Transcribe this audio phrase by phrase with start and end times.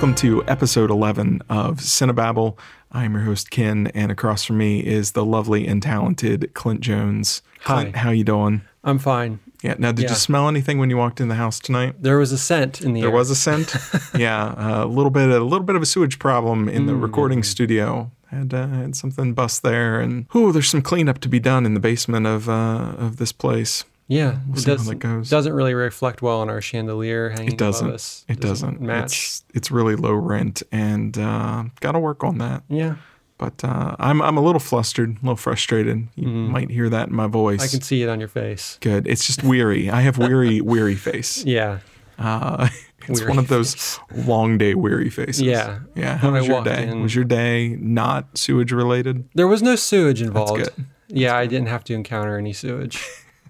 [0.00, 2.56] Welcome to episode 11 of Cinebabble.
[2.90, 7.42] I'm your host Ken, and across from me is the lovely and talented Clint Jones.
[7.64, 8.00] Clint, Hi.
[8.04, 8.62] how you doing?
[8.82, 9.40] I'm fine.
[9.62, 9.74] Yeah.
[9.78, 10.08] Now, did Yeah.
[10.12, 11.96] you smell anything when you walked in the house tonight?
[12.00, 13.14] There was a scent in the There air.
[13.14, 13.76] was a scent.
[14.18, 17.02] yeah, a little bit, a little bit of a sewage problem in the Mm.
[17.02, 18.10] recording studio.
[18.30, 21.74] Had uh, had something bust there, and oh, there's some cleanup to be done in
[21.74, 23.84] the basement of uh, of this place.
[24.10, 25.30] Yeah, We'll it see how does, that goes.
[25.30, 27.86] doesn't really reflect well on our chandelier hanging It doesn't.
[27.86, 28.24] above us.
[28.28, 28.80] It doesn't.
[28.80, 29.04] match.
[29.12, 32.62] It's it's really low rent, and uh, got to work on that.
[32.68, 32.96] yeah,
[33.38, 36.08] But uh, I'm I'm a little flustered, a little frustrated.
[36.16, 37.62] You might hear that in my voice.
[37.62, 38.76] I can see it on your face.
[38.80, 39.06] Good.
[39.06, 39.88] It's just weary.
[39.90, 41.44] I have weary, weary face.
[41.44, 41.78] Yeah,
[42.18, 42.68] Uh,
[43.08, 44.00] it's Weary one of those face.
[44.26, 45.40] long day weary faces.
[45.42, 45.78] Yeah.
[45.94, 46.18] Yeah.
[46.18, 46.86] How When was your day?
[46.88, 49.24] in- Was your day not sewage related?
[49.34, 50.64] there was no sewage involved.
[50.64, 50.84] good.
[51.12, 53.04] Yeah, I didn't have to encounter any sewage,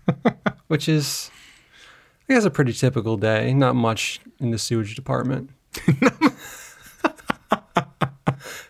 [0.69, 1.31] which is,
[2.29, 3.53] I guess, a pretty typical day.
[3.55, 5.51] Not much in the sewage department.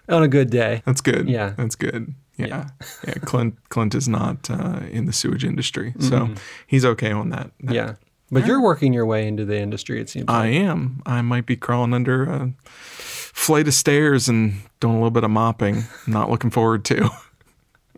[0.09, 0.83] on a good day.
[0.85, 1.29] That's good.
[1.29, 1.55] Yeah.
[1.57, 2.15] That's good.
[2.37, 2.69] Yeah.
[3.07, 3.15] Yeah.
[3.25, 6.31] Clint Clint is not uh, in the sewage industry, so
[6.67, 7.51] he's okay on that.
[7.61, 7.95] that- Yeah,
[8.31, 10.01] but you're working your way into the industry.
[10.01, 10.25] It seems.
[10.29, 10.55] I like.
[10.55, 11.03] am.
[11.05, 15.31] I might be crawling under a flight of stairs and doing a little bit of
[15.31, 15.85] mopping.
[16.07, 17.11] Not looking forward to.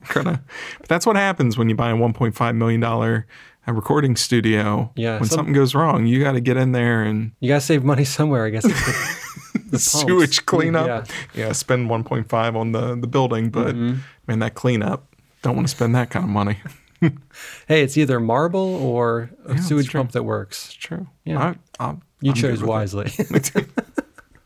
[0.13, 0.43] Gonna,
[0.81, 3.27] but that's what happens when you buy a 1.5 million dollar
[3.69, 4.93] uh, recording studio.
[4.97, 7.61] Yeah, When some- something goes wrong, you got to get in there and You gotta
[7.61, 8.65] save money somewhere, I guess.
[8.65, 10.87] The, the sewage cleanup.
[11.35, 11.47] Yeah.
[11.47, 11.53] Yeah.
[11.53, 13.99] Spend 1.5 on the the building, but Mm-hmm.
[14.27, 15.15] man, that cleanup.
[15.43, 16.59] Don't want to spend that kind of money.
[17.67, 20.73] Hey, it's either marble or a that's sewage pump that works.
[20.75, 21.09] True.
[21.25, 21.55] Yeah.
[21.81, 23.11] I, I, You I'm chose wisely.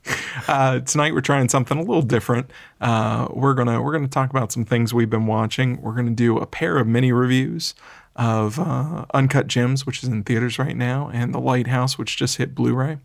[0.48, 2.48] Uh, tonight we're trying something a little different.
[2.80, 5.80] Uh, we're gonna we're gonna talk about some things we've been watching.
[5.82, 7.74] We're gonna do a pair of mini reviews
[8.14, 12.36] of uh, Uncut Gems, which is in theaters right now, and The Lighthouse, which just
[12.36, 12.98] hit Blu-ray.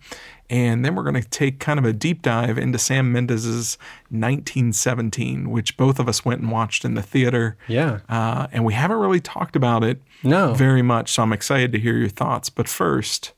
[0.51, 3.77] And then we're gonna take kind of a deep dive into Sam Mendes's
[4.11, 7.57] 1917, which both of us went and watched in the theater.
[7.67, 7.99] yeah.
[8.07, 10.53] Uh, and we haven't really talked about it No.
[10.53, 12.49] very much, so I'm excited to hear your thoughts.
[12.49, 13.31] But first,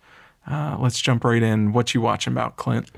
[0.49, 1.71] uh, let's jump right in.
[1.73, 2.91] What you watching about, Clint?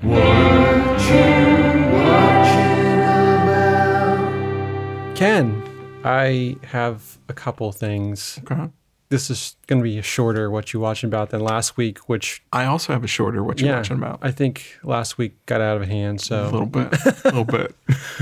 [5.16, 5.62] Ken,
[6.04, 8.38] I have a couple things.
[8.50, 8.68] Okay.
[9.08, 12.42] This is going to be a shorter what you watching about than last week, which
[12.52, 13.42] I also have a shorter.
[13.42, 14.18] What you yeah, watching about?
[14.20, 16.20] I think last week got out of hand.
[16.20, 17.74] so A little bit, a little bit.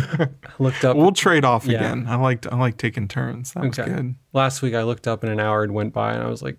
[0.61, 1.79] Looked up We'll trade off Yeah.
[1.79, 2.05] again.
[2.07, 3.55] I liked I like taking turns.
[3.55, 4.15] That was good.
[4.33, 4.75] last week.
[4.75, 6.59] I looked up and an hour had went by, and I was like,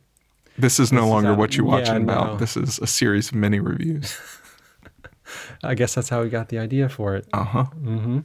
[0.57, 2.13] This is no This longer out- what you yeah, watching no.
[2.13, 2.39] about.
[2.39, 4.17] This is a series of mini reviews.
[5.63, 7.27] I guess that's how we got the idea for it.
[7.33, 7.65] Uh huh.
[7.81, 8.23] Mm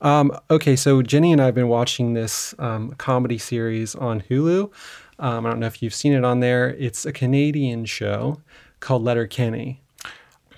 [0.00, 4.70] Um, okay, so Jenny and I have been watching this um, comedy series on Hulu.
[5.18, 6.70] Um, I don't know if you've seen it on there.
[6.70, 8.40] It's a Canadian show
[8.80, 9.80] called Letterkenny.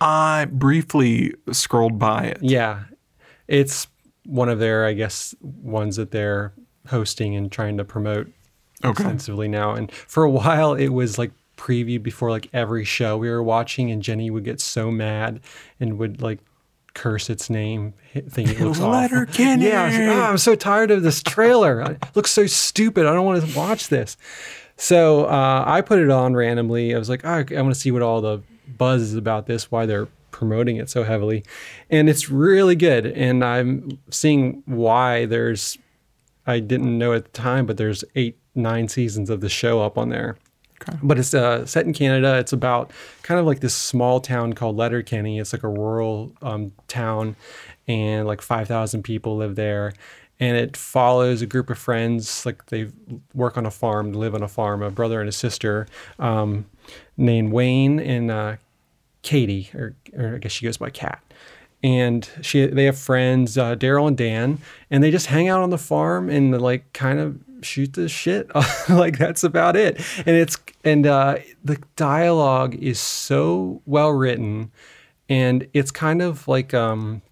[0.00, 2.38] I briefly scrolled by it.
[2.40, 2.84] Yeah,
[3.48, 3.86] it's
[4.24, 6.52] one of their, I guess, ones that they're
[6.88, 8.30] hosting and trying to promote
[8.84, 8.90] Okay.
[8.90, 9.72] extensively now.
[9.74, 13.90] And for a while, it was like previewed before like every show we were watching,
[13.90, 15.40] and Jenny would get so mad
[15.80, 16.38] and would like
[16.94, 17.92] curse its name,
[18.28, 19.34] thinking it looks Letter awful.
[19.34, 19.66] Kenny!
[19.66, 21.80] Yeah, I was like, "Oh, I'm so tired of this trailer.
[21.82, 23.06] it looks so stupid.
[23.06, 24.16] I don't want to watch this.
[24.76, 26.94] So uh, I put it on randomly.
[26.94, 28.42] I was like, oh, I want to see what all the
[28.76, 31.44] buzz is about this, why they're promoting it so heavily.
[31.90, 33.06] And it's really good.
[33.06, 35.78] And I'm seeing why there's,
[36.46, 39.98] I didn't know at the time, but there's eight, nine seasons of the show up
[39.98, 40.36] on there.
[40.82, 40.98] Okay.
[41.02, 42.36] But it's uh, set in Canada.
[42.38, 42.90] It's about
[43.22, 45.38] kind of like this small town called Letterkenny.
[45.38, 47.36] It's like a rural um, town,
[47.88, 49.92] and like 5,000 people live there.
[50.38, 52.44] And it follows a group of friends.
[52.44, 52.90] Like they
[53.34, 55.86] work on a farm, live on a farm, a brother and a sister
[56.18, 56.66] um,
[57.16, 58.56] named Wayne and uh,
[59.22, 61.22] Katie, or, or I guess she goes by Kat.
[61.86, 64.58] And she, they have friends, uh, Daryl and Dan,
[64.90, 68.50] and they just hang out on the farm and like kind of shoot the shit.
[68.88, 70.00] like that's about it.
[70.26, 74.72] And it's and uh, the dialogue is so well written,
[75.28, 77.22] and it's kind of like um,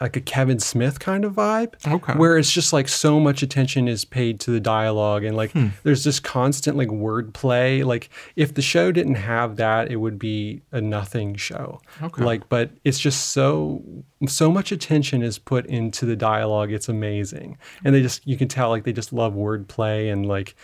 [0.00, 1.74] like a Kevin Smith kind of vibe.
[1.86, 2.14] Okay.
[2.14, 5.52] Where it's just like so much attention is paid to the dialogue and like
[5.82, 7.84] there's just constant like wordplay.
[7.84, 11.80] Like if the show didn't have that, it would be a nothing show.
[12.02, 12.24] Okay.
[12.24, 13.82] Like, but it's just so
[14.26, 16.72] so much attention is put into the dialogue.
[16.72, 17.58] It's amazing.
[17.84, 20.56] And they just you can tell like they just love wordplay and like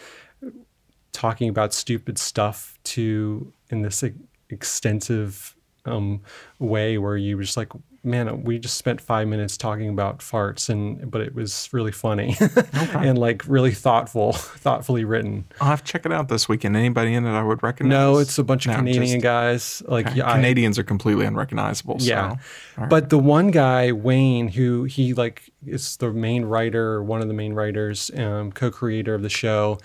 [1.13, 4.15] talking about stupid stuff to in this like,
[4.49, 5.55] extensive
[5.87, 6.21] um,
[6.59, 7.73] way where you just like
[8.07, 12.37] man, we just spent five minutes talking about farts, and but it was really funny
[12.73, 15.45] and like really thoughtful, thoughtfully written.
[15.61, 16.77] I'll have to check it out this weekend.
[16.77, 17.91] Anybody in it I would recognize?
[17.91, 19.83] No, it's a bunch of No, Canadian just- guys.
[19.87, 20.17] Like Okay.
[20.19, 21.97] yeah, I- Canadians are completely unrecognizable.
[22.01, 22.37] yeah.
[22.77, 22.87] So.
[22.89, 27.35] But the one guy, Wayne, who he like is the main writer, one of the
[27.35, 29.79] main writers, um, co-creator of the show.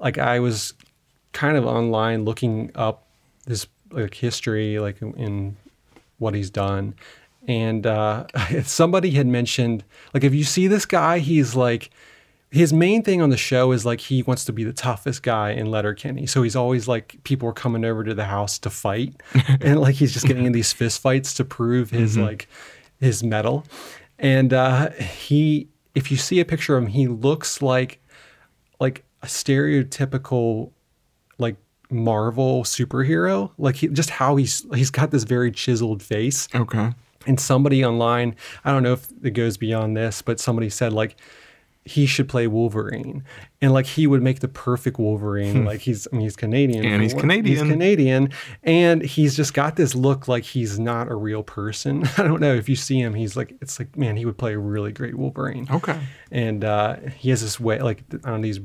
[0.00, 0.72] Like I was
[1.32, 3.06] kind of online looking up
[3.46, 5.56] his like history, like in
[6.18, 6.94] what he's done,
[7.46, 8.26] and uh,
[8.64, 11.90] somebody had mentioned like if you see this guy, he's like
[12.50, 15.50] his main thing on the show is like he wants to be the toughest guy
[15.50, 16.26] in Letterkenny.
[16.26, 19.20] So he's always like people are coming over to the house to fight,
[19.60, 22.48] and like he's just getting in these fist fights to prove his like
[23.00, 23.64] his mettle.
[24.18, 28.00] And uh, he, if you see a picture of him, he looks like
[28.80, 30.70] like a stereotypical
[31.38, 31.56] like
[31.90, 33.50] Marvel superhero.
[33.58, 36.48] Like he, just how he's he's got this very chiseled face.
[36.54, 36.92] Okay.
[37.26, 41.16] And somebody online, I don't know if it goes beyond this, but somebody said like
[41.86, 43.22] he should play Wolverine,
[43.62, 45.64] and like he would make the perfect Wolverine.
[45.64, 47.14] like he's, I mean, he's Canadian, And he's.
[47.14, 47.64] Canadian.
[47.64, 48.30] He's Canadian,
[48.64, 52.04] and he's just got this look like he's not a real person.
[52.18, 54.54] I don't know if you see him, he's like, it's like, man, he would play
[54.54, 55.68] a really great Wolverine.
[55.70, 55.96] Okay.
[56.32, 58.58] And uh, he has this way, like on these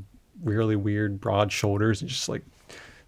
[0.44, 2.42] really weird broad shoulders, and just like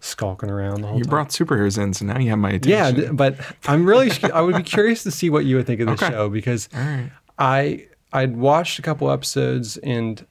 [0.04, 1.10] skulking around the whole You time.
[1.10, 3.04] brought superheroes in, so now you have my attention.
[3.04, 5.88] Yeah, but I'm really I would be curious to see what you would think of
[5.88, 6.10] the Okay.
[6.10, 7.10] show because right.
[7.40, 10.26] I I'd watched a couple episodes and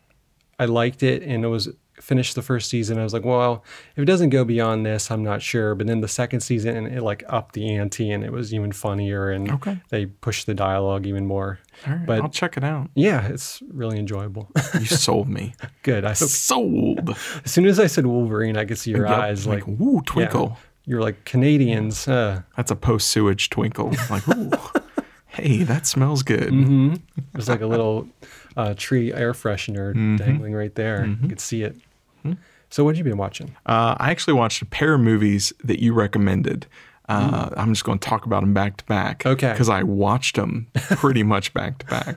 [0.59, 1.69] I liked it and it was
[2.03, 2.99] finished the first season.
[2.99, 3.65] I was like, well,
[3.97, 5.75] if it doesn't go beyond this, I'm not sure.
[5.75, 9.31] But then the second season it like upped the ante and it was even funnier
[9.31, 9.79] and Okay.
[9.91, 11.61] they pushed the dialogue even more.
[11.87, 12.07] All right.
[12.07, 12.91] But- I'll check it out.
[12.95, 14.51] Yeah, it's really enjoyable.
[14.75, 15.55] You sold me.
[15.83, 16.05] Good.
[16.05, 17.11] I sold.
[17.45, 19.19] as soon as I said Wolverine, I could see your Yep.
[19.19, 20.01] eyes like, woo, yeah.
[20.05, 20.59] twinkle.
[20.85, 22.09] You're like Canadians.
[22.09, 23.95] Uh, That's a post sewage twinkle.
[24.11, 24.51] Like, ooh,
[25.29, 26.51] hey, that smells good.
[26.53, 26.95] Mm-hmm.
[27.33, 28.09] There's like a little
[28.57, 30.17] uh, tree air freshener Mm-hmm.
[30.17, 31.07] dangling right there.
[31.07, 31.77] You could see it.
[32.73, 33.55] So, what have you been watching?
[33.67, 36.67] Uh, I actually watched a pair of movies that you recommended.
[37.09, 39.25] Uh, I'm just going to talk about them back to back.
[39.25, 39.33] Mm.
[39.33, 39.53] Okay.
[39.53, 42.17] Because I watched them pretty much back to back.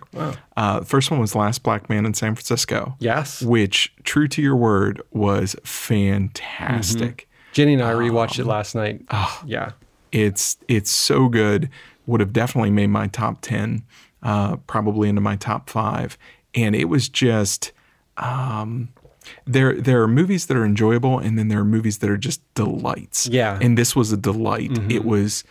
[0.56, 2.96] Uh, the first one was Last Black Man in San Francisco.
[3.00, 3.42] Yes.
[3.42, 7.28] Which, true to your word, was fantastic.
[7.52, 9.02] Jenny and I rewatched Um, it last night.
[9.12, 9.42] oh.
[9.46, 9.72] yeah.
[10.14, 11.70] It's it's so good.
[12.06, 13.84] Would have definitely made my top ten,
[14.24, 16.18] uh, probably into my top five.
[16.54, 17.74] And it was just
[18.16, 18.90] um,
[19.46, 19.80] there.
[19.80, 23.28] There are movies that are enjoyable, and then there are movies that are just delights.
[23.28, 23.60] Yeah.
[23.62, 24.72] And this was a delight.
[24.92, 25.44] It was.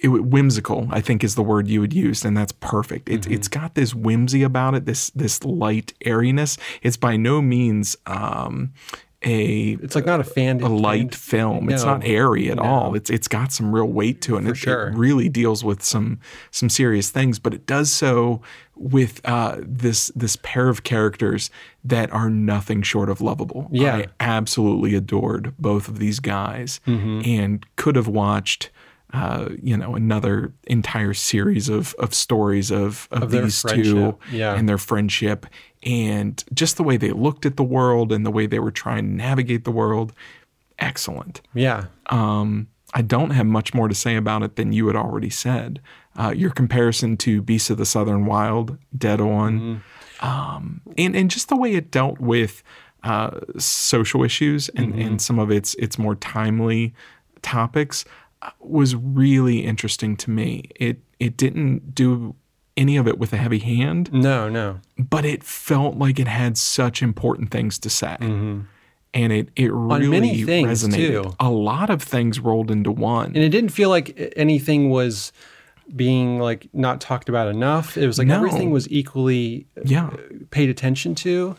[0.00, 3.08] It, whimsical, I think, is the word you would use, and that's perfect.
[3.08, 6.56] It, It's got this whimsy about it, this this light airiness.
[6.82, 8.72] It's by no means um,
[9.24, 10.60] a It's like not a fan.
[10.60, 11.70] a light film.
[11.70, 12.62] It's not airy at No.
[12.62, 12.94] all.
[12.94, 14.38] It's it's got some real weight to it.
[14.40, 14.88] And it, sure.
[14.88, 16.20] it really deals with some
[16.52, 18.40] some serious things, but it does so
[18.76, 21.50] with uh, this this pair of characters
[21.82, 23.68] that are nothing short of lovable.
[23.72, 23.96] Yeah.
[23.96, 27.22] I absolutely adored both of these guys, Mm-hmm.
[27.24, 28.70] and could have watched.
[29.10, 34.18] Uh, you know, another entire series of of stories of of, Of these two.
[34.30, 34.52] Yeah.
[34.54, 35.46] and their friendship,
[35.82, 39.04] and just the way they looked at the world and the way they were trying
[39.04, 40.12] to navigate the world.
[40.78, 41.40] Excellent.
[41.54, 41.86] Yeah.
[42.06, 45.80] Um, I don't have much more to say about it than you had already said.
[46.16, 49.82] Uh, your comparison to Beasts of the Southern Wild, dead on,
[50.20, 52.62] um, and and just the way it dealt with
[53.04, 56.94] uh, social issues and, and some of its its more timely
[57.42, 58.04] topics
[58.42, 60.64] uh, was really interesting to me.
[60.76, 62.34] It it didn't do
[62.78, 64.80] any of it with a heavy hand, No, no.
[64.98, 68.16] but it felt like it had such important things to say.
[68.20, 70.70] And it, it really Mm-hmm.
[70.70, 70.94] resonated.
[71.24, 71.34] too.
[71.40, 73.26] A lot of things rolled into one.
[73.28, 75.32] And it didn't feel like anything was
[75.96, 77.96] being like not talked about enough.
[77.96, 78.36] It was like No.
[78.36, 80.10] everything was equally yeah.
[80.50, 81.56] paid attention to.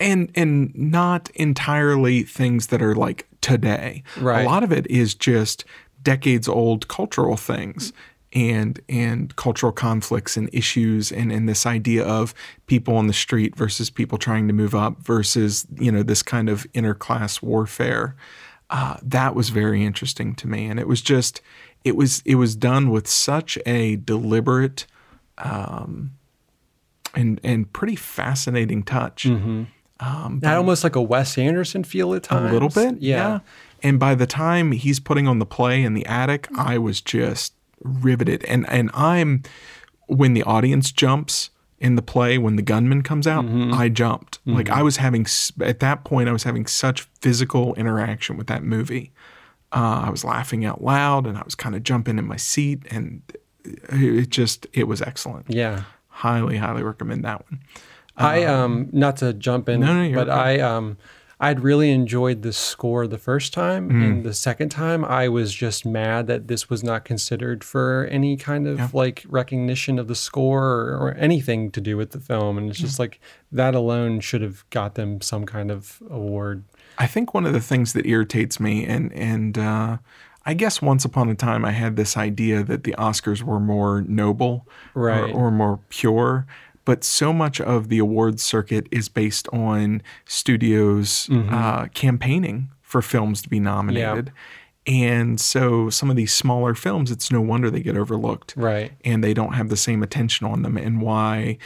[0.00, 4.02] and and not entirely things that are like today.
[4.18, 4.42] Right.
[4.44, 5.64] A lot of it is just
[6.02, 7.92] decades old cultural things
[8.34, 12.34] and and cultural conflicts and issues and and this idea of
[12.66, 16.48] people on the street versus people trying to move up versus you know this kind
[16.48, 18.16] of interclass warfare.
[18.70, 21.40] Uh, that was very interesting to me, and it was just
[21.84, 24.86] it was it was done with such a deliberate
[25.38, 26.12] um,
[27.14, 29.26] and and pretty fascinating touch.
[30.00, 32.50] Um, Had almost like a Wes Anderson feel at times.
[32.50, 33.40] a little bit, Yeah.
[33.82, 37.52] And by the time he's putting on the play in the attic, I was just
[37.82, 38.44] riveted.
[38.44, 39.42] And and I'm
[40.06, 44.38] when the audience jumps in the play when the gunman comes out, I jumped.
[44.46, 45.26] Like I was having
[45.60, 49.12] at that point I was having such physical interaction with that movie.
[49.72, 52.84] Uh, I was laughing out loud and I was kind of jumping in my seat
[52.90, 53.22] and
[53.64, 55.46] it just it was excellent.
[55.48, 55.82] Yeah.
[56.08, 57.60] Highly, highly recommend that one.
[58.16, 60.60] I um not to jump in, No, no, but okay.
[60.60, 60.96] I um
[61.40, 64.04] I'd really enjoyed the score the first time, Mm.
[64.04, 68.36] and the second time I was just mad that this was not considered for any
[68.36, 72.56] kind of like recognition of the score or, or anything to do with the film,
[72.58, 73.20] and it's just like
[73.52, 76.64] that alone should have got them some kind of award.
[76.98, 79.96] I think one of the things that irritates me, and and uh,
[80.46, 84.02] I guess once upon a time I had this idea that the Oscars were more
[84.02, 85.30] noble, Right.
[85.32, 86.46] or, or more pure.
[86.84, 93.40] But so much of the awards circuit is based on studios uh, campaigning for films
[93.42, 94.32] to be nominated.
[94.86, 98.52] And so some of these smaller films, it's no wonder they get overlooked.
[98.54, 98.92] Right.
[99.04, 100.76] And they don't have the same attention on them.
[100.76, 101.56] And why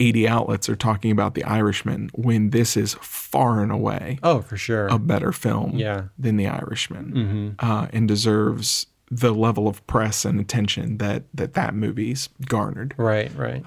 [0.00, 4.56] 80 outlets are talking about The Irishman when this is far and away Oh, for
[4.56, 4.86] sure.
[4.88, 6.04] a better film Yeah.
[6.18, 11.74] than The Irishman, uh, and deserves the level of press and attention that that that
[11.74, 12.94] movie's garnered.
[12.96, 13.30] right.
[13.36, 13.62] Right.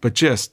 [0.00, 0.52] But just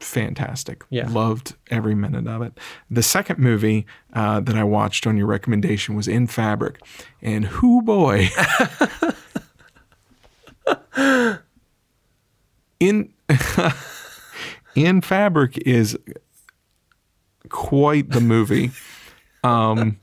[0.00, 0.84] fantastic.
[0.90, 1.08] Yeah.
[1.08, 2.58] loved every minute of it.
[2.90, 6.80] The second movie uh, that I watched on your recommendation was In Fabric,
[7.22, 8.28] and whoo boy,
[12.80, 13.12] in
[14.74, 15.96] In Fabric is
[17.48, 18.72] quite the movie.
[19.44, 19.98] Um,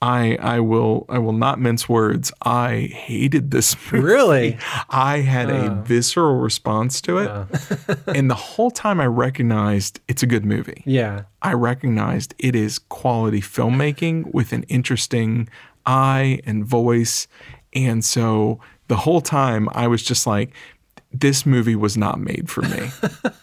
[0.00, 2.32] I I will I will not mince words.
[2.42, 4.04] I hated this movie.
[4.04, 4.58] Really?
[4.88, 7.30] I had a visceral response to it,
[8.06, 10.82] and the whole time I recognized it's a good movie.
[10.86, 11.22] Yeah.
[11.42, 15.48] I recognized it is quality filmmaking with an interesting
[15.84, 17.26] eye and voice,
[17.74, 20.52] and so the whole time I was just like,
[21.12, 22.90] this movie was not made for me.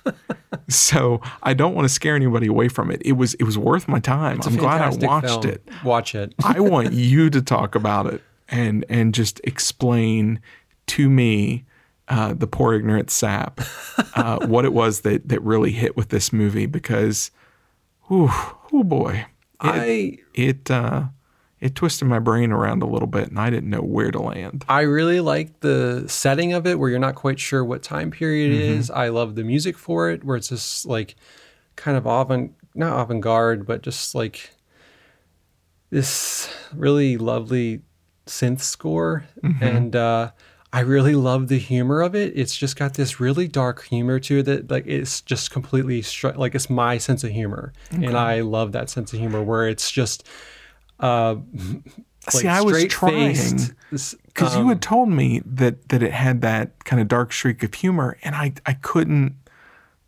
[0.69, 3.01] so I don't want to scare anybody away from it.
[3.03, 4.39] It was it was worth my time.
[4.43, 5.47] I'm glad I watched film.
[5.47, 5.67] it.
[5.83, 6.33] Watch it.
[6.43, 10.39] I want you to talk about it and and just explain
[10.87, 11.65] to me,
[12.07, 13.61] uh, the poor ignorant sap,
[14.15, 17.31] uh, what it was that that really hit with this movie because,
[18.07, 18.29] whew,
[18.71, 19.25] oh boy,
[19.63, 21.05] it I it, uh,
[21.65, 24.63] it twisted my brain around a little bit and I didn't know where to land.
[24.69, 28.51] I really like the setting of it where you're not quite sure what time period
[28.51, 28.79] it Mm-hmm.
[28.79, 28.91] is.
[28.91, 31.15] I love the music for it where it's just like
[31.75, 34.51] kind of avant not avant-garde but just like
[35.89, 37.81] this really lovely
[38.27, 39.63] synth score Mm-hmm.
[39.63, 40.31] and uh
[40.73, 42.33] I really love the humor of it.
[42.35, 46.35] It's just got this really dark humor to it that like it's just completely stri-
[46.35, 47.71] like it's my sense of humor.
[47.91, 50.27] And I love that sense of humor where it's just
[50.99, 51.35] uh
[52.29, 53.35] See, I was trying
[53.91, 57.61] because um, you had told me that that it had that kind of dark streak
[57.61, 59.35] of humor, and I I couldn't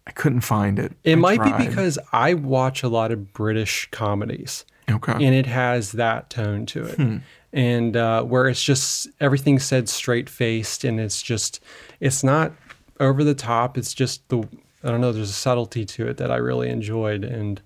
[0.07, 0.93] I couldn't find it.
[1.03, 1.59] It I might tried.
[1.59, 6.65] be because I watch a lot of British comedies okay, and it has that tone
[6.67, 6.95] to it.
[6.95, 7.17] Hmm.
[7.53, 11.61] And uh, where it's just everything said straight faced and it's just,
[11.99, 12.51] it's not
[12.99, 13.77] over the top.
[13.77, 14.39] It's just the,
[14.83, 17.23] I don't know, there's a subtlety to it that I really enjoyed.
[17.23, 17.61] And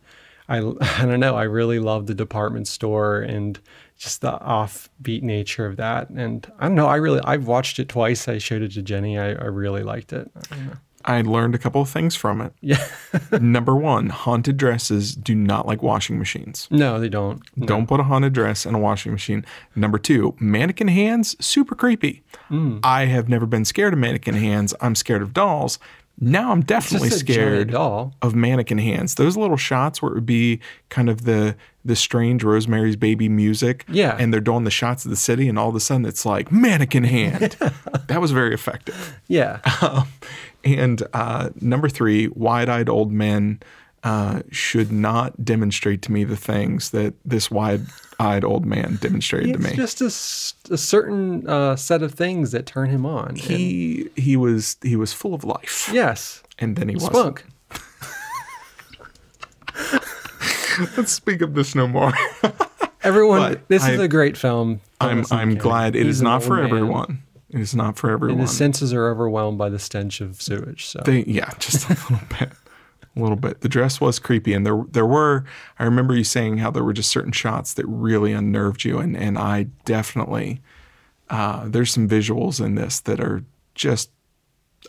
[0.51, 0.57] I,
[1.01, 3.59] I don't know, I really love the department store and
[3.97, 6.09] just the offbeat nature of that.
[6.09, 8.27] And I don't know, I really, I've watched it twice.
[8.27, 9.17] I showed it to Jenny.
[9.17, 10.29] I, I really liked it.
[10.51, 10.57] I.
[11.03, 12.53] I learned a couple of things from it.
[12.61, 12.85] Yeah.
[13.41, 16.67] Number one, haunted dresses do not like washing machines.
[16.69, 17.41] no, they don't.
[17.65, 19.43] Don't put a haunted dress in a washing machine.
[19.75, 22.23] Number two, mannequin hands, super creepy.
[22.51, 22.81] Mm.
[22.83, 24.75] I have never been scared of mannequin hands.
[24.79, 25.79] I'm scared of dolls.
[26.23, 27.75] Now I'm definitely Just a giant scared
[28.21, 29.15] of mannequin hands.
[29.15, 30.59] Those little shots where it would be
[30.89, 33.85] kind of the the strange Rosemary's Baby music.
[33.89, 34.15] Yeah.
[34.19, 36.51] And they're doing the shots of the city, and all of a sudden it's like
[36.51, 37.57] mannequin hand.
[38.07, 39.19] that was very effective.
[39.27, 39.59] Yeah.
[39.81, 40.07] Um,
[40.63, 43.61] and uh, number three, wide eyed old men
[44.03, 47.81] uh, should not demonstrate to me the things that this wide
[48.21, 49.75] eyed old man demonstrated to me.
[49.75, 53.35] just a certain uh, set of things that turn him on.
[53.35, 57.13] He he was he was full of life, yes, and then he wasn't.
[57.15, 57.45] spunk.
[60.97, 62.13] Let's speak of this no more.
[63.03, 64.79] Everyone, But this is a great film.
[64.99, 67.23] I'm I'm glad it He's is not for man, everyone.
[67.49, 68.39] It is not for everyone.
[68.39, 70.85] And his senses are overwhelmed by the stench of sewage.
[70.85, 72.51] So They, yeah, just a little bit.
[73.15, 73.59] A little bit.
[73.61, 75.43] The dress was creepy, and there there were.
[75.77, 79.17] I remember you saying how there were just certain shots that really unnerved you, and
[79.17, 80.61] and I definitely.
[81.29, 84.09] Uh, there's some visuals in this that are just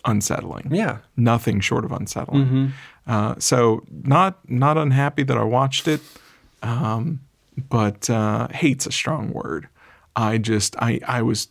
[0.05, 0.69] unsettling.
[0.73, 2.45] yeah, Nothing short of unsettling.
[2.45, 2.67] Mm-hmm.
[3.07, 6.01] Uh, so not not unhappy that I watched it,
[6.63, 7.21] um,
[7.69, 9.69] but uh, hate's a strong word.
[10.15, 11.49] I just I I was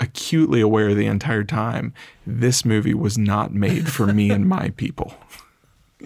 [0.00, 1.94] acutely aware the entire time
[2.26, 5.14] this movie was not made for me and my people.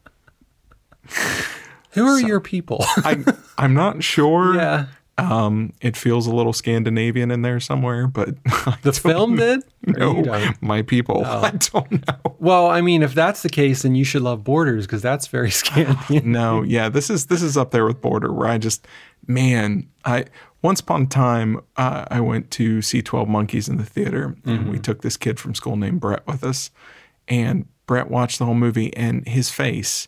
[1.91, 2.79] Who are your people?
[2.97, 3.23] I
[3.57, 4.55] I'm not sure.
[4.57, 4.87] yeah,
[5.19, 9.63] Um, it feels a little Scandinavian in there somewhere, but I The film did?
[9.87, 10.15] Or know.
[10.17, 10.61] you don't?
[10.61, 11.23] my people.
[11.25, 12.35] I don't know.
[12.39, 15.51] Well, I mean, if that's the case, then you should love Borders because that's very
[15.51, 16.31] Scandinavian.
[16.31, 18.87] No, yeah, this is this is up there with Border, where I just,
[19.27, 20.25] man, I
[20.63, 24.69] once upon a time uh, I went to see Twelve Monkeys in the theater, and
[24.71, 26.71] we took this kid from school named Brett with us,
[27.27, 30.07] and Brett watched the whole movie, and his face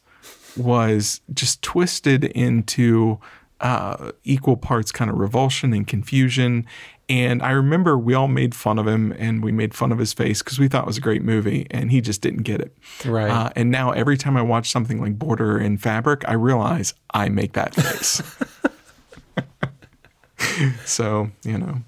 [0.58, 3.20] was just twisted into
[3.62, 6.65] uh, equal parts kind of revulsion and confusion.
[7.08, 10.12] And I remember we all made fun of him and we made fun of his
[10.12, 12.75] face because we thought it was a great movie and he just didn't get it.
[13.05, 13.29] Right.
[13.29, 17.29] Uh, and now every time I watch something like Border in Fabric, I realize I
[17.29, 18.22] make that face.
[20.86, 21.82] so, you know,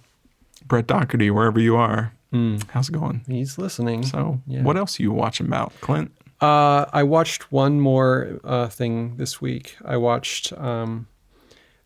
[0.66, 3.22] Brett Doherty, wherever you are, how's it going?
[3.28, 4.04] He's listening.
[4.04, 4.64] So, Yeah.
[4.64, 6.12] what else are you watching about, Clint?
[6.42, 9.76] Uh, I watched one more uh, thing this week.
[9.84, 11.08] I watched um,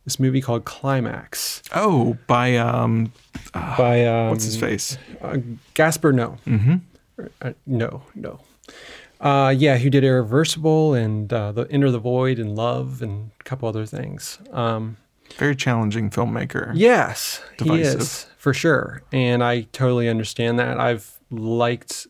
[0.03, 3.13] this movie called Climax Oh, by um,
[3.53, 4.97] by um, what's his face?
[5.21, 5.37] Uh,
[5.73, 6.37] Gaspar Noé.
[6.45, 6.75] Mm-hmm.
[7.41, 8.39] Uh, no, no.
[9.21, 13.43] Uh, yeah, who did Irreversible and uh, the Enter the Void and Love and a
[13.43, 14.39] couple other things.
[14.51, 14.97] Um,
[15.37, 16.71] Very challenging filmmaker.
[16.73, 20.79] yes, he is for sure, and I totally understand that.
[20.79, 22.07] I've liked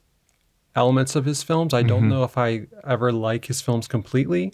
[0.77, 1.73] elements of his films.
[1.73, 4.53] I don't know if I ever like his films completely,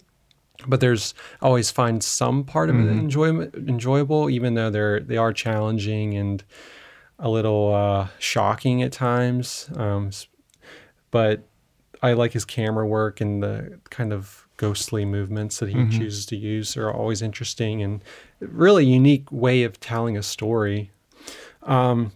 [0.66, 5.32] but there's always find some part of it enjoyment enjoyable, even though they're they are
[5.32, 6.42] challenging and
[7.20, 9.70] a little uh, shocking at times.
[9.76, 10.10] Um,
[11.12, 11.46] but
[12.02, 16.36] I like his camera work and the kind of ghostly movements that he chooses to
[16.36, 18.02] use are always interesting and
[18.40, 20.90] really unique way of telling a story.
[21.68, 22.12] Um,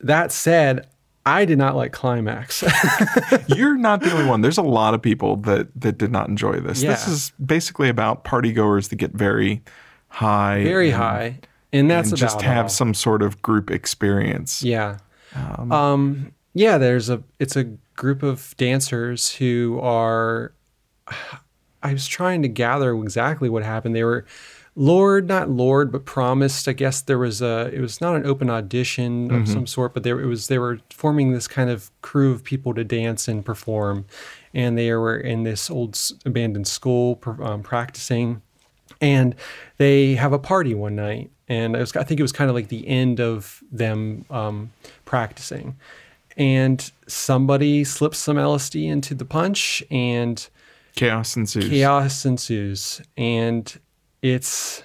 [0.00, 0.86] that said,
[1.24, 2.62] I did not like Climax.
[3.48, 4.42] You're not the only one.
[4.42, 6.82] There's a lot of people that that did not enjoy this.
[6.82, 9.62] This is basically about partygoers that get very
[10.08, 11.38] high, Very and, high.
[11.72, 12.68] And that's and about just have all.
[12.70, 14.62] some sort of group experience.
[14.62, 14.98] Yeah.
[15.70, 17.64] Um, yeah, there's a it's a
[17.96, 20.52] group of dancers who are
[21.82, 23.94] I was trying to gather exactly what happened.
[23.94, 24.24] They were
[24.76, 26.68] lured, not Lord, but promised.
[26.68, 30.04] I guess there was a it was not an open audition of some sort, but
[30.04, 33.44] there it was they were forming this kind of crew of people to dance and
[33.44, 34.04] perform.
[34.54, 38.42] And they were in this old abandoned school um, practicing
[39.00, 39.34] and
[39.76, 42.54] they have a party one night and it was, i think it was kind of
[42.54, 44.70] like the end of them um,
[45.04, 45.76] practicing
[46.36, 50.48] and somebody slips some lsd into the punch and
[50.94, 51.68] Chaos ensues.
[51.68, 53.78] chaos ensues and
[54.22, 54.82] it's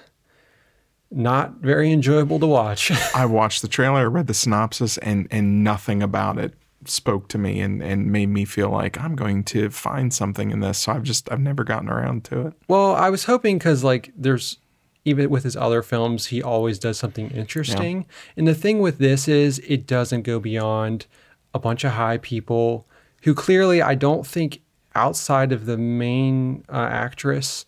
[1.10, 5.62] not very enjoyable to watch I watched the trailer, I read the synopsis, and and
[5.62, 9.70] nothing about it spoke to me and and made me feel like I'm going to
[9.70, 10.78] find something in this.
[10.78, 12.54] So I've just I've never gotten around to it.
[12.68, 14.58] Well, I was hoping because like there's
[15.04, 18.06] even with his other films, he always does something interesting.
[18.36, 21.06] And the thing with this is it doesn't go beyond
[21.52, 22.86] a bunch of high people
[23.22, 24.62] who clearly I don't think
[24.94, 27.66] outside of the main uh, actress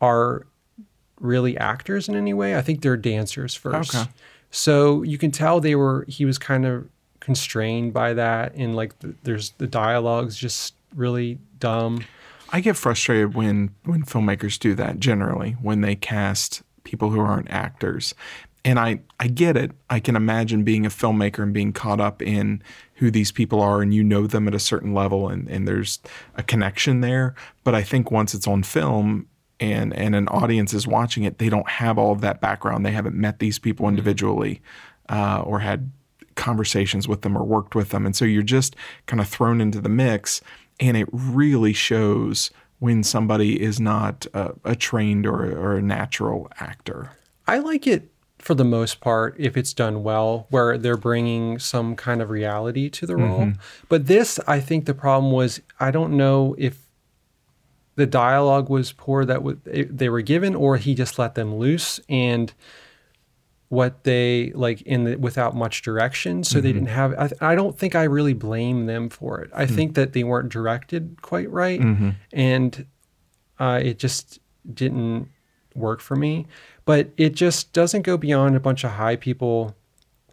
[0.00, 0.46] are
[1.20, 2.56] really actors in any way.
[2.56, 3.94] I think they're dancers first.
[3.94, 4.10] Okay.
[4.50, 6.88] So you can tell they were he was kind of
[7.20, 12.04] constrained by that and like th- there's the dialogue's just really dumb.
[12.52, 17.50] I get frustrated when when filmmakers do that generally when they cast people who aren't
[17.50, 18.14] actors.
[18.64, 19.72] And I I get it.
[19.88, 22.62] I can imagine being a filmmaker and being caught up in
[22.94, 26.00] who these people are and you know them at a certain level and and there's
[26.34, 29.28] a connection there, but I think once it's on film
[29.60, 32.84] and and an audience is watching it, they don't have all of that background.
[32.84, 34.62] They haven't met these people individually
[35.08, 35.92] uh, or had
[36.34, 38.06] conversations with them or worked with them.
[38.06, 38.74] And so you're just
[39.06, 40.40] kind of thrown into the mix.
[40.78, 46.50] And it really shows when somebody is not a, a trained or, or a natural
[46.58, 47.10] actor.
[47.46, 51.94] I like it for the most part if it's done well, where they're bringing some
[51.94, 53.52] kind of reality to the role.
[53.90, 56.78] But this, I think the problem was I don't know if
[58.00, 61.54] the dialogue was poor that w- eh, they were given, or he just let them
[61.54, 62.52] loose and
[63.68, 66.42] what they like in the without much direction.
[66.42, 66.78] So they mm-hmm.
[66.78, 69.50] didn't have I, I don't think i really blame them for it.
[69.54, 69.74] I hmm.
[69.74, 72.10] think that they weren't directed quite right mm-hmm.
[72.32, 72.86] and
[73.58, 74.40] uh, it just
[74.72, 75.28] didn't
[75.74, 76.46] work for me.
[76.86, 79.76] But it just doesn't go beyond a bunch of high people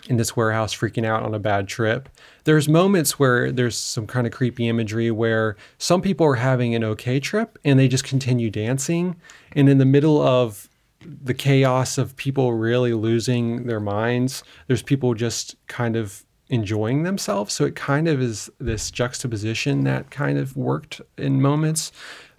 [0.08, 2.10] in this warehouse freaking out on a bad trip.
[2.46, 6.84] There's moments where there's some kind of creepy imagery where some people are having an
[6.84, 9.16] okay trip and they just continue dancing.
[9.52, 10.70] And in the middle of
[11.02, 17.54] the chaos of people really losing their minds, there's people just kind of enjoying themselves.
[17.54, 21.92] So it kind of is this juxtaposition that kind of worked in moments.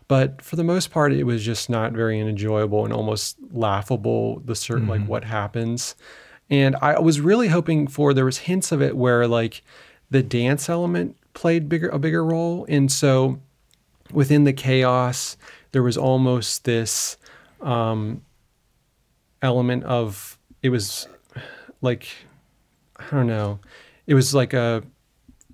[0.09, 4.41] But for the most part, it was just not very enjoyable and almost laughable.
[4.41, 5.11] The certain like mm-hmm.
[5.11, 5.95] what happens,
[6.51, 9.63] and I was really hoping for there was hints of it where like
[10.11, 13.41] the dance element played bigger a bigger role, and so
[14.13, 15.37] within the chaos
[15.73, 17.17] there was almost this
[17.61, 18.23] um,
[19.43, 21.07] element of it was
[21.83, 22.09] like
[22.97, 23.61] I don't know,
[24.07, 24.83] it was like a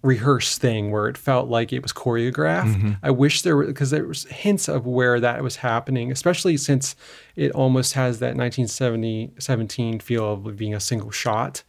[0.05, 2.99] rehearsed thing where it felt like it was choreographed.
[3.03, 6.95] I wish there were because there was hints of where that was happening, especially since
[7.35, 11.63] it almost has that 1970 17 feel of being a single shot.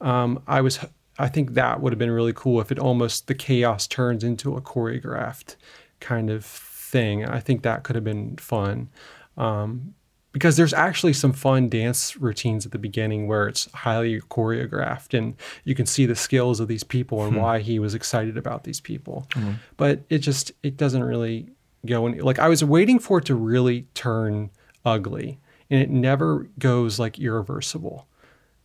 [0.00, 0.78] Um, I was
[1.18, 4.56] I think that would have been really cool if it almost the chaos turns into
[4.56, 5.56] a choreographed
[6.00, 7.24] kind of thing.
[7.26, 8.88] I think that could have been fun.
[9.36, 9.94] Um,
[10.32, 15.34] because there's actually some fun dance routines at the beginning where it's highly choreographed and
[15.64, 17.40] you can see the skills of these people and hmm.
[17.40, 19.26] why he was excited about these people.
[19.34, 19.52] Hmm.
[19.76, 21.48] But it just it doesn't really
[21.86, 24.50] go in like i was waiting for it to really turn
[24.84, 25.38] ugly
[25.70, 28.06] and it never goes like irreversible.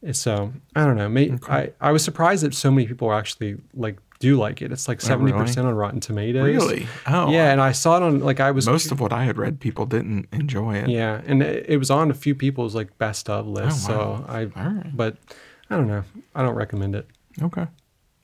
[0.04, 3.16] And so i don't know may, I, I was surprised that so many people were
[3.16, 6.88] actually like do like it it's like 70% on rotten tomatoes Really?
[7.06, 9.38] Oh, yeah and i saw it on like i was Most of what I had
[9.38, 10.90] read, people didn't enjoy it.
[10.90, 13.88] yeah, and it, it was on a few people's like best of lists.
[13.90, 14.26] Oh, wow.
[14.26, 14.96] So I, right.
[14.98, 15.18] but
[15.70, 16.04] I don't know.
[16.36, 17.08] I don't recommend it.
[17.42, 17.68] Okay.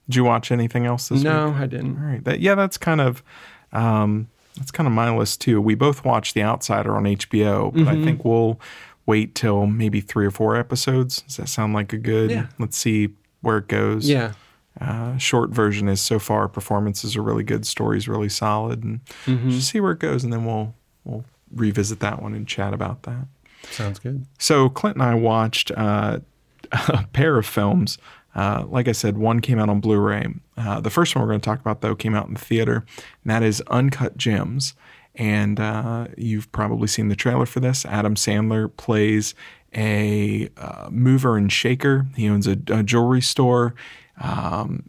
[0.08, 1.24] Did you watch anything else this week?
[1.26, 1.98] No, I didn't.
[1.98, 2.24] All right.
[2.24, 3.24] That, yeah, that's kind of
[3.72, 4.28] um,
[4.58, 5.62] that's kind of my list too.
[5.62, 7.90] We both watched The Outsider on HBO, but Mm-hmm.
[7.90, 8.60] I think we'll
[9.06, 11.22] wait till maybe three or four episodes.
[11.24, 12.32] Does that sound like a good?
[12.32, 12.48] Yeah.
[12.60, 13.10] Let's see
[13.42, 14.08] where it goes.
[14.10, 14.34] Yeah,
[14.82, 19.50] Uh, short version is so far performances are really good, stories really solid, and Mm-hmm.
[19.52, 23.04] just see where it goes, and then we'll we'll revisit that one and chat about
[23.04, 23.28] that.
[23.72, 24.26] sounds good.
[24.40, 26.20] So Clint and I watched uh,
[26.72, 27.98] a pair of films.
[28.36, 30.26] Uh, like I said, one came out on Blu-ray.
[30.58, 32.78] Uh, the first one we're going to talk about, though, came out in the theater,
[33.24, 34.74] and that is Uncut Gems.
[35.14, 37.86] And uh, you've probably seen the trailer for this.
[37.86, 39.36] Adam Sandler plays
[39.76, 42.08] a uh, mover and shaker.
[42.16, 43.76] He owns a, a jewelry store.
[44.24, 44.84] Um,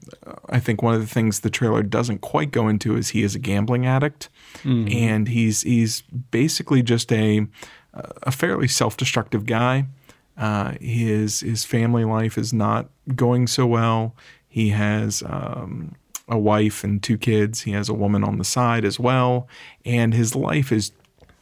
[0.48, 3.34] I think one of the things the trailer doesn't quite go into is he is
[3.34, 4.28] a gambling addict,
[4.64, 7.46] and he's he's basically just a
[8.22, 9.86] a fairly self-destructive guy.
[10.38, 14.14] Uh, his his family life is not going so well.
[14.48, 15.96] He has um,
[16.28, 17.62] a wife and two kids.
[17.62, 19.48] He has a woman on the side as well,
[19.84, 20.92] and his life is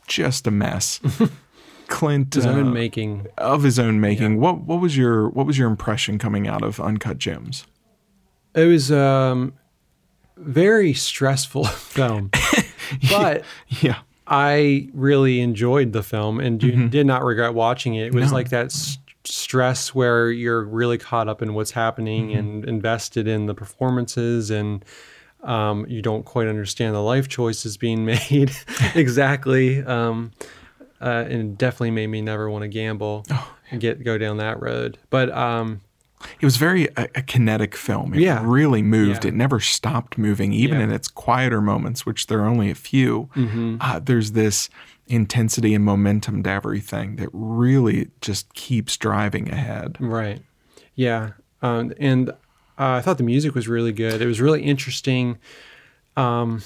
[0.06, 1.00] just a mess.
[1.88, 3.26] Clint His uh, own making.
[3.36, 4.40] of his own making.
[4.40, 7.66] What what was your what was your impression coming out of Uncut Gems?
[8.54, 9.54] It was um
[10.36, 12.30] very stressful film,
[13.10, 18.06] but Yeah, I really enjoyed the film and do, did not regret watching it.
[18.06, 18.30] It was Mm-hmm.
[18.32, 18.36] No.
[18.36, 22.38] like that s- stress where you're really caught up in what's happening Mm-hmm.
[22.38, 24.84] and invested in the performances and
[25.42, 28.52] um, you don't quite understand the life choices being made
[28.94, 29.82] exactly.
[29.82, 30.30] Um,
[31.00, 34.36] uh, and it definitely made me never want to gamble Oh, and get go down
[34.36, 34.98] that road.
[35.10, 35.80] But um,
[36.40, 38.14] it was very a, a kinetic film.
[38.14, 38.42] It Yeah.
[38.44, 39.24] really moved.
[39.24, 39.28] Yeah.
[39.28, 40.84] It never stopped moving, even Yeah.
[40.84, 43.28] in its quieter moments, which there are only a few.
[43.36, 43.76] Mm-hmm.
[43.80, 44.68] Uh, there's this
[45.08, 49.96] intensity and momentum to everything that really just keeps driving ahead.
[50.00, 50.42] Right.
[50.94, 51.30] Yeah.
[51.60, 52.34] Um, and uh,
[52.78, 54.22] I thought the music was really good.
[54.22, 55.38] It was really interesting.
[56.16, 56.62] Um,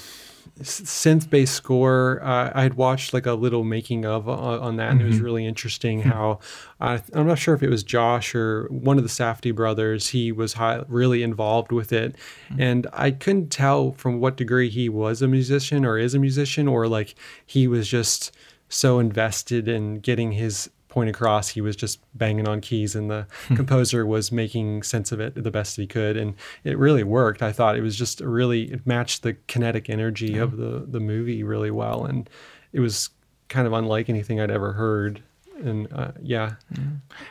[0.61, 2.21] synth based score.
[2.23, 5.19] Uh, I had watched like a little making of on, on that, and it was
[5.19, 6.39] really interesting how
[6.79, 10.09] uh, I'm not sure if it was Josh or one of the Safdie brothers.
[10.09, 12.15] He was high, really involved with it,
[12.57, 16.67] and I couldn't tell from what degree he was a musician or is a musician,
[16.67, 17.15] or like
[17.45, 18.35] he was just
[18.69, 23.27] so invested in getting his point across he was just banging on keys and the
[23.55, 26.33] composer was making sense of it the best he could and
[26.63, 30.57] it really worked i thought it was just really it matched the kinetic energy of
[30.57, 32.27] the the movie really well and
[32.73, 33.11] it was
[33.47, 35.21] kind of unlike anything i'd ever heard
[35.63, 36.53] and uh, yeah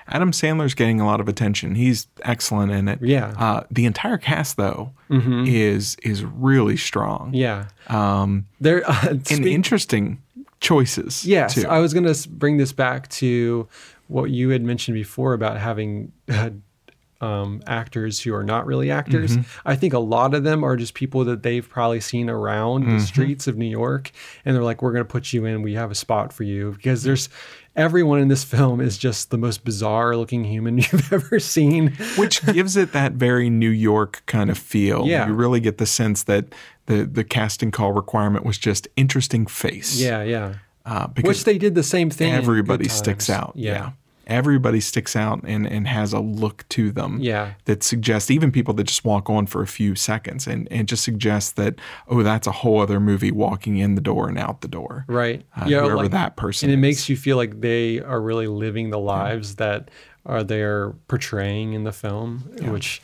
[0.09, 1.77] Adam Sandler's getting a lot of attention.
[1.77, 2.99] He's excellent in it.
[3.01, 3.33] Yeah.
[3.39, 7.31] Uh, the entire cast, though, is is really strong.
[7.33, 10.23] yeah Um, there uh, and speak- interesting
[10.61, 11.25] choices.
[11.25, 11.69] Yes, too.
[11.69, 13.69] I was going to bring this back to
[14.09, 16.51] what you had mentioned before about having uh,
[17.21, 19.37] um, actors who are not really actors.
[19.37, 19.69] Mm-hmm.
[19.69, 22.99] I think a lot of them are just people that they've probably seen around Mm-hmm.
[22.99, 24.11] the streets of New York,
[24.45, 25.63] and they're like, "We're going to put you in.
[25.63, 27.29] We have a spot for you." Because there's
[27.75, 31.93] everyone in this film is just the most bizarre looking human you've ever seen.
[32.17, 35.07] which gives it that very New York kind of feel.
[35.07, 35.27] Yeah.
[35.27, 36.47] You really get the sense that
[36.87, 40.01] the the casting call requirement was just interesting face.
[40.01, 40.55] Yeah, yeah.
[40.85, 42.33] Uh, Which because they did the same thing.
[42.33, 43.53] everybody sticks out.
[43.57, 43.91] Yeah.
[44.27, 47.53] Everybody sticks out and, and has a look to them Yeah.
[47.67, 51.05] that suggests even people that just walk on for a few seconds and, and just
[51.05, 51.77] suggests that
[52.09, 55.45] oh that's a whole other movie walking in the door and out the door Right.
[55.57, 55.81] uh, yeah.
[55.81, 56.83] whoever like- that person and it is.
[56.83, 59.91] makes you feel like they are really living the lives that
[60.25, 63.01] are they're portraying in the film, which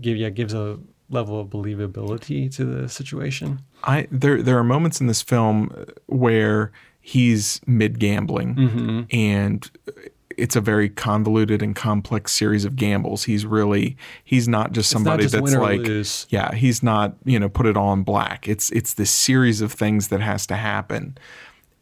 [0.00, 0.78] give yeah gives a
[1.10, 3.60] level of believability to the situation.
[3.82, 5.70] I there there are moments in this film
[6.06, 6.72] where
[7.02, 9.00] he's mid gambling Mm-hmm.
[9.14, 9.70] and
[10.36, 13.24] it's a very convoluted and complex series of gambles.
[13.24, 16.26] He's really he's not just It's not somebody just that's like lose.
[16.30, 18.48] yeah, he's not, you know, put it all in black.
[18.48, 21.16] It's it's this series of things that has to happen.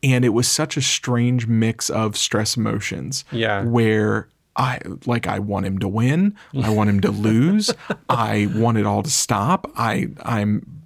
[0.03, 3.25] And it was such a strange mix of stress emotions.
[3.31, 3.65] Yeah.
[3.65, 7.73] Where I like I want him to win, I want him to lose,
[8.09, 9.71] I want it all to stop.
[9.77, 10.82] I I'm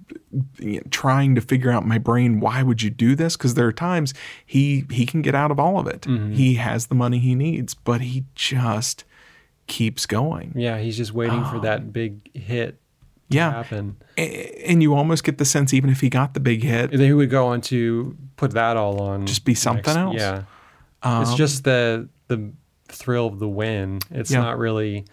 [0.91, 4.13] trying to figure out my brain why would you do this because there are times
[4.45, 6.01] he he can get out of all of it.
[6.01, 6.33] Mm-hmm.
[6.33, 9.03] He has the money he needs, but he just
[9.67, 10.53] keeps going.
[10.55, 12.79] Yeah, he's just waiting for that big hit
[13.29, 13.51] to Yeah.
[13.51, 13.97] happen.
[14.17, 17.13] And you almost get the sense, even if he got the big hit, then he
[17.13, 19.25] would go on to put that all on.
[19.25, 20.15] Just be something else.
[20.17, 20.43] Yeah.
[21.03, 22.51] Um, it's just the the
[22.89, 23.99] thrill of the win.
[24.11, 24.39] It's Yeah.
[24.39, 25.05] not really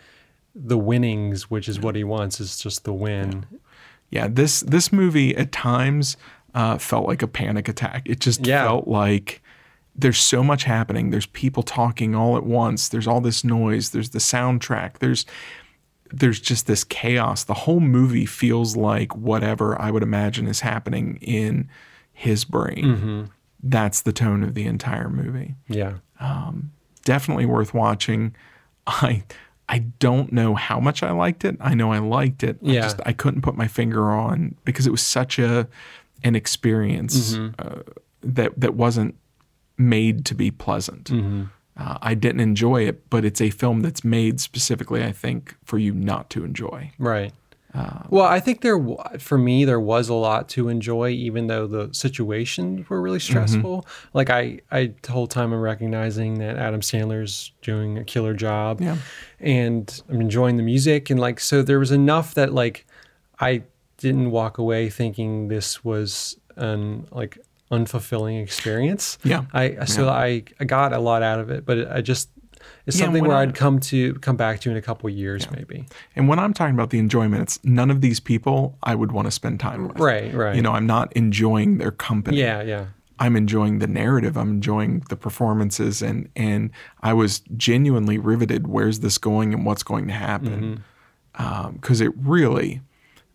[0.55, 2.41] the winnings, which is what he wants.
[2.41, 3.45] It's just the win.
[3.51, 3.59] yeah,
[4.29, 6.17] this this movie at times
[6.55, 8.03] uh, felt like a panic attack.
[8.07, 8.65] It just Yeah.
[8.65, 9.43] felt like
[9.97, 11.11] there's so much happening.
[11.11, 12.89] There's people talking all at once.
[12.89, 13.91] There's all this noise.
[13.91, 14.99] There's the soundtrack.
[14.99, 15.25] There's
[16.13, 17.43] there's just this chaos.
[17.45, 21.69] The whole movie feels like whatever I would imagine is happening in
[22.13, 22.85] his brain.
[22.85, 23.23] Mm-hmm.
[23.65, 25.55] That's the tone of the entire movie.
[25.69, 25.95] Yeah.
[27.05, 28.35] definitely worth watching.
[28.87, 29.25] I
[29.69, 31.57] I don't know how much I liked it.
[31.61, 32.59] I know I liked it.
[32.63, 32.81] I Yeah.
[32.83, 35.67] just I couldn't put my finger on because it was such a
[36.23, 37.55] an experience Mm-hmm.
[37.59, 37.83] uh,
[38.23, 39.15] that that wasn't
[39.77, 41.11] made to be pleasant.
[41.11, 41.45] Mm-hmm.
[41.77, 45.77] Uh, I didn't enjoy it, but it's a film that's made specifically, I think, for
[45.79, 46.93] you not to enjoy.
[46.99, 47.33] Right.
[47.75, 48.79] Uh, well, I think there,
[49.19, 53.85] for me, there was a lot to enjoy, even though the situations were really stressful.
[54.13, 58.81] Like I, I the whole time I'm recognizing that Adam Sandler's doing a killer job,
[58.81, 58.97] Yeah.
[59.41, 62.87] and I'm enjoying the music, and like so there was enough that like
[63.41, 63.63] I
[63.99, 67.39] didn't walk away thinking this was an like
[67.73, 69.19] unfulfilling experience.
[69.25, 69.47] Yeah.
[69.53, 72.29] I so I, I got a lot out of it, but I just
[72.87, 75.87] it's Yeah, something where I'd come to come back to in a couple years maybe.
[76.17, 79.27] And when I'm talking about the enjoyment, it's none of these people I would want
[79.27, 79.99] to spend time with.
[79.99, 80.55] Right, right.
[80.55, 82.39] You know, I'm not enjoying their company.
[82.39, 82.87] Yeah, yeah.
[83.19, 84.37] I'm enjoying the narrative.
[84.37, 86.71] I'm enjoying the performances, and and
[87.01, 88.67] I was genuinely riveted.
[88.67, 90.83] Where's this going, and what's going to happen?
[91.39, 91.43] Mm-hmm.
[91.43, 92.81] Um, because it really,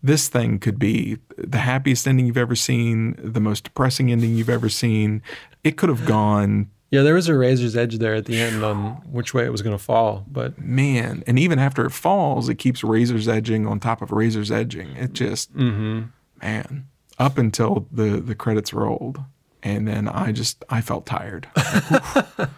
[0.02, 4.50] this thing could be the happiest ending you've ever seen, the most depressing ending you've
[4.50, 5.22] ever seen.
[5.64, 8.94] It could have gone, Yeah, there was a razor's edge there at the end on
[9.10, 11.22] which way it was going to fall, but man.
[11.26, 14.96] And even after it falls, it keeps razor's edging on top of razor's edging.
[14.96, 19.20] It just, man, up until the the credits rolled,
[19.62, 21.46] and then I just I felt tired.
[21.54, 22.48] but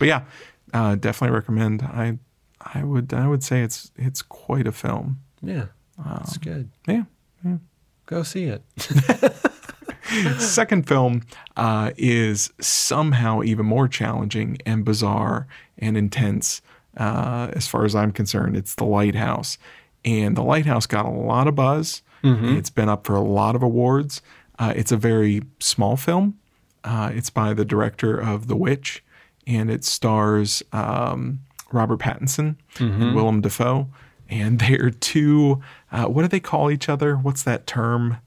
[0.00, 0.22] yeah,
[0.74, 1.82] uh, definitely recommend.
[1.82, 2.18] I
[2.60, 5.20] I would I would say it's it's quite a film.
[5.40, 5.66] yeah,
[6.22, 6.70] it's good.
[6.88, 7.04] Yeah.
[8.06, 8.62] Go see it.
[10.38, 11.22] Second film
[11.56, 15.46] uh, is somehow even more challenging and bizarre
[15.78, 16.62] and intense.
[16.96, 19.56] Uh, as far as I'm concerned, it's The Lighthouse,
[20.04, 22.02] and The Lighthouse got a lot of buzz.
[22.56, 24.20] It's been up for a lot of awards.
[24.58, 26.38] Uh, it's a very small film.
[26.84, 29.02] Uh, it's by the director of The Witch,
[29.46, 31.40] and it stars um,
[31.72, 33.88] Robert Pattinson and Willem Dafoe.
[34.28, 35.62] And they're two.
[35.92, 37.16] Uh, what do they call each other?
[37.16, 38.18] What's that term?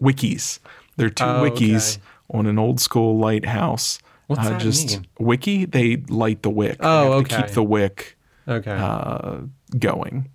[0.00, 0.58] Wikis.
[0.96, 2.02] They're two Oh, wickies okay.
[2.38, 3.98] on an old school lighthouse.
[4.26, 5.06] What's that just mean?
[5.18, 6.76] wickie, they light the wick.
[6.80, 7.42] Oh, have to okay.
[7.46, 9.38] keep the wick Okay, uh,
[9.78, 10.28] going.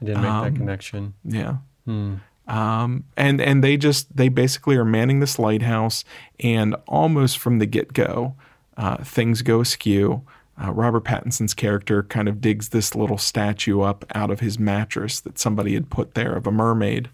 [0.00, 1.14] I didn't make um, that connection.
[1.24, 1.56] Yeah.
[1.84, 2.14] Hmm.
[2.46, 6.04] Um, and and they just they basically are manning this lighthouse,
[6.40, 8.34] and almost from the get go,
[8.76, 10.22] uh, things go askew.
[10.62, 15.18] Uh, Robert Pattinson's character kind of digs this little statue up out of his mattress
[15.20, 17.08] that somebody had put there of a mermaid,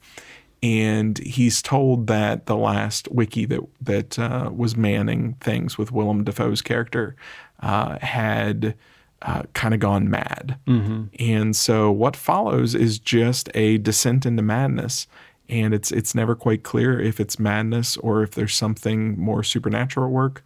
[0.63, 6.25] and he's told that the last wickie that that uh, was manning things with Willem
[6.25, 7.17] Dafoe's character
[7.61, 8.75] uh, had
[9.23, 10.59] uh, kind of gone mad,
[11.19, 15.07] and so what follows is just a descent into madness,
[15.49, 20.07] and it's it's never quite clear if it's madness or if there's something more supernatural
[20.07, 20.45] at work.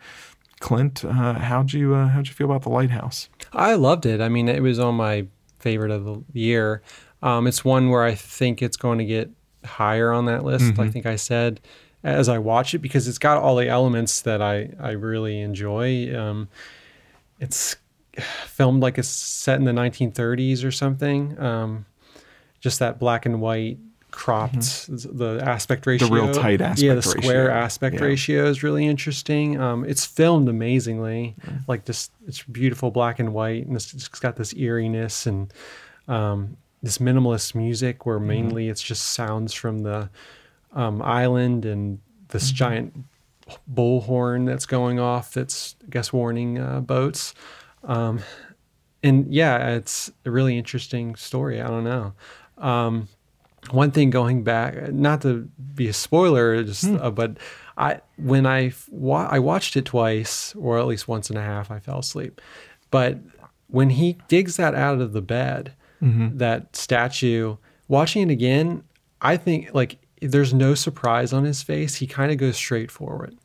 [0.60, 3.28] Clint, uh, how'd you uh, how'd you feel about the lighthouse?
[3.52, 4.20] I loved it.
[4.20, 5.26] I mean, it was on my
[5.58, 6.82] favorite of the year.
[7.22, 9.30] Um, it's one where I think it's going to get
[9.64, 10.78] higher on that list.
[10.78, 11.60] I think I said
[12.02, 16.14] as I watch it because it's got all the elements that I I really enjoy.
[16.18, 16.48] Um,
[17.38, 17.76] it's
[18.46, 21.38] filmed like it's set in the 1930s or something.
[21.40, 21.86] Um,
[22.60, 23.78] just that black and white
[24.10, 27.50] cropped the aspect ratio the real tight aspect yeah the square ratio.
[27.52, 28.02] aspect Yeah.
[28.02, 31.36] ratio is really interesting um, it's filmed amazingly
[31.68, 35.54] like this it's beautiful black and white and it's, it's got this eeriness and
[36.08, 40.08] um, this minimalist music where mainly it's just sounds from the
[40.72, 42.94] um, island and this giant
[43.72, 47.34] bullhorn that's going off that's I guess warning uh, boats.
[47.84, 48.20] Um,
[49.02, 51.60] and yeah it's a really interesting story.
[51.60, 52.12] I don't know.
[52.58, 53.08] Um,
[53.70, 57.36] one thing going back not to be a spoiler just uh, but
[57.76, 61.70] i when i wa- i watched it twice or at least once and a half
[61.70, 62.40] i fell asleep.
[62.90, 63.18] But
[63.68, 65.74] when he digs that out of the bed
[66.38, 67.56] that statue.
[67.88, 68.84] Watching it again
[69.22, 71.94] i think like there's no surprise on his face.
[71.94, 73.36] He kind of goes straight forward.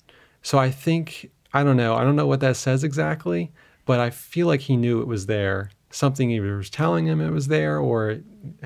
[0.42, 1.96] So i think i don't know.
[1.96, 3.52] I don't know what that says exactly
[3.86, 5.70] but i feel like he knew it was there.
[5.92, 8.18] Something either was telling him it was there or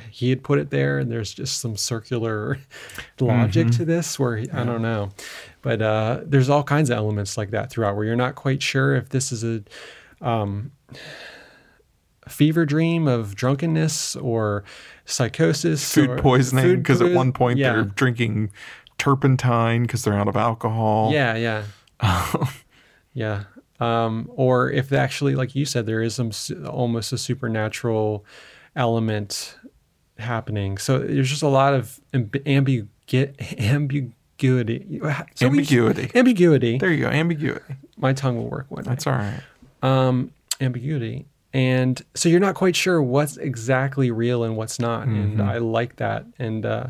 [0.09, 2.57] he had put it there and there's just some circular
[3.19, 5.09] logic to this where he, i don't know.
[5.61, 8.95] But uh, there's all kinds of elements like that throughout where you're not quite sure
[8.95, 9.61] if this is a
[10.25, 10.71] um,
[12.29, 14.63] fever dream of drunkenness or
[15.05, 17.73] psychosis Food poisoning because at one point yeah.
[17.73, 18.51] they're drinking
[18.97, 21.11] turpentine because they're out of alcohol.
[21.11, 21.63] Yeah, yeah.
[23.13, 23.43] yeah.
[23.79, 26.31] Um, or if actually, like you said, there is some
[26.67, 28.25] almost a supernatural
[28.75, 29.55] element
[30.17, 30.77] happening.
[30.77, 34.99] So there's just a lot of amb- ambigu- ambiguity.
[35.35, 36.11] So we- Ambiguity.
[36.13, 36.77] ambiguity.
[36.77, 37.09] There you go.
[37.09, 37.75] Ambiguity.
[37.97, 38.83] My tongue will work one.
[38.83, 39.41] That's all right.
[39.81, 41.25] um, ambiguity.
[41.53, 45.07] And so you're not quite sure what's exactly real and what's not.
[45.07, 46.25] And I like that.
[46.37, 46.87] And uh,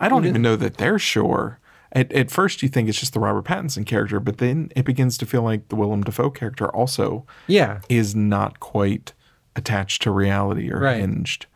[0.00, 1.58] I don't even know that they're sure.
[1.92, 5.16] At, at first, you think it's just the Robert Pattinson character, but then it begins
[5.18, 9.12] to feel like the Willem Dafoe character also yeah, is not quite
[9.56, 10.98] attached to reality or Right.
[11.00, 11.46] hinged.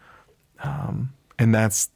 [0.62, 1.90] Um, and that's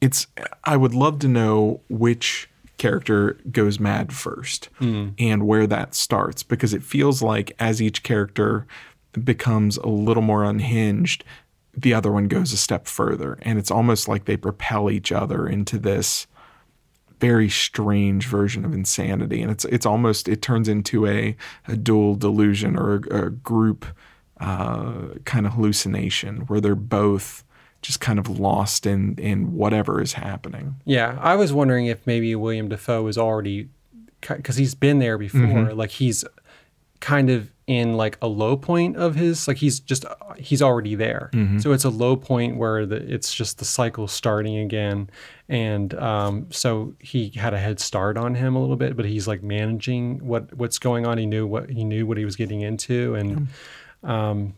[0.00, 0.26] it's.
[0.64, 6.74] I would love to know which character goes mad first and where that starts because
[6.74, 8.66] it feels like as each character
[9.22, 11.24] becomes a little more unhinged,
[11.76, 15.46] the other one goes a step further, and it's almost like they propel each other
[15.46, 16.26] into this
[17.20, 19.40] very strange version of insanity.
[19.40, 23.86] And it's it's almost it turns into a, a dual delusion or a, a group
[24.40, 27.44] uh, kind of hallucination where they're both
[27.82, 30.76] just kind of lost in in whatever is happening.
[30.84, 33.68] Yeah, I was wondering if maybe William Dafoe was already
[34.20, 35.72] because he's been there before.
[35.74, 36.24] Like he's
[37.00, 40.04] kind of in like a low point of his like he's just
[40.36, 41.30] he's already there.
[41.60, 45.08] So it's a low point where the, it's just the cycle starting again,
[45.48, 49.26] and um, so he had a head start on him a little bit, but he's
[49.26, 51.16] like managing what what's going on.
[51.16, 53.48] He knew what he knew what he was getting into, and
[54.02, 54.54] um,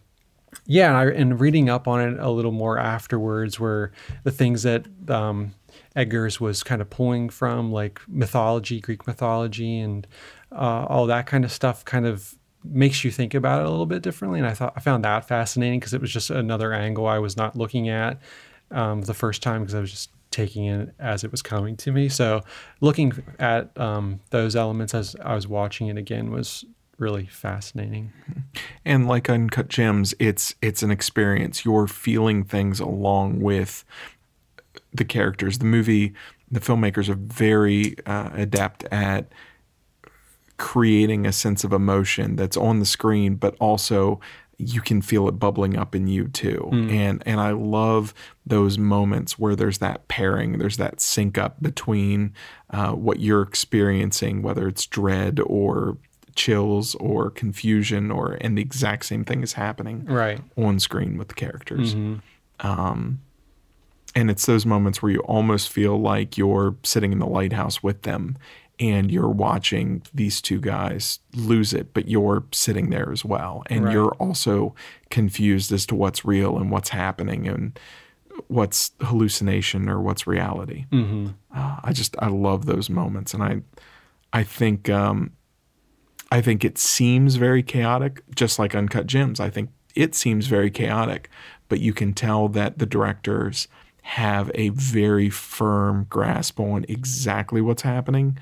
[0.64, 3.92] yeah, and, I, and reading up on it a little more afterwards, were
[4.24, 5.54] the things that um,
[5.94, 10.06] Eggers was kind of pulling from, like mythology, Greek mythology, and
[10.50, 12.34] uh, all that kind of stuff, kind of
[12.70, 14.38] makes you think about it a little bit differently.
[14.38, 17.36] And I thought I found that fascinating because it was just another angle I was
[17.36, 18.20] not looking at
[18.70, 21.92] um, the first time because I was just taking it as it was coming to
[21.92, 22.08] me.
[22.08, 22.42] So
[22.80, 26.64] looking at um, those elements as I was watching it again was
[26.98, 28.12] really fascinating.
[28.84, 33.84] and like uncut gems it's it's an experience you're feeling things along with
[34.94, 36.14] the characters the movie
[36.50, 39.30] the filmmakers are very uh, adept at
[40.58, 44.20] creating a sense of emotion that's on the screen but also
[44.58, 46.70] you can feel it bubbling up in you too.
[46.72, 48.14] And and I love
[48.46, 52.32] those moments where there's that pairing there's that sync up between
[52.70, 55.98] uh, what you're experiencing whether it's dread or
[56.34, 60.40] chills or confusion or and the exact same thing is happening Right.
[60.56, 61.94] on screen with the characters.
[62.60, 63.20] Um,
[64.14, 68.02] and it's those moments where you almost feel like you're sitting in the lighthouse with
[68.02, 68.38] them
[68.78, 73.84] and you're watching these two guys lose it but you're sitting there as well and
[73.84, 73.92] Right.
[73.94, 74.74] you're also
[75.10, 77.78] confused as to what's real and what's happening and
[78.48, 81.28] what's hallucination or what's reality Mm-hmm.
[81.54, 83.62] uh, I just I love those moments, and I
[84.32, 85.30] I think um,
[86.30, 89.40] I think it seems very chaotic, just like Uncut Gems.
[89.40, 91.30] I think it seems very chaotic,
[91.68, 93.68] but you can tell that the directors
[94.02, 98.36] have a very firm grasp on exactly what's happening,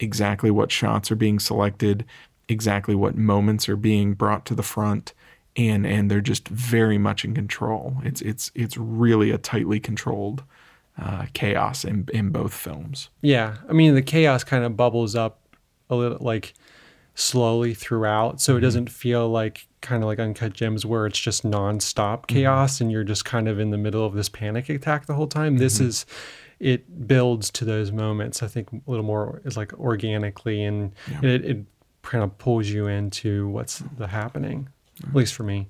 [0.00, 2.04] exactly what shots are being selected,
[2.48, 5.12] exactly what moments are being brought to the front.
[5.56, 7.98] And, and they're just very much in control.
[8.02, 10.42] It's it's it's really a tightly controlled
[11.00, 13.08] uh, chaos in in both films.
[13.20, 15.40] Yeah, I mean the chaos kind of bubbles up
[15.90, 16.54] a little like
[17.14, 18.64] slowly throughout, so it mm-hmm.
[18.64, 22.36] doesn't feel like kind of like Uncut Gems where it's just nonstop mm-hmm.
[22.36, 25.26] chaos and you're just kind of in the middle of this panic attack the whole
[25.26, 25.58] time.
[25.58, 25.88] This mm-hmm.
[25.88, 26.06] is
[26.64, 28.42] it builds to those moments.
[28.42, 30.92] I think a little more is like organically and
[31.22, 31.64] it, it
[32.00, 34.70] kind of pulls you into what's the happening.
[35.06, 35.68] At least for me.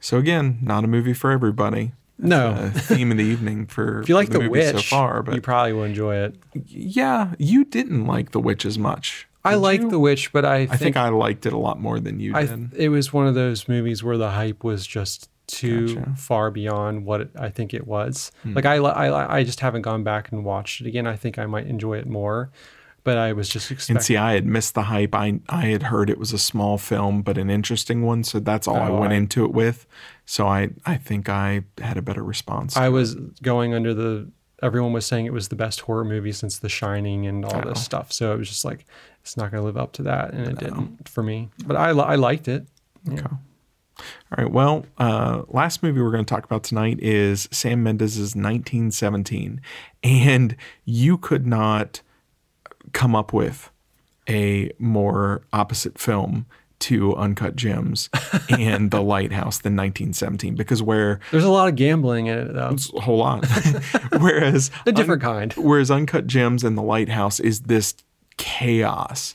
[0.00, 1.92] So again, not a movie for everybody.
[2.18, 2.70] No.
[2.74, 5.40] Theme of the evening for if you like the, The, Witch, so far, but you
[5.40, 6.36] probably will enjoy it.
[6.66, 9.26] yeah, you didn't like The Witch as much.
[9.46, 9.90] I did like you?
[9.90, 12.34] The Witch, but I think, I think I liked it a lot more than you
[12.34, 12.74] I did.
[12.74, 16.14] it was one of those movies where the hype was just too Gotcha.
[16.16, 18.32] Far beyond what I think it was.
[18.42, 18.54] Hmm.
[18.54, 21.06] Like I, I, I just haven't gone back and watched it again.
[21.06, 22.50] I think I might enjoy it more,
[23.04, 25.14] but I was just and see, I had missed the hype.
[25.14, 28.24] I I had heard it was a small film, but an interesting one.
[28.24, 29.86] So that's all I Oh, went I- into it with.
[30.26, 32.76] So I I think I had a better response.
[32.76, 34.28] I was going under the.
[34.62, 37.68] Everyone was saying it was the best horror movie since The Shining and all Oh.
[37.68, 38.12] this stuff.
[38.12, 38.86] So it was just like
[39.20, 41.50] it's not going to live up to that, and it didn't for me.
[41.66, 42.66] But I, I liked it.
[43.04, 43.26] Yeah.
[43.98, 44.50] All right.
[44.50, 49.60] Well, uh, last movie we're going to talk about tonight is Sam Mendes' 1917,
[50.02, 52.00] and you could not
[52.92, 53.70] come up with
[54.28, 56.46] a more opposite film
[56.80, 58.10] to Uncut Gems
[58.50, 62.70] and The Lighthouse than 1917 because where There's a lot of gambling in it though.
[62.72, 63.46] it's a whole lot,
[64.18, 65.52] whereas A different kind.
[65.54, 67.94] whereas Uncut Gems and The Lighthouse is this
[68.36, 69.34] chaos,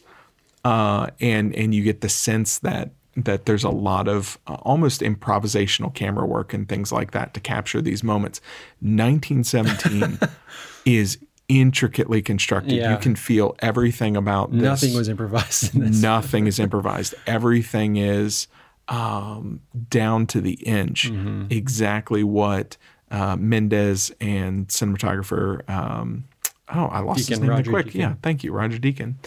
[0.66, 2.92] uh, and and you get the sense that
[3.26, 7.40] that there's a lot of uh, almost improvisational camera work and things like that to
[7.40, 8.42] capture these moments.
[8.82, 10.20] 1917
[10.86, 11.18] is
[11.48, 12.74] intricately constructed.
[12.74, 12.92] Yeah.
[12.92, 14.62] You can feel everything about this.
[14.62, 16.02] Nothing was improvised in this.
[16.02, 17.16] Nothing is improvised.
[17.26, 18.48] Everything is
[18.88, 21.12] um, down to the inch.
[21.12, 21.48] Mm-hmm.
[21.50, 22.78] Exactly what
[23.12, 25.68] uh, Mendes and cinematographer.
[25.70, 26.26] Um,
[26.74, 27.88] oh, I lost his name Roger quick.
[27.88, 28.02] Deacon.
[28.02, 29.18] Yeah, thank you, Roger Deacon.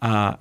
[0.00, 0.36] Uh,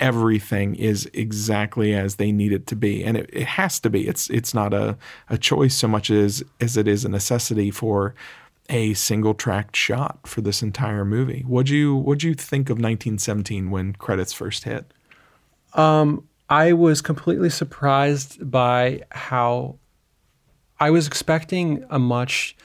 [0.00, 4.06] everything is exactly as they need it to be, and it, it has to be.
[4.08, 4.96] It's it's not a,
[5.28, 8.14] a choice so much as as it is a necessity for
[8.68, 11.44] a single tracked shot for this entire movie.
[11.46, 14.92] What'd you what'd you think of 1917 when credits first hit?
[15.74, 19.76] Um, I was completely surprised by how
[20.80, 22.56] I was expecting a much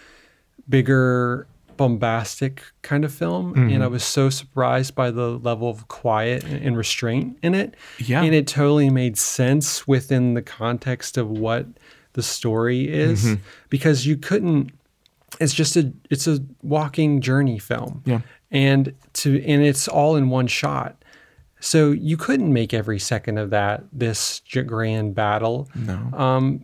[0.70, 3.70] bigger bombastic kind of film Mm-hmm.
[3.74, 7.76] and I was so surprised by the level of quiet and restraint in it.
[8.00, 8.22] Yeah.
[8.24, 11.66] And it totally made sense within the context of what
[12.14, 13.42] the story is Mm-hmm.
[13.70, 14.72] because you couldn't
[15.40, 18.04] it's just a it's a walking journey film.
[18.06, 18.22] Yeah.
[18.52, 21.04] And to and it's all in one shot.
[21.60, 26.60] So you couldn't make every second of that this grand battle No.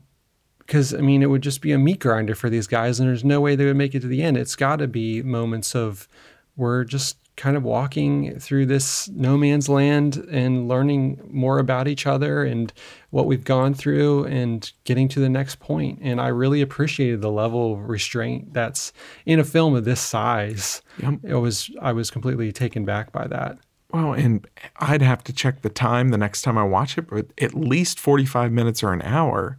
[0.70, 3.24] Because I mean it would just be a meat grinder for these guys, and there's
[3.24, 4.38] no way they would make it to the end.
[4.38, 6.08] It's got to be moments of
[6.56, 12.06] we're just kind of walking through this no man's land and learning more about each
[12.06, 12.72] other and
[13.10, 15.98] what we've gone through and getting to the next point.
[16.02, 18.94] And I really appreciated the level of restraint that's
[19.26, 20.84] in a film of this size.
[21.00, 21.20] Yep.
[21.24, 23.58] It was I was completely taken back by that.
[23.92, 24.48] Well, and
[24.78, 28.00] I'd have to check the time the next time I watch it, but at least
[28.00, 29.58] 45 minutes or an hour,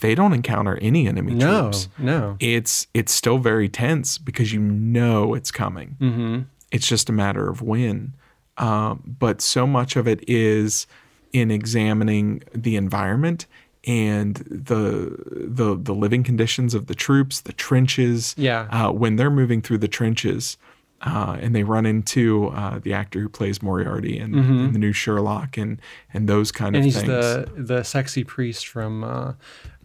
[0.00, 1.88] they don't encounter any enemy No, troops.
[1.98, 2.36] no.
[2.40, 5.96] It's it's still very tense because you know it's coming.
[6.00, 6.40] Mm-hmm.
[6.70, 8.14] It's just a matter of when.
[8.58, 10.86] Um, but so much of it is
[11.32, 13.46] in examining the environment
[13.86, 18.34] and the the the living conditions of the troops, the trenches.
[18.36, 18.66] Yeah.
[18.70, 20.56] Uh, when they're moving through the trenches,
[21.02, 24.92] uh, and they run into uh, the actor who plays Moriarty in, in the new
[24.92, 25.80] Sherlock, and
[26.12, 26.82] and those kind Mm-hmm.
[26.82, 27.02] And of he's
[27.46, 27.56] things.
[27.56, 29.32] the the sexy priest from uh,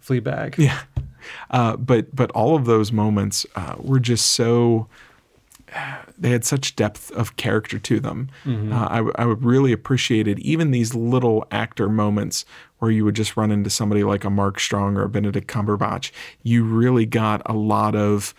[0.05, 0.57] Fleabag.
[0.57, 0.81] Yeah.
[1.49, 4.87] Uh, but but all of those moments uh, were just so.
[6.15, 8.29] They had such depth of character to them.
[8.45, 12.45] Uh, I, w- I would really appreciated even these little actor moments
[12.77, 16.11] where you would just run into somebody like a Mark Strong or a Benedict Cumberbatch.
[16.43, 18.33] You really got a lot of,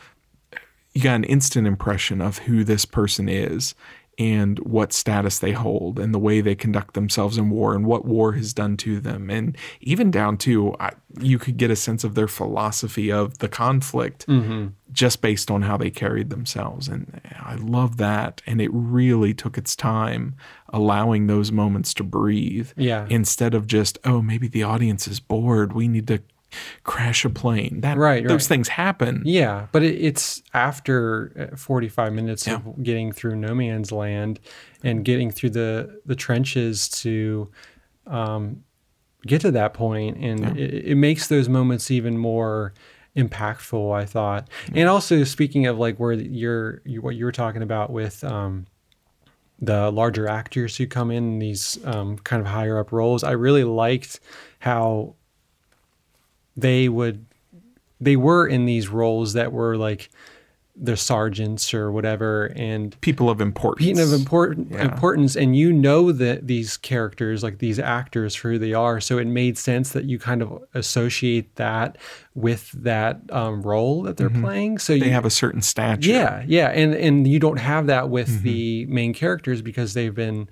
[0.94, 3.74] you got an instant impression of who this person is
[4.18, 8.04] and what status they hold and the way they conduct themselves in war and what
[8.04, 9.30] war has done to them.
[9.30, 13.48] And even down to I, you could get a sense of their philosophy of the
[13.48, 14.68] conflict mm-hmm.
[14.92, 16.88] just based on how they carried themselves.
[16.88, 18.42] And i love that.
[18.46, 20.36] And it really took its time
[20.68, 23.06] allowing those moments to breathe Yeah.
[23.10, 25.72] instead of just oh maybe the audience is bored.
[25.72, 26.22] We need to
[26.82, 28.48] crash a plane that Right, those right.
[28.48, 33.92] things happen Yeah, but it, it's after uh, 45 minutes of getting through no man's
[33.92, 34.40] land
[34.82, 37.50] and getting through the the trenches to
[38.06, 38.64] um,
[39.26, 42.74] get to that point, and it, it makes those moments even more
[43.16, 43.94] impactful.
[43.94, 47.90] I thought, and also speaking of like where you're you, what you were talking about
[47.90, 48.66] with um,
[49.60, 53.24] the larger actors who come in these um, kind of higher up roles.
[53.24, 54.20] I really liked
[54.58, 55.14] how
[56.56, 57.26] they would
[58.00, 60.10] they were in these roles that were like
[60.76, 63.84] the sergeants or whatever and People of importance.
[63.84, 64.82] being of important Yeah.
[64.82, 69.18] importance and you know that these characters like these actors for who they are so
[69.18, 71.96] it made sense that you kind of associate that
[72.34, 75.00] with that um, role that they're playing so Mm-hmm.
[75.00, 76.10] they you have a certain stature.
[76.10, 78.42] yeah yeah and and you don't have that with Mm-hmm.
[78.44, 80.48] the main characters because they've been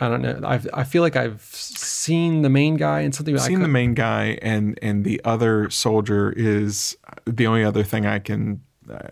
[0.00, 3.38] i don't know I've, i feel like i've seen the main guy and something I
[3.38, 8.18] seen the main guy and and the other soldier is the only other thing I
[8.18, 8.62] can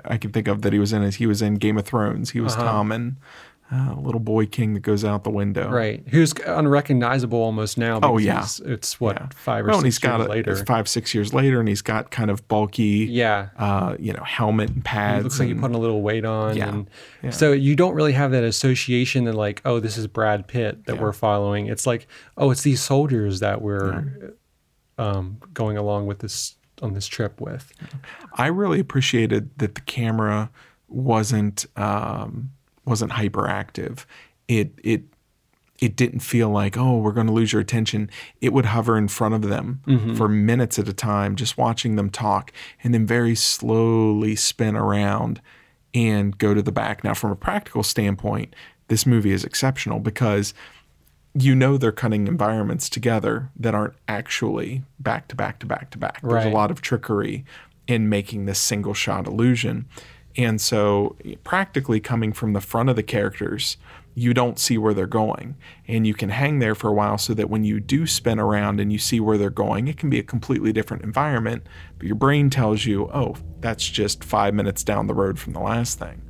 [0.04, 2.30] I can think of that he was in is he was in Game of Thrones.
[2.30, 2.64] He was Uh-huh.
[2.64, 3.16] Tommen,
[3.72, 5.68] uh, little boy king that goes out the window.
[5.70, 8.42] right who's unrecognizable almost now Oh, yeah.
[8.64, 9.28] it's, what Yeah.
[9.34, 11.60] five or Well, and six he's got years a, later it's five six years later,
[11.60, 15.20] and he's got kind of bulky, yeah uh, you know, helmet and pads.
[15.20, 16.56] It looks like you and- put a little weight on.
[16.56, 16.90] Yeah, And
[17.22, 17.30] yeah.
[17.30, 20.96] So you don't really have that association that like, oh, this is Brad Pitt that
[20.96, 21.02] Yeah.
[21.02, 21.66] we're following.
[21.66, 22.06] It's like,
[22.36, 24.34] oh, it's these soldiers that we're
[24.98, 27.72] um, going along with this on this trip with.
[28.34, 30.50] I really appreciated that the camera
[30.88, 32.50] wasn't um,
[32.90, 34.04] wasn't hyperactive.
[34.48, 35.04] It it
[35.78, 38.10] it didn't feel like oh we're going to lose your attention.
[38.40, 40.14] It would hover in front of them mm-hmm.
[40.14, 42.52] for minutes at a time, just watching them talk,
[42.84, 45.40] and then very slowly spin around
[45.94, 47.02] and go to the back.
[47.02, 48.54] Now, from a practical standpoint,
[48.88, 50.52] this movie is exceptional because
[51.34, 55.98] you know they're cutting environments together that aren't actually back to back to back to
[55.98, 56.20] back.
[56.22, 57.44] There's a lot of trickery
[57.86, 59.86] in making this single shot illusion.
[60.36, 63.76] And so, practically coming from the front of the characters,
[64.14, 65.56] you don't see where they're going.
[65.88, 68.80] And you can hang there for a while so that when you do spin around
[68.80, 71.64] and you see where they're going, it can be a completely different environment.
[71.98, 75.60] But your brain tells you, oh, that's just five minutes down the road from the
[75.60, 76.22] last thing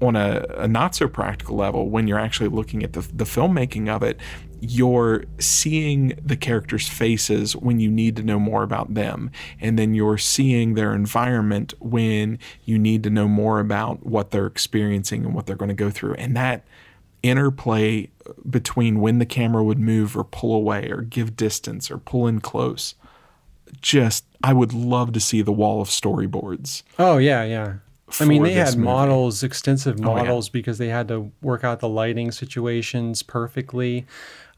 [0.00, 3.88] on a, a not so practical level, when you're actually looking at the, the filmmaking
[3.88, 4.20] of it,
[4.60, 9.30] you're seeing the characters' faces when you need to know more about them.
[9.60, 14.46] And then you're seeing their environment when you need to know more about what they're
[14.46, 16.14] experiencing and what they're going to go through.
[16.14, 16.64] And that
[17.22, 21.98] interplay uh, between when the camera would move or pull away or give distance or
[21.98, 22.94] pull in close,
[23.82, 26.82] just, I would love to see the wall of storyboards.
[26.98, 27.74] Oh yeah, yeah.
[28.20, 28.84] I mean, they had movie.
[28.84, 30.22] models, extensive Oh, yeah.
[30.22, 34.06] models, because they had to work out the lighting situations perfectly.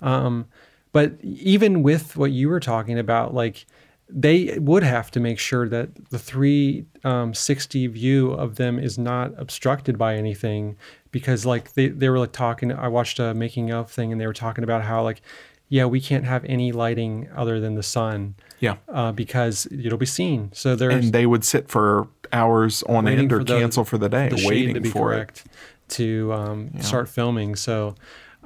[0.01, 0.47] Um,
[0.93, 3.67] but even with what you were talking about, like
[4.09, 9.99] they would have to make sure that the 360 view of them is not obstructed
[9.99, 10.77] by anything,
[11.11, 12.73] because like they they were like talking.
[12.73, 15.21] I watched a making of thing, and they were talking about how like,
[15.69, 18.35] yeah, we can't have any lighting other than the sun.
[18.61, 18.77] Yeah.
[18.89, 20.51] Uh, because it'll be seen.
[20.53, 23.99] So there's and they would sit for hours on end or for the- cancel for
[23.99, 25.45] the day, the waiting to be for correct
[25.89, 27.57] to um, start filming.
[27.57, 27.95] So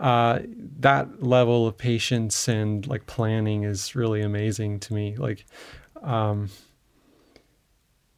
[0.03, 0.41] uh,
[0.81, 5.15] that level of patience and like planning is really amazing to me.
[5.17, 5.47] Like,
[6.03, 6.51] um,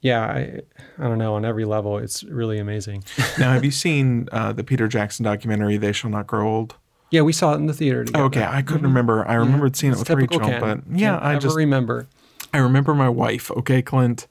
[0.01, 0.61] yeah, I,
[0.99, 1.35] I don't know.
[1.35, 3.05] On every level, it's really amazing.
[3.39, 6.77] now, have you seen uh, the Peter Jackson documentary "They Shall Not Grow Old"?
[7.11, 8.25] yeah, we saw it in the theater together.
[8.25, 9.29] Okay, I couldn't remember.
[9.29, 10.61] I remembered seeing it with Rachel, Ken.
[10.61, 12.09] but yeah, Can't I just remember.
[12.55, 13.51] I remember my wife.
[13.51, 14.27] Okay, Clint,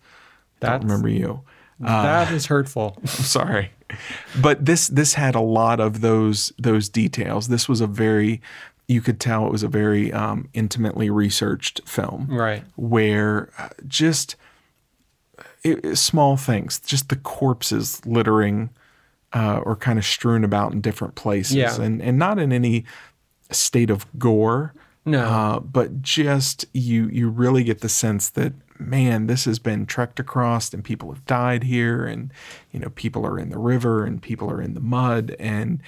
[0.62, 1.42] I don't remember you.
[1.80, 2.98] that is hurtful.
[3.02, 3.72] I'm sorry,
[4.42, 7.48] but this this had a lot of those those details.
[7.48, 8.42] This was a very
[8.88, 12.28] you could tell it was a very um, intimately researched film.
[12.30, 12.64] right.
[12.76, 14.36] where uh, just
[15.64, 18.70] it, it- small things, just the corpses littering
[19.34, 21.82] uh, or kind of strewn about in different places, Yeah.
[21.82, 22.86] and and not in any
[23.52, 24.74] state of gore,
[25.06, 25.20] No.
[25.22, 28.54] uh, but just you you really get the sense that
[28.88, 32.32] man, this has been trekked across, and people have died here, and
[32.72, 35.82] you know people are in the river, and people are in the mud, and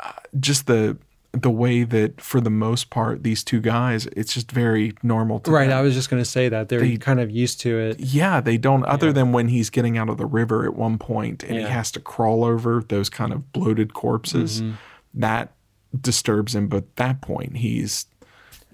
[0.00, 0.96] uh, just the
[1.32, 5.48] the way that for the most part these two guys it's just very normal to
[5.52, 5.68] Right.
[5.68, 5.78] them.
[5.78, 8.00] I was just going to say that they're They- kind of used to it.
[8.00, 8.84] Yeah, they don't.
[8.86, 9.12] Other Yeah.
[9.12, 12.00] than when he's getting out of the river at one point and he has to
[12.00, 14.72] crawl over those kind of bloated corpses, Mm-hmm.
[15.20, 15.52] that
[16.00, 16.66] disturbs him.
[16.66, 18.06] But at that point, he's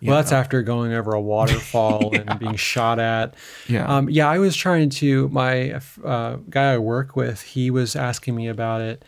[0.03, 3.34] Well, that's know, after going over a waterfall and being shot at.
[3.66, 3.86] Yeah.
[3.86, 5.28] Um, yeah, I was trying to.
[5.28, 9.05] My uh, guy I work with, he was asking me about it,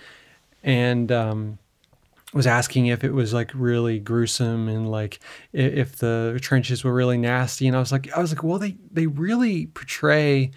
[0.62, 1.58] and um,
[2.32, 5.20] was asking if it was like really gruesome and like
[5.52, 7.66] if the trenches were really nasty.
[7.66, 10.50] And I was like, I was like, well, they they really portray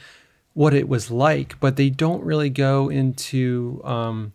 [0.53, 4.33] what it was like, but they don't really go into um,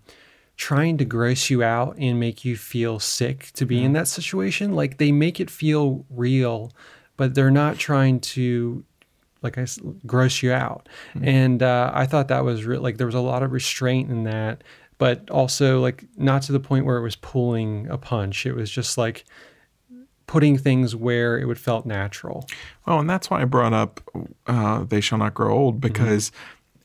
[0.57, 4.74] trying to gross you out and make you feel sick to be in that situation.
[4.74, 6.72] Like they make it feel real,
[7.16, 8.82] but they're not trying to,
[9.42, 9.66] like I
[10.07, 10.88] gross you out.
[11.22, 12.80] And uh, I thought that was real.
[12.80, 14.62] Like there was a lot of restraint in that
[14.98, 18.46] but also like not to the point where it was pulling a punch.
[18.46, 19.24] It was just like
[20.26, 22.46] putting things where it would felt natural.
[22.86, 24.00] Well, and that's why I brought up
[24.46, 26.32] uh, "They Shall Not Grow Old" because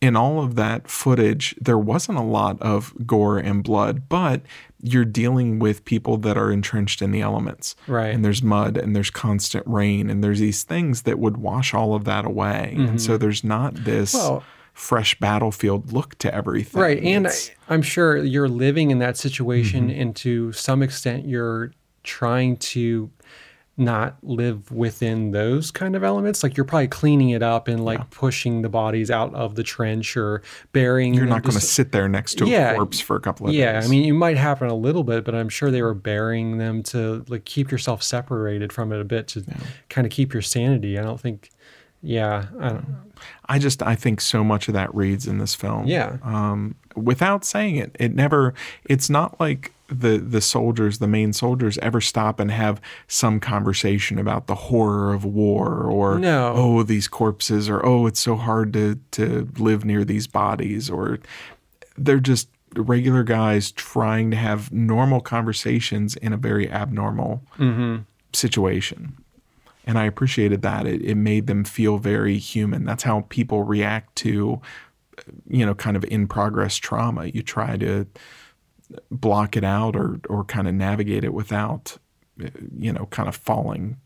[0.02, 4.42] in all of that footage, there wasn't a lot of gore and blood, but
[4.82, 8.14] you're dealing with people that are entrenched in the elements, Right.
[8.14, 11.94] And there's mud, and there's constant rain, and there's these things that would wash all
[11.94, 13.22] of that away, and so mm-hmm.
[13.22, 14.44] there's not this Well-
[14.74, 17.04] fresh battlefield look to everything, Right.
[17.04, 17.32] And I,
[17.70, 20.02] I'm sure you're living in that situation, mm-hmm.
[20.02, 21.72] and to some extent, you're
[22.04, 23.12] trying to
[23.78, 26.44] not live within those kind of elements.
[26.44, 30.16] Like you're probably cleaning it up and like pushing the bodies out of the trench
[30.18, 30.44] or
[30.74, 31.14] burying.
[31.14, 32.72] you're not going to sit there next to Yeah.
[32.72, 33.84] a corpse for a couple of Yeah, days.
[33.84, 36.58] Yeah, I mean, it might happen a little bit, but I'm sure they were burying
[36.58, 39.44] them to like keep yourself separated from it a bit to
[39.90, 41.00] kind of keep your sanity.
[41.00, 41.50] I don't think.
[42.04, 42.86] Yeah, I don't.
[43.48, 45.86] I just I think so much of that reads in this film.
[45.86, 46.18] Yeah.
[46.24, 48.54] Um, without saying it, it never.
[48.86, 54.18] It's not like the the soldiers, the main soldiers, ever stop and have some conversation
[54.18, 56.54] about the horror of war or No.
[56.56, 61.20] oh these corpses or oh it's so hard to to live near these bodies or
[61.98, 67.98] they're just regular guys trying to have normal conversations in a very abnormal mm-hmm.
[68.34, 69.18] situation.
[69.86, 70.86] And I appreciated that.
[70.86, 72.86] It, it made them feel very human.
[72.86, 74.62] That's how people react to,
[75.18, 77.26] uh, you know, kind of in progress trauma.
[77.26, 78.08] You try to
[79.10, 81.98] block it out or, or kind of navigate it without,
[82.44, 83.98] uh, you know, kind of falling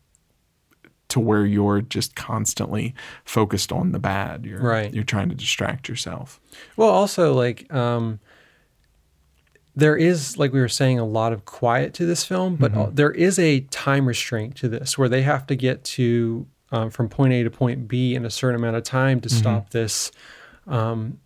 [1.08, 4.44] to where you're just constantly focused on the bad.
[4.44, 4.92] You're, Right.
[4.92, 6.40] You're trying to distract yourself.
[6.76, 8.18] Well, also like um,
[9.74, 12.88] there is, like we were saying, a lot of quiet to this film, but uh,
[12.90, 17.08] there is a time restraint to this where they have to get to um, from
[17.08, 20.10] point A to point B in a certain amount of time to stop this
[20.66, 21.18] um,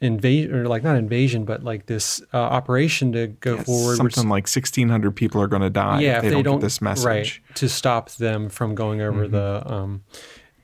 [0.00, 4.02] invasion, or like not invasion, but like this uh, operation to go Yes, forward.
[4.02, 6.80] which- Something like 1,600 people are going to die yeah, if they, don't, get this
[6.80, 7.04] message.
[7.04, 9.32] right to stop them from going over Mm-hmm.
[9.34, 10.02] the um,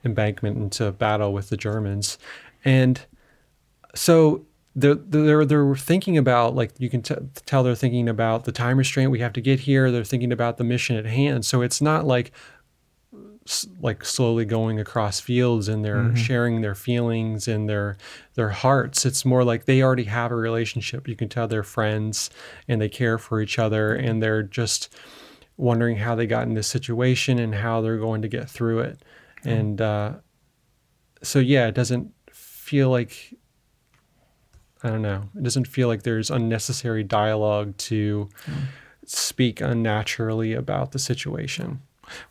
[0.05, 2.19] embankment into battle with the Germans,
[2.65, 3.05] and
[3.95, 4.45] so
[4.77, 7.15] they're they're they're thinking about like you can t-
[7.47, 9.91] tell they're thinking about the time restraint we have to get here.
[9.91, 11.45] They're thinking about the mission at hand.
[11.47, 12.33] So it's not like
[13.81, 16.15] like slowly going across fields and they're Mm-hmm.
[16.15, 17.97] sharing their feelings and their
[18.35, 19.05] their hearts.
[19.05, 21.07] It's more like they already have a relationship.
[21.07, 22.31] You can tell they're friends
[22.69, 24.95] and they care for each other and they're just
[25.57, 29.03] wondering how they got in this situation and how they're going to get through it.
[29.45, 30.15] And uh,
[31.23, 33.35] so yeah it doesn't feel like
[34.83, 38.29] i don't know it doesn't feel like there's unnecessary dialogue to
[39.07, 41.81] speak unnaturally about the situation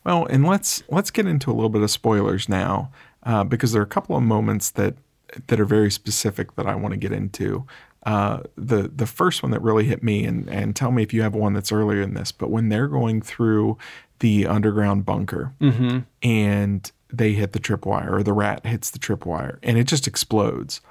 [0.03, 2.91] Well, and let's let's get into a little bit of spoilers now,
[3.23, 4.95] uh, because there are a couple of moments that
[5.47, 7.65] that are very specific that I want to get into.
[8.05, 11.21] Uh, the the first one that really hit me, and and tell me if you
[11.21, 13.77] have one that's earlier in this, but when they're going through
[14.19, 15.53] the underground bunker
[16.21, 20.81] and they hit the tripwire, or the rat hits the tripwire, and it just explodes.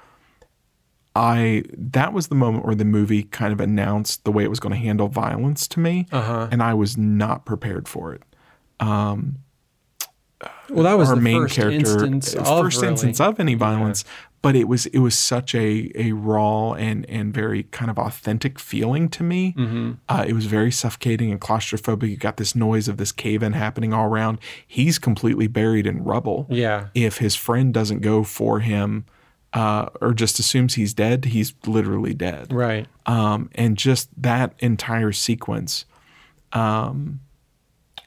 [1.15, 4.59] I that was the moment where the movie kind of announced the way it was
[4.59, 6.47] going to handle violence to me, Uh-huh.
[6.51, 8.23] and I was not prepared for it
[10.69, 13.39] well that was our the main first character instance uh, of first really- instance of
[13.39, 14.03] any violence
[14.43, 18.59] but it was it was such a a raw and and very kind of authentic
[18.59, 19.55] feeling to me.
[19.57, 19.93] Mm-hmm.
[20.09, 22.09] uh, it was very suffocating and claustrophobic.
[22.09, 24.39] You got this noise of this cave-in happening all around.
[24.67, 26.45] He's completely buried in rubble.
[26.49, 26.87] Yeah.
[26.93, 29.05] If his friend doesn't go for him
[29.53, 32.51] uh, or just assumes he's dead he's literally dead.
[32.51, 32.87] Right.
[33.05, 35.85] Um, and just that entire sequence
[36.51, 37.21] um,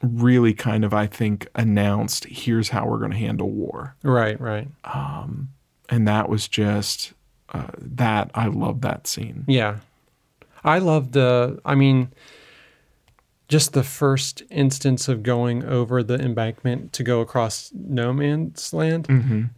[0.01, 4.67] really kind of i think announced here's how we're going to handle war right right
[4.83, 5.49] Um,
[5.89, 7.13] and that was just
[7.49, 9.77] uh, that i love that scene Yeah.
[10.63, 12.09] I love the, I mean,
[13.47, 19.07] just the first instance of going over the embankment to go across no man's land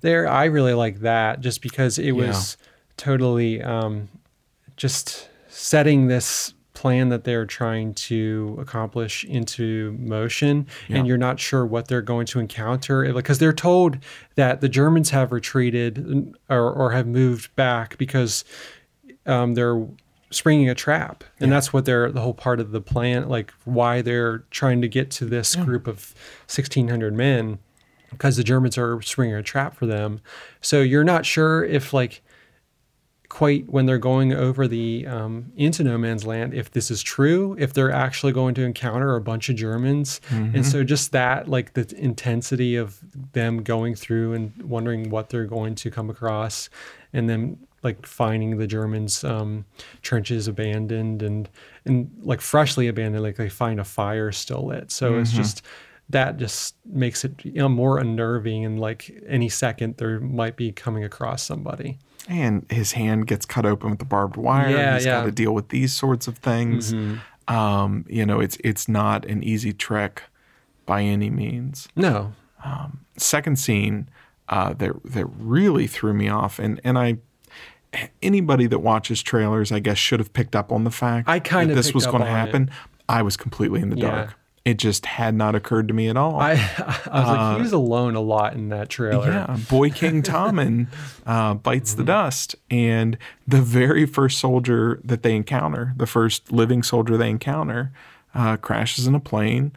[0.02, 0.28] there.
[0.28, 2.58] I really like that just because it was
[2.98, 4.10] totally um,
[4.78, 10.98] just setting this plan that they're trying to accomplish into motion Yeah.
[10.98, 13.98] and you're not sure what they're going to encounter because they're told
[14.36, 18.46] that the Germans have retreated or, or have moved back because
[19.26, 19.86] um, they're
[20.32, 21.24] springing a trap.
[21.42, 24.88] And that's what they're the whole part of the plan like why they're trying to
[24.88, 26.14] get to this group of
[26.48, 27.60] 1600 men
[28.10, 30.22] because the germans are springing a trap for them.
[30.62, 32.22] So you're not sure if like
[33.30, 37.56] quite when they're going over the um, into no man's land if this is true
[37.60, 40.20] if they're actually going to encounter a bunch of germans
[40.56, 43.00] and so just that like the intensity of
[43.34, 46.70] them going through and wondering what they're going to come across
[47.14, 49.66] and then like finding the Germans' um,
[50.02, 51.50] trenches abandoned and
[51.86, 54.92] and like freshly abandoned, like they find a fire still lit.
[54.92, 55.62] So it's just
[56.10, 60.72] that just makes it you know more unnerving and like any second there might be
[60.72, 62.00] coming across somebody.
[62.28, 64.70] And his hand gets cut open with the barbed wire.
[64.70, 65.14] Yeah, He's yeah.
[65.14, 65.22] Mm-hmm.
[65.22, 66.94] got to deal with these sorts of things.
[67.48, 70.24] Um, you know, it's it's not an easy trick
[70.86, 71.88] by any means.
[71.96, 72.34] No,
[73.18, 74.10] Second scene
[74.50, 77.18] uh, that that really threw me off, and and I
[78.22, 81.74] anybody that watches trailers, I guess, should have picked up on the fact I kinda
[81.74, 82.40] that this was going to on it.
[82.46, 82.72] happen.
[83.08, 84.10] I was completely in the Yeah.
[84.12, 84.36] dark.
[84.66, 86.40] It just had not occurred to me at all.
[86.40, 86.52] I
[87.12, 89.32] I was like he was alone a lot in that trailer.
[89.32, 90.88] Yeah, Boy King Tommen
[91.26, 96.84] uh, bites the dust, and the very first soldier that they encounter, the first living
[96.84, 97.92] soldier they encounter,
[98.36, 99.72] uh, crashes in a plane.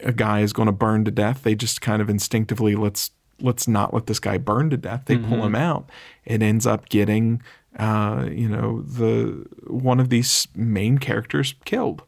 [0.00, 1.42] A guy is going to burn to death.
[1.42, 3.10] They just kind of instinctively let's
[3.40, 5.04] let's not let this guy burn to death.
[5.06, 5.88] They pull him out.
[6.24, 7.42] It ends up getting
[7.78, 12.02] uh, you know the one of these main characters killed.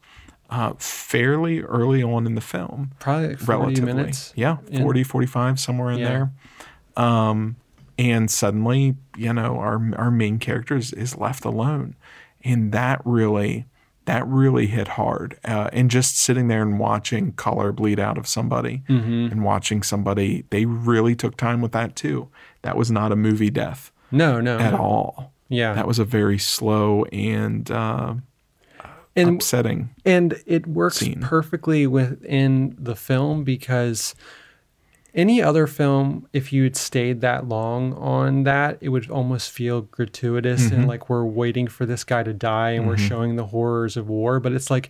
[0.53, 3.93] Uh, fairly early on in the film Probably like 40 relatively.
[3.93, 4.33] minutes.
[4.35, 4.81] Yeah, in.
[4.83, 6.07] 40, 45, somewhere in Yeah.
[6.09, 6.31] there.
[7.05, 7.55] Um,
[7.97, 11.95] and suddenly, you know, our our main character is, is left alone,
[12.43, 13.65] and that really
[14.05, 15.37] that really hit hard.
[15.45, 19.31] Uh, and just sitting there and watching color bleed out of somebody, Mm-hmm.
[19.31, 22.27] and watching somebody, they really took time with that too.
[22.63, 24.57] That was not a movie death No, no.
[24.59, 25.31] at all.
[25.47, 25.73] Yeah.
[25.73, 28.15] That was a very slow and uh,
[29.15, 29.89] and upsetting.
[30.05, 31.21] and it works scene.
[31.21, 34.15] perfectly within the film because
[35.13, 39.81] any other film if you had stayed that long on that it would almost feel
[39.81, 40.75] gratuitous Mm-hmm.
[40.75, 44.09] and like we're waiting for this guy to die and we're showing the horrors of
[44.09, 44.89] war but it's like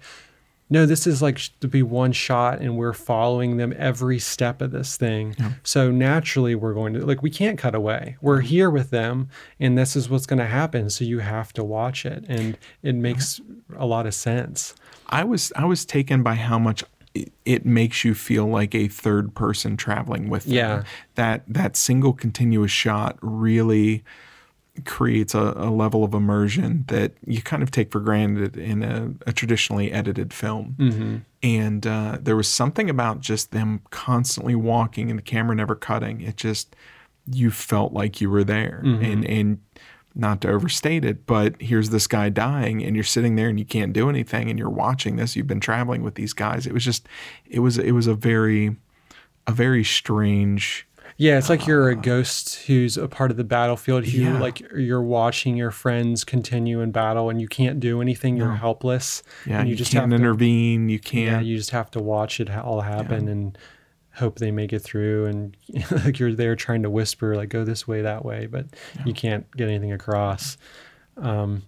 [0.73, 4.71] no this is like to be one shot and we're following them every step of
[4.71, 5.35] this thing.
[5.61, 8.17] So naturally we're going to like we can't cut away.
[8.21, 8.47] We're mm-hmm.
[8.47, 12.07] here with them and this is what's going to happen so you have to watch
[12.07, 13.39] it and it makes
[13.77, 14.73] a lot of sense.
[15.09, 18.87] I was I was taken by how much it, it makes you feel like a
[18.87, 20.55] third person traveling with them.
[20.55, 20.83] Yeah.
[21.13, 24.03] That that single continuous shot really
[24.85, 29.13] creates a, a level of immersion that you kind of take for granted in a,
[29.27, 30.75] a traditionally edited film.
[31.43, 36.21] And uh, there was something about just them constantly walking and the camera never cutting.
[36.21, 36.75] It just
[37.31, 38.81] you felt like you were there.
[38.83, 39.59] And and
[40.15, 43.65] not to overstate it, but here's this guy dying and you're sitting there and you
[43.65, 45.35] can't do anything and you're watching this.
[45.35, 46.67] You've been traveling with these guys.
[46.67, 47.07] It was just
[47.49, 48.75] it was it was a very
[49.47, 50.87] a very strange
[51.23, 54.05] Yeah, it's like you're a ghost who's a part of the battlefield.
[54.05, 54.39] You yeah.
[54.39, 58.35] like you're watching your friends continue in battle, and you can't do anything.
[58.35, 59.23] You're helpless.
[59.45, 60.15] yeah, and you, you, just can't have to.
[60.17, 63.57] intervene, you can't Yeah, you just have to watch it all happen and
[64.15, 65.27] hope they make it through.
[65.27, 65.55] And
[66.03, 68.65] like you're there trying to whisper, like go this way, that way, but
[69.05, 70.57] you can't get anything across.
[71.15, 71.63] Um,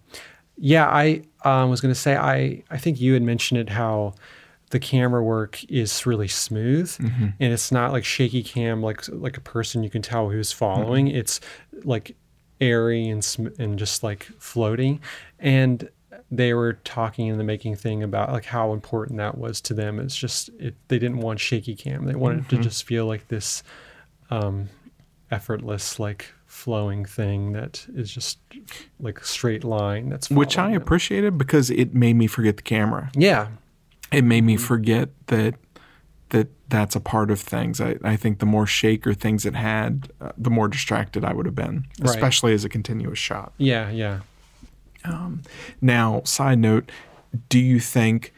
[0.58, 4.16] yeah, I um, was going to say I I think you had mentioned it how
[4.72, 7.28] the camera work is really smooth Mm-hmm.
[7.39, 11.07] and it's not like shaky cam like like a person you can tell who's following.
[11.07, 11.18] Mm-hmm.
[11.18, 11.39] It's
[11.84, 12.16] like
[12.61, 14.99] airy and sm- and just like floating
[15.39, 15.89] and
[16.32, 19.99] they were talking in the making thing about like how important that was to them
[19.99, 22.55] it's just it, they didn't want shaky cam they wanted Mm-hmm.
[22.55, 23.61] to just feel like this
[24.32, 24.70] um
[25.32, 28.39] effortless like flowing thing that is just
[28.99, 30.82] like a straight line that's which I them.
[30.82, 33.11] appreciated because it made me forget the camera.
[33.16, 33.47] yeah
[34.12, 34.45] It made Mm-hmm.
[34.47, 35.56] me forget that
[36.30, 37.80] that that's a part of things.
[37.80, 41.34] I, I think the more shake or things it had, uh, the more distracted I
[41.34, 42.10] would have been, Right.
[42.10, 43.53] especially as a continuous shot.
[43.58, 44.22] yeah yeah
[45.82, 46.91] Now, side note,
[47.49, 48.34] do you think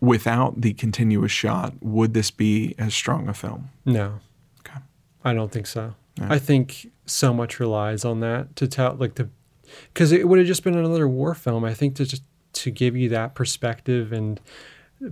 [0.00, 3.70] without the continuous shot, would this be as strong a film?
[3.84, 4.20] no
[4.60, 4.80] Okay.
[5.24, 5.94] I don't think so.
[6.20, 9.28] I think so much relies on that to tell, like the,
[9.94, 11.64] because it would have just been another war film.
[11.64, 14.38] I think to just to give you that perspective and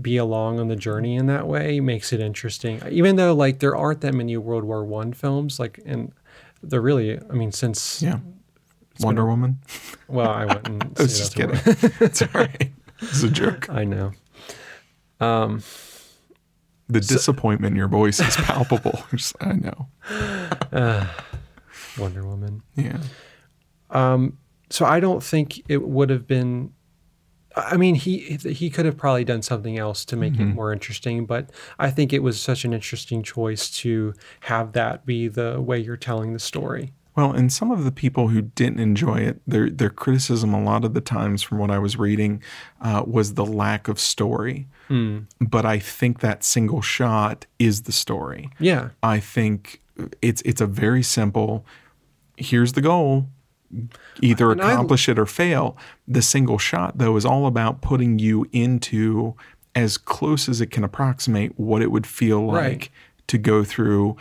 [0.01, 2.82] be along on the journey in that way makes it interesting.
[2.91, 6.12] Even though like there aren't that many World War One films, like and
[6.62, 8.18] they're really, I mean, since Yeah.
[9.01, 9.61] Wonder Woman?
[10.09, 10.82] well, I wouldn't.
[10.99, 11.57] I was just kidding.
[12.01, 12.72] it's all right.
[13.01, 13.70] It's a joke.
[13.70, 14.12] I know.
[15.20, 15.62] Um,
[16.89, 19.03] The disappointment in your voice is palpable.
[19.41, 19.89] I know.
[21.99, 22.62] Wonder Woman.
[22.76, 23.01] Yeah.
[23.91, 24.39] Um,
[24.70, 26.72] so I don't think it would have been.
[27.59, 31.26] I mean, he he could have probably done something else to make it more interesting,
[31.26, 35.78] but I think it was such an interesting choice to have that be the way
[35.78, 36.92] you're telling the story.
[37.16, 40.84] Well, and some of the people who didn't enjoy it, their their criticism a lot
[40.84, 42.42] of the times, from what I was reading,
[42.80, 44.68] uh, was the lack of story.
[45.40, 48.50] But I think that single shot is the story.
[48.61, 49.82] Yeah, I think
[50.22, 51.66] it's it's a very simple.
[52.36, 53.26] Here's the goal.
[54.21, 55.77] Either And I- accomplish it or fail.
[56.07, 59.35] The single shot, though, is all about putting you into
[59.75, 62.89] as close as it can approximate what it would feel like Right.
[63.29, 64.16] to go through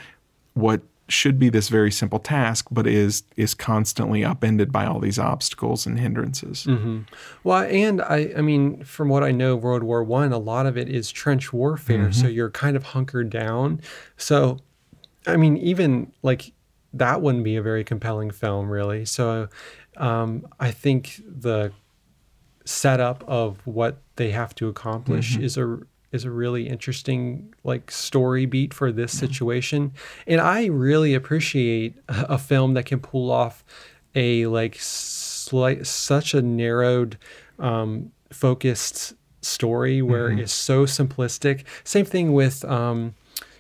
[0.54, 5.18] what should be this very simple task, but is is constantly upended by all these
[5.18, 6.66] obstacles and hindrances.
[6.68, 7.00] Mm-hmm.
[7.46, 10.78] Well, and I, I mean, from what I know, World War One, a lot of
[10.78, 12.12] it is trench warfare.
[12.12, 13.80] So you're kind of hunkered down.
[14.18, 14.58] So,
[15.26, 16.52] I mean, even like
[16.94, 19.06] that wouldn't be a very compelling film, really.
[19.06, 19.50] So,
[19.98, 21.72] um, I think the
[22.66, 25.80] setup of what they have to accomplish is a
[26.12, 29.94] is a really interesting like story beat for this situation.
[30.26, 33.64] And i really appreciate a a film that can pull off
[34.16, 37.18] a like slight such a narrowed
[37.60, 41.64] um focused story where it's so simplistic.
[41.84, 43.16] Same thing with um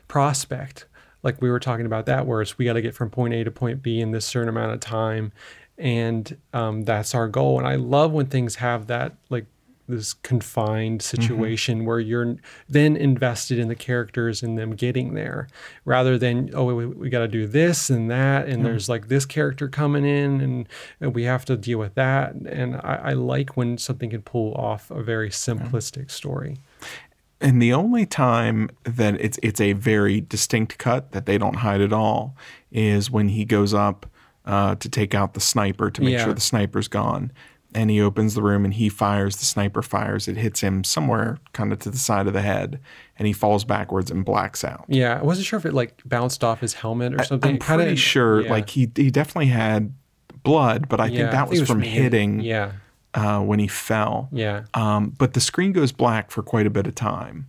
[0.07, 0.85] prospect
[1.27, 3.43] like we were talking about that where it's we got to get from point a
[3.43, 5.33] to point b in this certain amount of time.
[5.77, 7.59] And um, that's our goal.
[7.59, 9.45] And i love when things have that like
[9.87, 11.21] this confined mm-hmm.
[11.21, 12.35] situation where you're
[12.67, 15.47] then invested in the characters and them getting there
[15.85, 18.63] rather than oh we, we got to do this and that and mm-hmm.
[18.63, 20.69] there's like this character coming in and,
[20.99, 22.33] and we have to deal with that.
[22.33, 25.57] And I, I like when something can pull off a very mm-hmm.
[25.57, 26.57] simplistic story
[27.39, 31.81] And the only time that it's it's a very distinct cut that they don't hide
[31.81, 32.35] at all
[32.71, 34.05] is when he goes up
[34.45, 36.23] uh, to take out the sniper to make Yeah.
[36.23, 37.31] sure the sniper's gone.
[37.75, 39.35] And he opens the room and he fires.
[39.35, 40.27] The sniper fires.
[40.27, 42.79] It hits him somewhere kind of to the side of the head,
[43.19, 44.85] and he falls backwards and blacks out.
[44.87, 47.61] yeah i wasn't sure if it like bounced off his helmet or something I'm It
[47.61, 48.49] kinda- pretty sure, yeah.
[48.49, 49.93] like he he definitely had
[50.43, 52.71] blood, but I Yeah, think that was it from hit- hitting yeah
[53.17, 54.29] uh, when he fell.
[54.31, 57.47] yeah Um, but the screen goes black for quite a bit of time.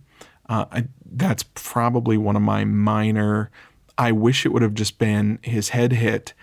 [0.49, 0.87] Uh, I,
[1.23, 3.49] that's probably one of my minor.
[3.97, 6.33] I wish it would have just been his head hit,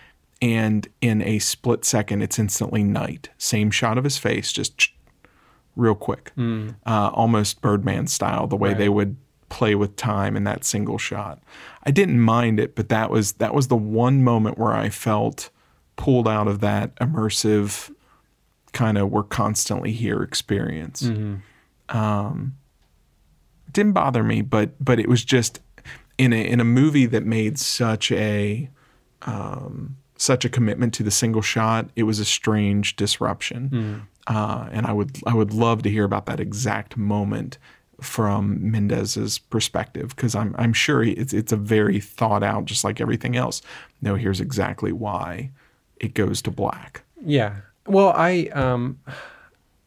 [0.40, 3.30] and in a split second, it's instantly night.
[3.38, 4.90] Same shot of his face, just
[5.74, 8.94] real quick, uh, almost Birdman style, the way they Hmm.
[8.94, 9.16] Would
[9.48, 11.40] play with time in that single shot.
[11.84, 15.50] I didn't mind it, but that was that was the one moment where I felt
[15.96, 17.90] pulled out of that immersive
[18.76, 21.00] kind of we're constantly here experience.
[21.88, 22.56] Um,
[23.72, 25.60] didn't bother me, but but it was just
[26.18, 28.68] in a in a movie that made such a
[29.22, 31.88] um, such a commitment to the single shot.
[31.96, 36.26] It was a strange disruption, uh, and I would I would love to hear about
[36.26, 37.58] that exact moment
[38.00, 43.00] from Mendes's perspective because I'm I'm sure it's it's a very thought out, just like
[43.00, 43.62] everything else.
[44.02, 45.50] No, here's exactly why
[45.96, 47.02] it goes to black.
[47.24, 47.54] Yeah.
[47.86, 49.00] Well, I um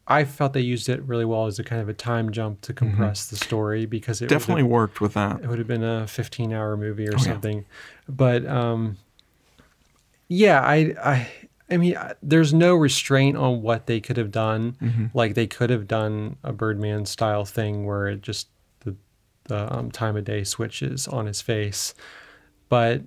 [0.06, 2.72] I felt they used it really well as a kind of a time jump to
[2.72, 5.40] compress the story because it Definitely worked with that.
[5.42, 7.24] it would have been a 15 hour movie or Oh, yeah.
[7.24, 7.64] something.
[8.08, 8.96] But um
[10.28, 11.28] yeah, I I
[11.72, 14.76] I mean, there's no restraint on what they could have done.
[14.82, 15.06] Mm-hmm.
[15.14, 18.48] Like they could have done a Birdman style thing where it just
[18.80, 18.96] the
[19.44, 21.94] the um, time of day switches on his face.
[22.68, 23.02] But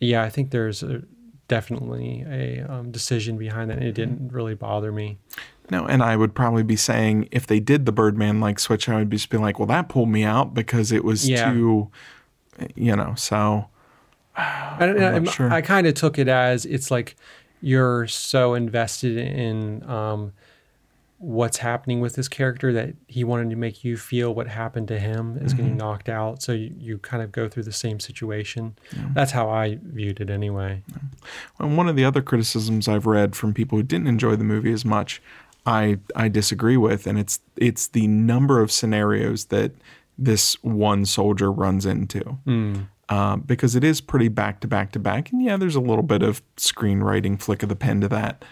[0.00, 1.02] yeah, I think there's a,
[1.48, 3.78] definitely a um, decision behind that.
[3.78, 5.18] And it didn't really bother me.
[5.70, 8.96] No, and I would probably be saying if they did the Birdman like switch, I
[8.96, 11.52] would just be like, well, that pulled me out because it was Yeah.
[11.52, 11.90] too,
[12.74, 13.14] you know.
[13.16, 13.68] So
[14.36, 15.50] I, don't- I'm not sure.
[15.52, 17.16] I kind of took it as it's like
[17.62, 20.32] you're so invested in um,
[21.24, 24.98] what's happening with this character that he wanted to make you feel what happened to
[24.98, 25.56] him is Mm-hmm.
[25.62, 26.42] getting knocked out.
[26.42, 28.76] So you, you kind of go through the same situation.
[29.14, 30.82] That's how I viewed it anyway.
[31.58, 34.72] And one of the other criticisms I've read from people who didn't enjoy the movie
[34.72, 35.22] as much,
[35.64, 39.72] I I disagree with, and it's it's the number of scenarios that
[40.18, 42.38] this one soldier runs into.
[43.08, 46.02] Uh, because it is pretty back to back to back, and yeah, there's a little
[46.02, 48.44] bit of screenwriting flick of the pen to that,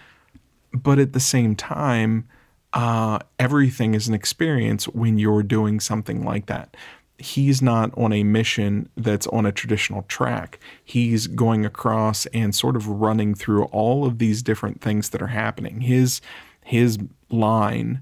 [0.73, 2.27] but at the same time,
[2.73, 6.75] uh, everything is an experience when you're doing something like that.
[7.19, 10.59] He's not on a mission that's on a traditional track.
[10.83, 15.27] He's going across and sort of running through all of these different things that are
[15.27, 15.81] happening.
[15.81, 16.19] His
[16.65, 16.97] his
[17.29, 18.01] line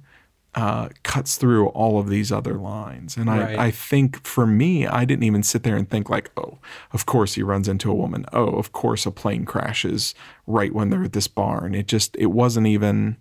[0.56, 3.58] uh, cuts through all of these other lines, and Right.
[3.58, 6.58] I, I think for me, I didn't even sit there and think like, oh,
[6.92, 8.26] of course he runs into a woman.
[8.34, 10.14] Oh, of course a plane crashes
[10.48, 11.74] right when they're at this barn.
[11.76, 13.18] It just it wasn't even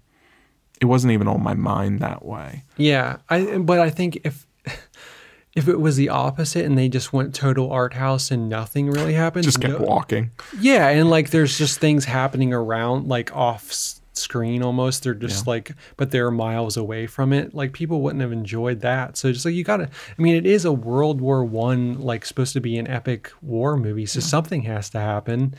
[0.81, 2.65] it wasn't even on my mind that way.
[2.77, 4.47] Yeah, I but I think if
[5.55, 9.15] if it was the opposite and they just went total art house and nothing really
[9.15, 10.31] happened, Just kept no- walking.
[10.61, 13.73] Yeah, and like there's just things happening around, like off
[14.13, 15.03] screen almost.
[15.05, 17.55] They're just like, but they're miles away from it.
[17.55, 19.17] Like people wouldn't have enjoyed that.
[19.17, 19.85] So just like you gotta.
[20.19, 23.77] I mean, it is a World War One, like supposed to be an epic war
[23.77, 25.55] movie, so something has to happen,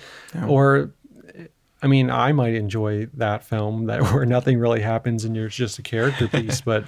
[0.48, 0.92] or.
[1.82, 5.80] I mean, I might enjoy that film that where nothing really happens and you're just
[5.80, 6.86] a character piece, but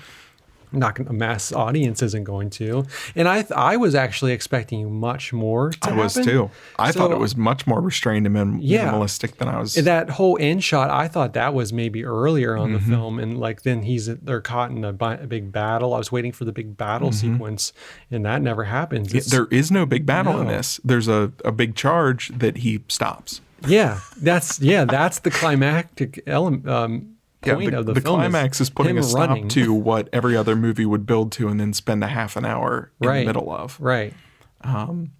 [0.73, 2.85] not gonna, a mass audience isn't going to.
[3.15, 5.69] And I th- I was actually expecting much more.
[5.71, 6.49] To I was too.
[6.77, 8.91] I thought it was much more restrained and min- Yeah.
[8.91, 9.75] minimalistic than I was.
[9.75, 12.89] That whole end shot, I thought that was maybe earlier on Mm-hmm.
[12.89, 15.93] the film, and like then he's they're caught in a, bi- a big battle.
[15.93, 17.73] I was waiting for the big battle sequence,
[18.11, 19.11] and that never happens.
[19.29, 20.79] There is no big battle in this.
[20.83, 23.41] There's a, a big charge that he stops.
[23.67, 27.12] yeah, that's yeah, that's the climactic element um,
[27.45, 28.15] Yeah, the, of the, the film.
[28.19, 29.47] climax is, putting him a stop running.
[29.49, 32.91] to what every other movie would build to and then spend a half an hour
[33.01, 33.19] in Right.
[33.21, 33.79] the middle of.
[33.79, 34.13] right.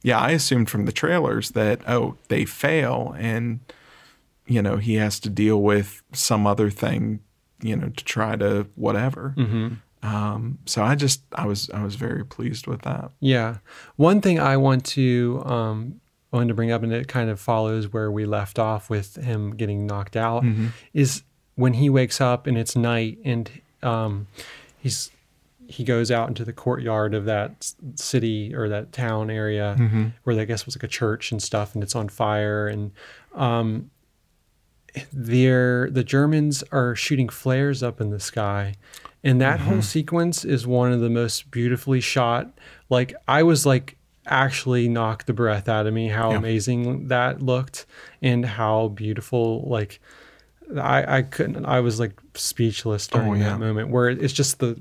[0.04, 3.60] Yeah, I assumed from the trailers that, oh, they fail and,
[4.48, 7.20] you know, he has to deal with some other thing,
[7.62, 9.36] you know, to try to whatever.
[10.02, 13.12] Um, so I just, I was, I was very pleased with that.
[13.20, 13.58] Yeah.
[13.96, 16.00] One thing I want to um
[16.32, 19.56] wanted to bring up, and it kind of follows where we left off with him
[19.56, 20.44] getting knocked out,
[20.94, 21.22] is
[21.56, 23.50] when he wakes up and it's night and
[23.84, 24.28] um
[24.80, 25.12] he's
[25.68, 29.76] he goes out into the courtyard of that city or that town area
[30.24, 32.92] where I guess was like a church and stuff, and it's on fire and
[33.34, 33.90] um
[35.12, 38.76] the Germans are shooting flares up in the sky.
[39.24, 42.52] And that whole sequence is one of the most beautifully shot.
[42.90, 43.98] Like I was like
[44.28, 46.38] actually knocked the breath out of me how Yeah.
[46.38, 47.86] amazing that looked
[48.22, 50.00] and how beautiful like
[50.80, 53.50] I I couldn't I was like speechless during Oh, yeah.
[53.50, 54.80] that moment where it's just the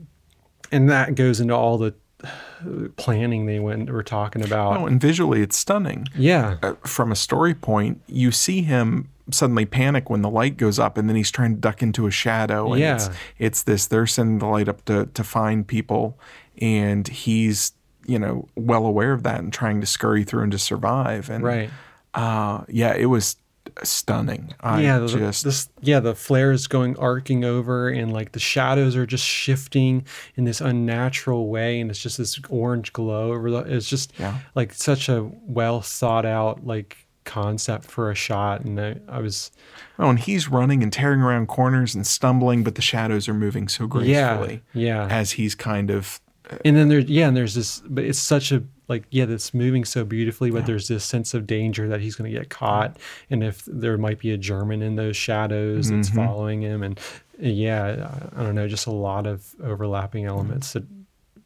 [0.71, 1.95] and that goes into all the
[2.97, 4.79] planning they went were talking about.
[4.79, 6.07] Oh, and visually it's stunning.
[6.17, 6.57] yeah.
[6.63, 10.97] Uh, from a story point, you see him suddenly panic when the light goes up
[10.99, 12.73] and then he's trying to duck into a shadow.
[12.73, 13.15] And it's, Yeah.
[13.39, 16.19] it's this, they're sending the light up to, to find people
[16.61, 17.73] and he's,
[18.07, 21.31] you know, well aware of that and trying to scurry through and to survive.
[21.31, 21.71] And, Right.
[22.15, 23.37] uh, yeah, it was
[23.83, 24.55] stunning.
[24.61, 28.97] I yeah, the, just, this yeah, the flares going arcing over, and like the shadows
[28.97, 30.07] are just shifting
[30.37, 33.59] in this unnatural way, and it's just this orange glow over the.
[33.59, 34.39] It's just Yeah.
[34.55, 39.51] like such a well thought out like concept for a shot, and I, I was
[39.99, 43.69] oh, and he's running and tearing around corners and stumbling, but the shadows are moving
[43.69, 46.21] so yeah, gracefully yeah, as he's kind of,
[46.51, 49.55] uh, and then there's yeah, and there's this, but it's such a like yeah, that's
[49.55, 52.97] moving so beautifully, but there's this sense of danger that he's going to get caught,
[53.31, 56.17] and if there might be a German in those shadows that's Mm-hmm.
[56.19, 56.99] following him, and
[57.39, 60.85] yeah, I, I don't know, just a lot of overlapping elements that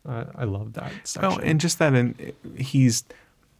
[0.09, 1.33] I, I love that section.
[1.33, 3.05] Oh, and just that and he's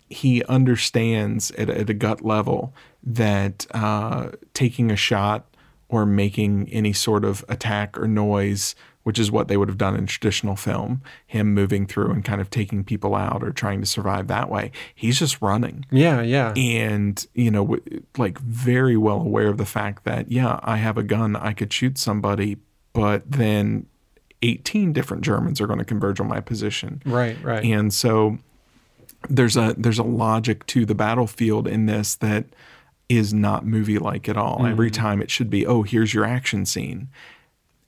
[0.09, 2.73] he understands at, at a gut level
[3.03, 5.45] that uh, taking a shot
[5.89, 8.75] or making any sort of attack or noise,
[9.05, 12.41] which is what they would have done in traditional film, him moving through and kind
[12.41, 14.73] of taking people out or trying to survive that way.
[14.95, 15.87] He's just running.
[15.91, 17.77] Yeah, yeah, and you know
[18.19, 21.73] like very well aware of the fact that yeah i have a gun i could
[21.73, 22.57] shoot somebody
[22.93, 23.87] but then
[24.43, 27.03] 18 different germans are going to converge on my position.
[27.05, 28.39] Right, right, and so
[29.29, 32.47] there's a there's a logic to the battlefield in this that
[33.09, 34.67] is not movie like at all.
[34.67, 34.95] Every mm.
[34.95, 37.09] time it should be oh here's your action scene.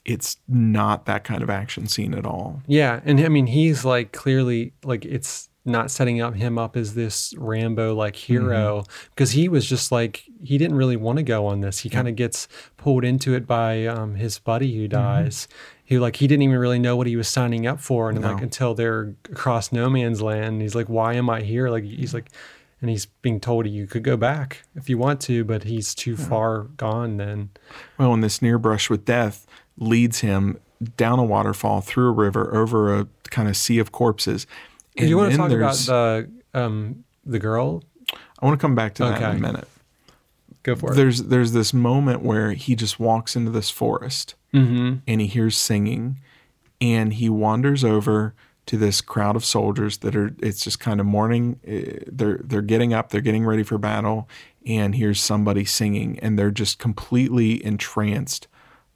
[0.05, 2.63] It's not that kind of action scene at all.
[2.67, 6.95] Yeah, and I mean he's like clearly like it's not setting up him up as
[6.95, 9.07] this Rambo like hero mm-hmm.
[9.11, 11.81] because he was just like he didn't really want to go on this.
[11.81, 14.91] He kind of gets pulled into it by um, his buddy who mm-hmm.
[14.91, 15.49] dies.
[15.89, 18.43] Who like he didn't even really know what he was signing up for, and like
[18.43, 22.29] until they're across no man's land, he's like, "Why am I here?" Like he's like,
[22.81, 26.17] and he's being told you could go back if you want to, but he's too
[26.17, 27.17] far gone.
[27.17, 27.51] Then
[27.99, 30.59] Well, and this near brush with death leads him
[30.97, 34.47] down a waterfall, through a river, over a kind of sea of corpses.
[34.97, 37.83] Do you want to talk about the um the girl?
[38.41, 39.69] I want to come back to that in a minute.
[40.63, 40.97] Go for it.
[40.97, 44.95] There's there's this moment where he just walks into this forest Mm-hmm.
[45.07, 46.21] and he hears singing,
[46.81, 48.35] and he wanders over
[48.69, 50.35] to this crowd of soldiers that are.
[50.41, 51.59] It's just kind of morning.
[51.67, 53.11] eh, They're they're getting up.
[53.11, 54.29] They're getting ready for battle,
[54.67, 58.47] and here's somebody singing, and they're just completely entranced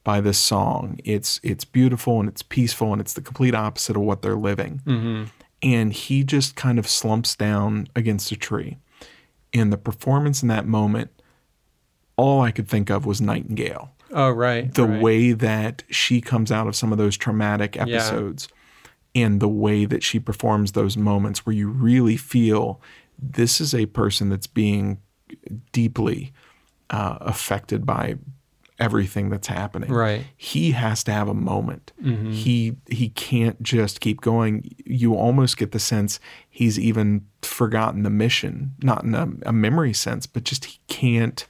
[0.04, 0.98] by this song.
[1.04, 4.80] It's it's beautiful and it's peaceful and it's the complete opposite of what they're living.
[4.84, 5.24] Mm-hmm.
[5.62, 8.78] And he just kind of slumps down against a tree.
[9.54, 11.10] And the performance in that moment,
[12.16, 13.92] all I could think of was Nightingale.
[14.10, 14.74] Oh right.
[14.74, 15.00] The right.
[15.00, 18.48] way that she comes out of some of those traumatic episodes
[19.14, 22.80] and the way that she performs those moments where you really feel
[23.18, 24.98] this is a person that's being
[25.72, 26.32] deeply
[26.90, 28.16] uh, affected by
[28.78, 30.24] everything that's happening Right.
[30.36, 31.92] he has to have a moment.
[32.02, 32.32] Mm-hmm.
[32.32, 34.74] He he can't just keep going.
[34.84, 36.18] You almost get the sense
[36.50, 41.46] he's even forgotten the mission, not in a, a memory sense, but just he can't.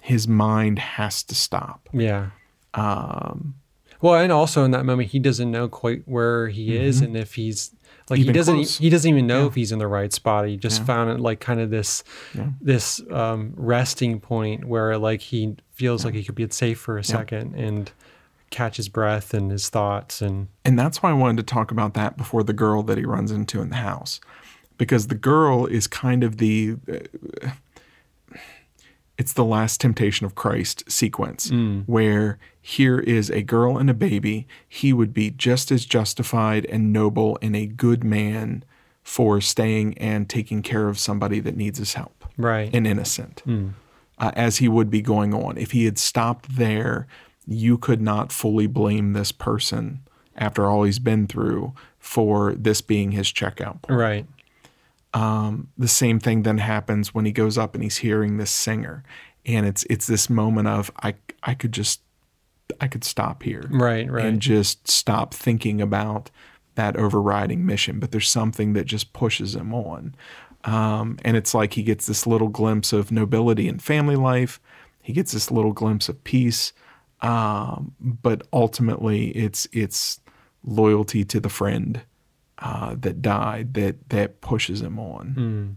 [0.00, 1.88] his mind has to stop.
[1.92, 2.30] Yeah.
[2.74, 3.54] Um,
[4.04, 7.34] Well, and also in that moment, he doesn't know quite where he is and if
[7.36, 7.70] he's
[8.10, 8.20] like Mm-hmm.
[8.20, 8.78] Even he doesn't close.
[8.78, 9.46] he doesn't even know Yeah.
[9.46, 10.46] if he's in the right spot.
[10.46, 10.84] He just Yeah.
[10.84, 12.48] found it like kind of this Yeah.
[12.60, 17.02] this um, resting point where like he feels like he could be safe for a
[17.04, 17.90] second and
[18.50, 21.94] catch his breath and his thoughts and And that's why I wanted to talk about
[21.94, 24.20] that before the girl that he runs into in the house.
[24.76, 27.48] Because the girl is kind of the uh,
[29.16, 31.50] it's the last temptation of Christ sequence
[31.86, 34.46] where here is a girl and a baby.
[34.68, 38.64] He would be just as justified and noble and a good man
[39.02, 42.70] for staying and taking care of somebody that needs his help right.
[42.72, 43.42] and innocent
[44.18, 45.58] uh, as he would be going on.
[45.58, 47.06] If he had stopped there,
[47.46, 50.00] you could not fully blame this person
[50.36, 53.98] after all he's been through for this being his checkout point.
[53.98, 54.26] right.
[55.14, 59.04] The same thing then happens when he goes up and he's hearing this singer,
[59.46, 62.00] and it's it's this moment of I I could just
[62.80, 64.24] I could stop here Right, right.
[64.24, 66.30] and just stop thinking about
[66.74, 68.00] that overriding mission.
[68.00, 70.14] But there's something that just pushes him on.
[70.64, 74.60] Um, and it's like he gets this little glimpse of nobility in family life.
[75.02, 76.72] He gets this little glimpse of peace.
[77.20, 80.20] Um, but ultimately, it's it's
[80.64, 82.00] loyalty to the friend
[82.58, 85.76] uh, that died that that pushes him on.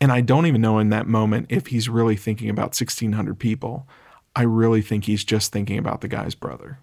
[0.00, 3.88] And I don't even know in that moment if he's really thinking about 1,600 people.
[4.36, 6.80] I really think he's just thinking about the guy's brother.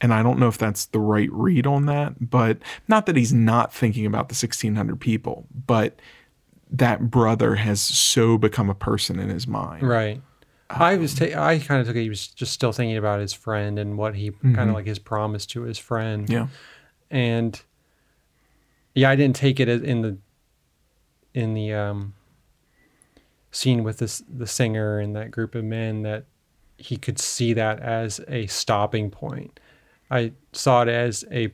[0.00, 3.32] And I don't know if that's the right read on that, but not that he's
[3.32, 6.00] not thinking about the 1,600 people, but
[6.70, 9.86] that brother has so become a person in his mind.
[9.86, 10.22] Right.
[10.70, 13.32] I was ta- I kind of took it he was just still thinking about his
[13.32, 16.24] friend and what he kind of like his promise to his friend.
[16.24, 16.32] Mm-hmm.
[16.32, 16.46] Yeah.
[17.10, 17.60] And
[18.94, 20.18] yeah, I didn't take it in the
[21.34, 22.14] in the um,
[23.50, 26.24] scene with this the singer and that group of men that
[26.76, 29.58] he could see that as a stopping point.
[30.10, 31.52] I saw it as a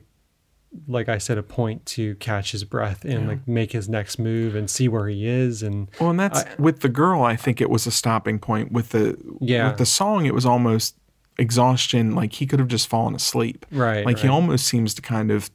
[0.87, 4.55] like I said, a point to catch his breath and like make his next move
[4.55, 7.23] and see where he is and Well, and that's with the girl.
[7.23, 8.71] I think it was a stopping point.
[8.71, 9.69] With the Yeah.
[9.69, 10.95] with the song, it was almost
[11.37, 12.15] exhaustion.
[12.15, 13.65] Like he could have just fallen asleep.
[13.71, 15.49] Right, Like he almost seems to kind of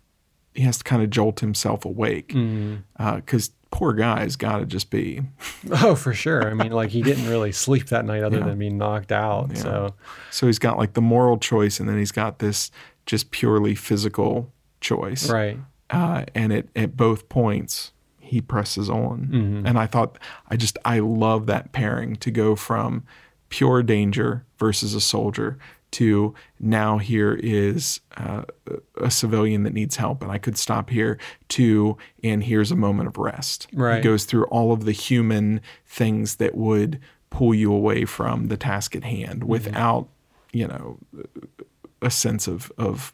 [0.54, 3.16] he has to kind of jolt himself awake Mm-hmm.
[3.16, 5.20] because poor guy's got to just be
[5.70, 6.50] oh for sure.
[6.50, 8.46] I mean like he didn't really sleep that night other Yeah.
[8.46, 9.56] than being knocked out.
[9.56, 9.94] So
[10.30, 12.70] so he's got like the moral choice and then he's got this
[13.06, 15.58] just purely physical choice right.
[15.90, 19.66] uh, and at, at both points he presses on Mm-hmm.
[19.66, 20.16] and i thought
[20.48, 23.04] i just i love that pairing to go from
[23.50, 25.58] pure danger versus a soldier
[25.90, 28.44] to now here is uh,
[28.96, 33.08] a civilian that needs help and i could stop here to and here's a moment
[33.08, 33.96] of rest Right.
[33.96, 38.56] he goes through all of the human things that would pull you away from the
[38.56, 40.08] task at hand without
[40.52, 40.98] you know
[42.02, 43.12] a sense of of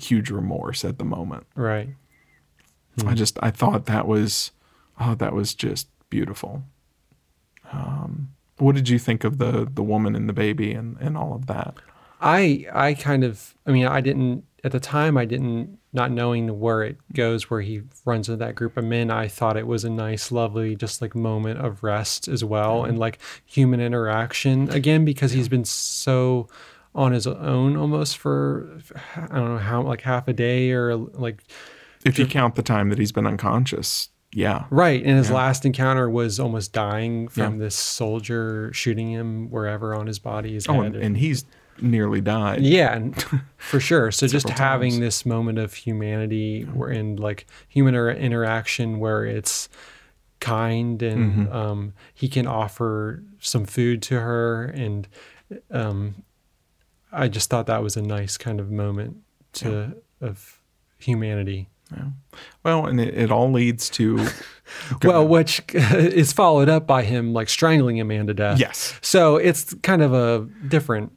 [0.00, 1.90] huge remorse at the moment Right.
[3.06, 4.52] I just I thought that was
[4.98, 6.62] oh that was just beautiful.
[7.70, 11.34] Um, what did you think of the the woman and the baby and and all
[11.34, 11.74] of that?
[12.20, 16.58] I I kind of I mean I didn't at the time I didn't not knowing
[16.60, 19.84] where it goes where he runs into that group of men I thought it was
[19.84, 25.04] a nice lovely just like moment of rest as well and like human interaction again
[25.04, 26.48] because he's been so
[26.94, 28.78] on his own almost for
[29.14, 31.44] I don't know how like half a day or like
[32.04, 36.10] If you count the time that he's been unconscious, yeah, right and his last encounter
[36.10, 37.64] was almost dying from Yeah.
[37.64, 41.44] this soldier shooting him wherever on his body his oh, and, and he's
[41.80, 42.60] nearly died.
[42.62, 43.24] Yeah, and
[43.56, 44.10] for sure.
[44.10, 45.00] So just having times.
[45.00, 49.68] this moment of humanity where in like human er- interaction where it's
[50.40, 51.56] kind and Mm-hmm.
[51.56, 55.08] um, he can offer some food to her and
[55.70, 56.22] um,
[57.12, 59.16] I just thought that was a nice kind of moment
[59.54, 60.60] to of
[60.98, 61.68] humanity.
[62.62, 64.26] Well, and it, it all leads to
[65.04, 68.58] Well, which is followed up by him like strangling a man to death.
[68.58, 71.12] yes, So it's kind of a different,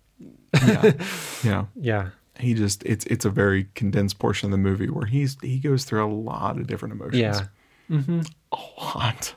[0.53, 0.91] yeah,
[1.43, 1.65] yeah.
[1.75, 2.09] yeah.
[2.39, 5.83] He just it's it's a very condensed portion of the movie where he's he goes
[5.83, 7.41] through a lot of different emotions.
[7.89, 8.21] Yeah.
[8.51, 9.35] a lot.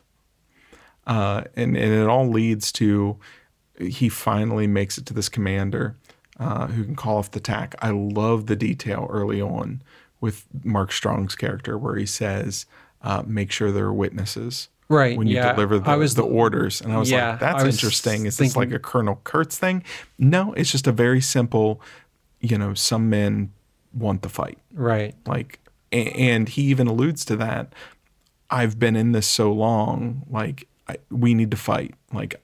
[1.05, 3.19] Uh, and, and it all leads to
[3.81, 5.97] he finally makes it to this commander
[6.39, 7.75] uh, who can call off the attack.
[7.81, 9.83] I love the detail early on
[10.23, 12.65] with Mark Strong's character where he says,
[13.03, 14.71] uh, make sure there are witnesses.
[14.89, 15.19] Right.
[15.19, 15.53] When you yeah.
[15.53, 16.81] deliver the, I was the orders.
[16.81, 18.25] And I was Yeah, like, that's was interesting.
[18.25, 19.85] Is this like a Colonel Kurtz thing?
[20.19, 21.83] No, it's just a very simple,
[22.41, 23.53] you know, some men
[23.93, 25.15] want the fight right.
[25.27, 25.61] like
[25.93, 27.75] and he even alludes to that
[28.51, 32.41] i've been in this so long like I, we need to fight like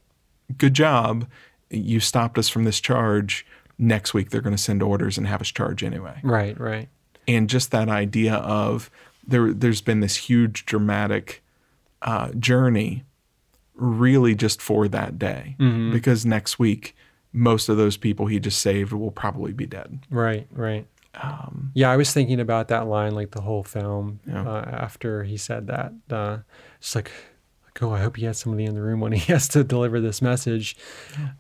[0.57, 1.27] good job.
[1.71, 3.47] You stopped us from this charge.
[3.79, 6.19] Next week, they're going to send orders and have us charge anyway.
[6.23, 6.89] Right, right.
[7.29, 8.91] And just that idea of
[9.27, 11.43] there, there's been this huge dramatic
[12.03, 13.05] uh, journey
[13.75, 15.55] really just for that day
[15.93, 16.97] because next week,
[17.33, 20.01] most of those people he just saved will probably be dead.
[20.11, 20.87] Right, right.
[21.75, 24.49] yeah, I was thinking about that line like the whole film Yeah.
[24.49, 25.93] uh, after he said that.
[26.11, 26.39] Uh,
[26.81, 27.11] it's like,
[27.67, 30.01] like, oh, I hope he has somebody in the room when he has to deliver
[30.01, 30.77] this message.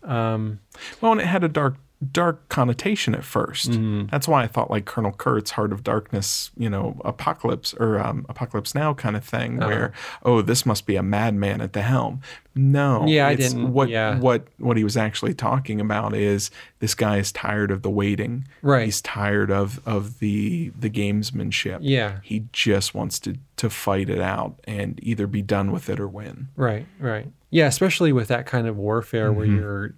[0.02, 0.60] Um,
[1.00, 1.76] Well, and it had a dark,
[2.12, 4.06] dark connotation at 1st Mm-hmm.
[4.06, 8.24] That's why I thought like Colonel Kurtz, Heart of Darkness, you know, Apocalypse or um,
[8.28, 9.68] Apocalypse Now kind of thing, Uh-huh.
[9.68, 9.92] where
[10.22, 12.20] oh, this must be a madman at the helm.
[12.54, 14.18] No, Yeah, I didn't- What yeah.
[14.18, 18.46] what what he was actually talking about is this guy is tired of the waiting.
[18.62, 18.84] Right.
[18.84, 21.78] He's tired of of the the gamesmanship.
[21.82, 22.18] Yeah.
[22.22, 26.06] He just wants to to fight it out and either be done with it or
[26.06, 26.46] win.
[26.54, 27.26] Right, right.
[27.50, 29.94] Yeah, especially with that kind of warfare where you're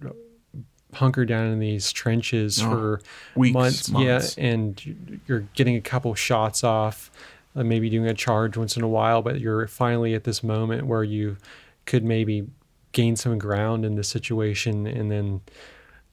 [0.93, 3.01] hunkered down in these trenches for
[3.35, 4.37] weeks, months, months.
[4.37, 7.09] Yeah, and you- you're getting a couple shots off,
[7.55, 10.85] uh, maybe doing a charge once in a while, but you're finally at this moment
[10.87, 11.37] where you
[11.85, 12.47] could maybe
[12.91, 15.41] gain some ground in the situation, and then,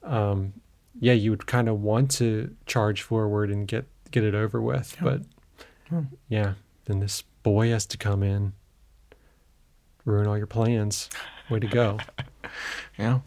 [0.03, 0.53] um,
[0.99, 4.95] yeah, you would kind of want to charge forward and get get it over with,
[5.01, 5.21] but
[6.29, 6.53] yeah,
[6.85, 8.53] then this boy has to come in
[10.05, 11.09] ruin all your plans.
[11.49, 11.97] Way to go.
[12.97, 13.19] Yeah.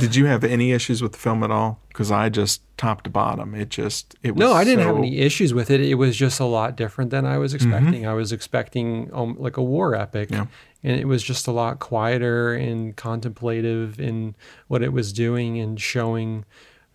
[0.00, 1.80] Did you have any issues with the film at all?
[1.88, 4.40] Because I just top to bottom, it just it was.
[4.40, 5.80] No, I didn't have any issues with it.
[5.80, 7.72] It was just a lot different than I was Mm-hmm.
[7.72, 8.06] expecting.
[8.06, 10.46] I was expecting um, like a war epic, Yeah.
[10.82, 14.34] and it was just a lot quieter and contemplative in
[14.68, 16.44] what it was doing and showing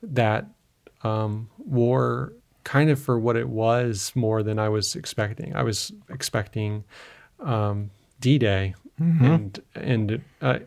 [0.01, 0.45] that
[1.03, 2.33] um, war
[2.63, 5.55] kind of for what it was more than I was expecting.
[5.55, 6.83] I was expecting
[7.39, 9.25] um, D-Day, Mm-hmm.
[9.25, 10.57] and and uh,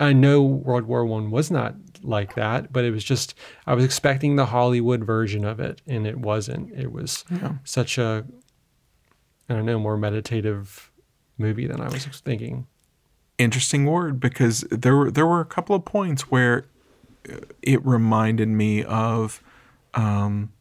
[0.00, 3.34] I know World War One was not like that, but it was just
[3.66, 6.72] I was expecting the Hollywood version of it, and it wasn't.
[6.72, 7.24] It was
[7.64, 8.24] such a
[9.48, 10.90] I don't know more meditative
[11.36, 12.66] movie than I was thinking.
[13.38, 16.66] interesting word because there were there were a couple of points where
[17.30, 19.42] uh, it reminded me of.
[19.94, 20.52] Um,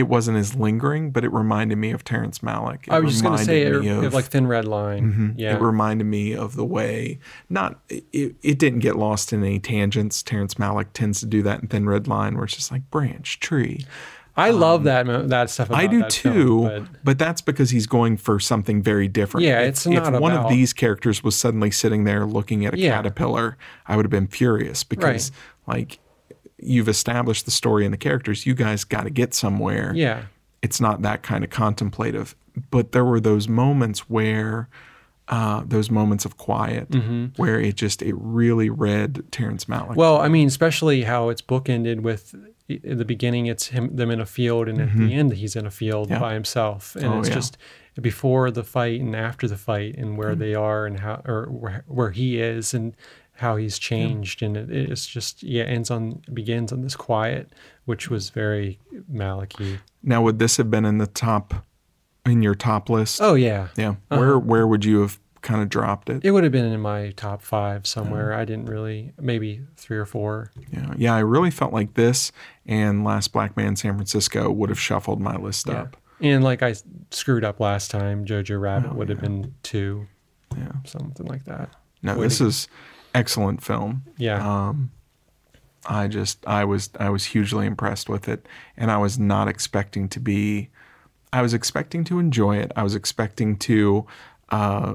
[0.00, 2.88] it wasn't as lingering, but it reminded me of Terrence Malick.
[2.88, 5.34] It I was just going to say it, me it like Thin Red Line.
[5.36, 7.18] Yeah, It reminded me of the way
[7.48, 10.22] not it, it didn't get lost in any tangents.
[10.22, 13.38] Terrence Malick tends to do that in Thin Red Line, where it's just like branch,
[13.40, 13.84] tree.
[14.36, 15.68] I love that that stuff.
[15.68, 19.06] About um, I do too, film, but, but that's because he's going for something very
[19.06, 19.44] different.
[19.46, 22.72] Yeah, it's if, not one about- of these characters was suddenly sitting there looking at
[22.72, 22.94] a Yeah.
[22.96, 25.30] caterpillar, I would have been furious because
[25.66, 25.98] like
[26.62, 29.92] you've established the story and the characters, you guys got to get somewhere.
[29.94, 30.22] yeah,
[30.62, 32.34] It's not that kind of contemplative,
[32.70, 34.68] but there were those moments where
[35.28, 36.88] uh, those moments of quiet
[37.36, 39.90] where it just it really read Terrence Malick.
[39.90, 39.94] Mm-hmm.
[39.94, 42.34] Well, I mean, especially how it's bookended with
[42.68, 45.66] in the beginning, it's him them in a field, and at the end, he's in
[45.66, 46.14] a field Mm-hmm.
[46.14, 46.20] Yeah.
[46.20, 47.34] by himself, and Oh, it's yeah.
[47.36, 47.58] just
[48.00, 50.40] before the fight and after the fight, and where Mm-hmm.
[50.40, 52.96] they are, and how or where, where he is, and
[53.40, 57.50] how he's changed, and it, it's just yeah, ends on begins on this quiet,
[57.86, 58.78] which was very
[59.12, 59.78] Malicky.
[60.02, 61.66] now would this have been in the top
[62.26, 63.20] in your top list?
[63.22, 63.94] Oh yeah, Yeah.
[64.10, 64.20] Uh-huh.
[64.20, 66.22] Where where would you have kind of dropped it?
[66.22, 68.34] it would have been in my top five somewhere.
[68.34, 70.50] I didn't really, maybe three or four.
[70.70, 70.92] Yeah.
[70.98, 72.30] Yeah, I really felt like this
[72.66, 75.80] and Last Black Man San Francisco would have shuffled my list Yeah.
[75.82, 75.96] up.
[76.20, 76.74] And like I
[77.10, 80.06] screwed up last time, Jojo Rabbit oh, would have been two.
[80.54, 80.72] Yeah.
[80.84, 81.70] something like that.
[82.02, 82.68] No, Way this to- is
[83.14, 84.04] excellent film.
[84.16, 84.68] Yeah.
[84.68, 84.90] Um
[85.86, 88.46] I just I was I was hugely impressed with it
[88.76, 90.70] and I was not expecting to be
[91.32, 92.72] I was expecting to enjoy it.
[92.76, 94.06] I was expecting to
[94.50, 94.94] uh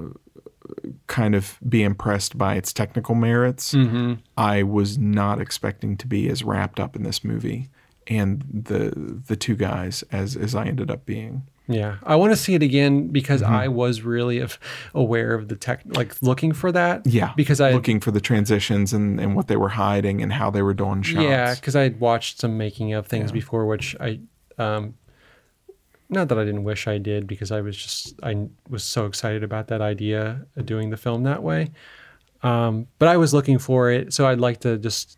[1.08, 3.74] kind of be impressed by its technical merits.
[3.74, 4.16] Mm-hmm.
[4.38, 7.70] I was not expecting to be as wrapped up in this movie
[8.08, 11.44] and the the two guys as as I ended up being.
[11.68, 13.54] Yeah, I want to see it again because Mm-hmm.
[13.54, 14.60] I was really of,
[14.94, 17.06] aware of the tech, like looking for that.
[17.08, 20.52] Yeah, because I looking for the transitions and, and what they were hiding and how
[20.52, 21.24] they were doing shots.
[21.24, 24.20] yeah, because I had watched some making of things before, which I,
[24.60, 24.94] um,
[26.08, 29.44] not that I didn't wish I did because I was just I was so excited
[29.44, 31.72] about that idea of doing the film that way.
[32.44, 35.18] Um, but I was looking for it, so I'd like to just.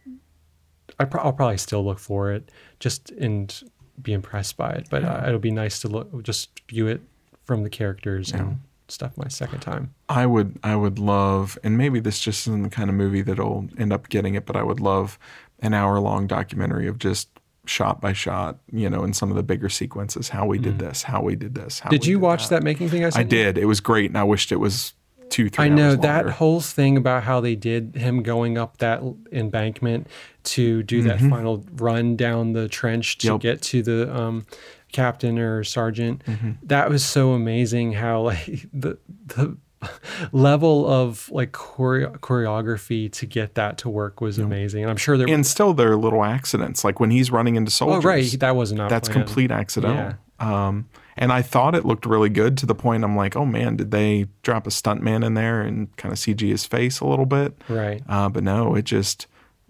[0.98, 2.50] I pro- I'll probably still look for it,
[2.80, 3.54] just and
[4.02, 4.88] be impressed by it.
[4.90, 7.02] But uh, it'll be nice to look, just view it
[7.46, 8.60] from the characters and
[8.90, 9.94] stuff my second time.
[10.10, 13.68] I would I would love, and maybe this just isn't the kind of movie that'll
[13.78, 15.18] end up getting it, but I would love
[15.60, 17.30] an hour long documentary of just
[17.66, 21.04] shot by shot, you know, in some of the bigger sequences, how we did this,
[21.04, 21.80] how we did this.
[21.80, 21.92] How Mm.
[21.92, 22.64] Did you watch that.
[22.64, 23.04] making thing?
[23.04, 23.20] I, said?
[23.20, 23.28] I you?
[23.28, 23.58] did.
[23.58, 24.94] It was great, and I wished it was
[25.30, 29.02] two, three I know that whole thing about how they did him going up that
[29.32, 30.08] embankment
[30.46, 33.34] to do that final run down the trench to Mm-hmm.
[33.34, 33.42] Yep.
[33.42, 34.46] get to the um,
[34.92, 36.24] captain or sergeant.
[36.26, 36.52] Mm-hmm.
[36.64, 37.94] That was so amazing.
[37.94, 38.98] How like the
[39.28, 39.58] the
[40.32, 44.84] level of like choreo- choreography to get that to work was amazing.
[44.84, 45.30] And I'm sure there.
[45.30, 48.04] and still there are little accidents, like when he's running into soldiers.
[48.04, 48.90] oh right, that was not.
[48.90, 49.28] that's planned.
[49.28, 50.14] complete accidental.
[50.40, 50.88] Um,
[51.18, 53.92] and I thought it looked really good to the point I'm like, oh man, did
[53.92, 57.54] they drop a stuntman in there and kind of CG his face a little bit?
[57.68, 58.02] Right.
[58.08, 59.28] Uh, but no, it just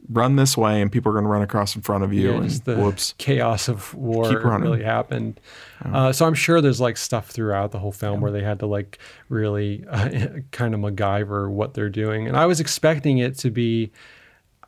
[0.10, 2.38] run this way and people are going to run across in front of you Yeah,
[2.38, 3.14] and just the whoops.
[3.18, 5.40] chaos of war really happened.
[5.84, 8.66] Uh, so I'm sure there's like stuff throughout the whole film where they had to
[8.68, 9.00] like
[9.30, 10.10] really uh,
[10.52, 13.92] kind of MacGyver what they're doing, and I was expecting it to be.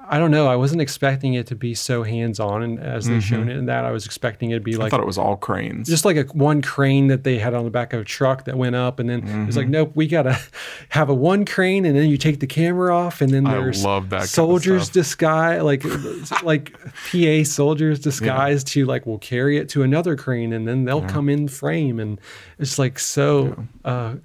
[0.02, 0.48] I don't know.
[0.48, 3.84] I wasn't expecting it to be so hands-on, and as they've shown it in that,
[3.84, 4.84] I was expecting it to be Mm-hmm.
[4.84, 5.90] I thought it was all cranes.
[5.90, 8.56] just like a one crane that they had on the back of a truck that
[8.56, 10.40] went up, and then it was like, nope, we gotta
[10.90, 13.90] have a one crane, and then you take the camera off, and then there's that
[14.10, 15.84] kind of soldiers disguise like
[16.44, 16.74] like
[17.12, 21.28] PA soldiers disguised to like we'll carry it to another crane, and then they'll come
[21.30, 22.22] in frame, and
[22.58, 24.16] it's like so uh,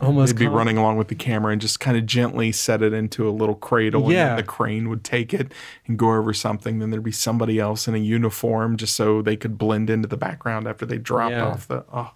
[0.00, 2.82] almost They'd be com- running along with the camera and just kind of gently set
[2.82, 4.04] it into a little cradle.
[4.04, 4.26] And Yeah.
[4.28, 5.52] then the crane would take it
[5.86, 6.78] and go over something.
[6.78, 10.16] Then there'd be somebody else in a uniform just so they could blend into the
[10.16, 11.46] background after they dropped Yeah.
[11.46, 11.84] off the.
[11.92, 12.10] Oh,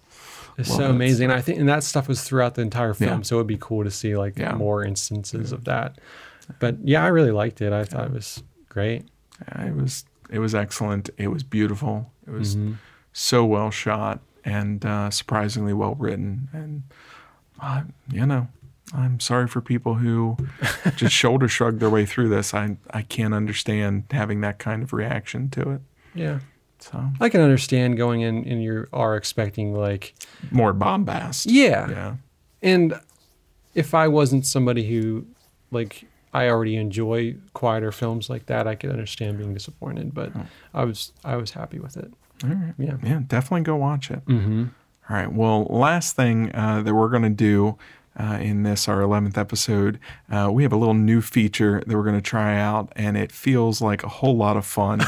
[0.57, 1.31] It's so amazing.
[1.31, 3.23] I think, and that stuff was throughout the entire film, Yeah.
[3.23, 5.97] so it'd be cool to see like more instances of that.
[6.59, 7.71] But yeah, I really liked it.
[7.71, 9.05] I thought it was great.
[9.47, 11.09] yeah, it was it was excellent.
[11.17, 12.11] It was beautiful.
[12.27, 12.73] It was Mm-hmm.
[13.13, 16.49] so well shot and uh, surprisingly well written.
[16.53, 16.83] And
[17.61, 18.47] uh, you know,
[18.93, 20.37] I'm sorry for people who
[20.95, 22.53] just shoulder shrug their way through this.
[22.53, 25.81] I I can't understand having that kind of reaction to it.
[26.15, 26.39] Yeah.
[26.79, 30.13] So I can understand going in and you are expecting like
[30.51, 31.45] more bombast.
[31.51, 31.89] yeah.
[31.89, 32.15] Yeah.
[32.61, 32.99] And
[33.75, 35.25] if I wasn't somebody who
[35.71, 40.31] like I already enjoy quieter films like that, I could understand being disappointed, but
[40.73, 42.11] I was I was happy with it.
[42.43, 42.73] All right.
[42.77, 42.97] Yeah.
[43.03, 44.25] Yeah, definitely go watch it.
[44.25, 44.65] Mm-hmm.
[45.09, 45.31] All right.
[45.31, 47.77] Well, last thing uh, that we're going to do
[48.19, 49.99] uh, in this, our 11th episode,
[50.31, 53.31] uh, we have a little new feature that we're going to try out, and it
[53.31, 54.99] feels like a whole lot of fun.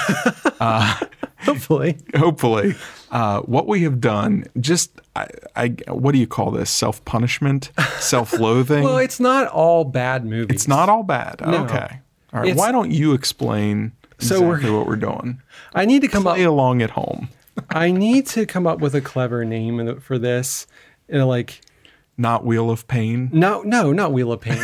[1.41, 1.97] Hopefully.
[2.15, 2.75] Hopefully.
[3.11, 6.69] Uh, what we have done, just, I, I, what do you call this?
[6.69, 7.71] Self punishment?
[7.99, 8.83] Self loathing?
[8.83, 10.55] Well, it's not all bad movies.
[10.55, 11.41] it's not all bad.
[11.41, 11.65] No.
[11.65, 11.99] Okay.
[12.33, 12.43] All right.
[12.49, 15.41] It's- Why don't you explain So exactly we're- what we're doing?
[15.75, 17.29] I need to come up Play along at home.
[17.69, 20.67] I need to come up with a clever name for this.
[21.07, 21.61] You know, like
[22.17, 23.29] Not Wheel of Pain.
[23.33, 24.57] no, no, not Wheel of Pain.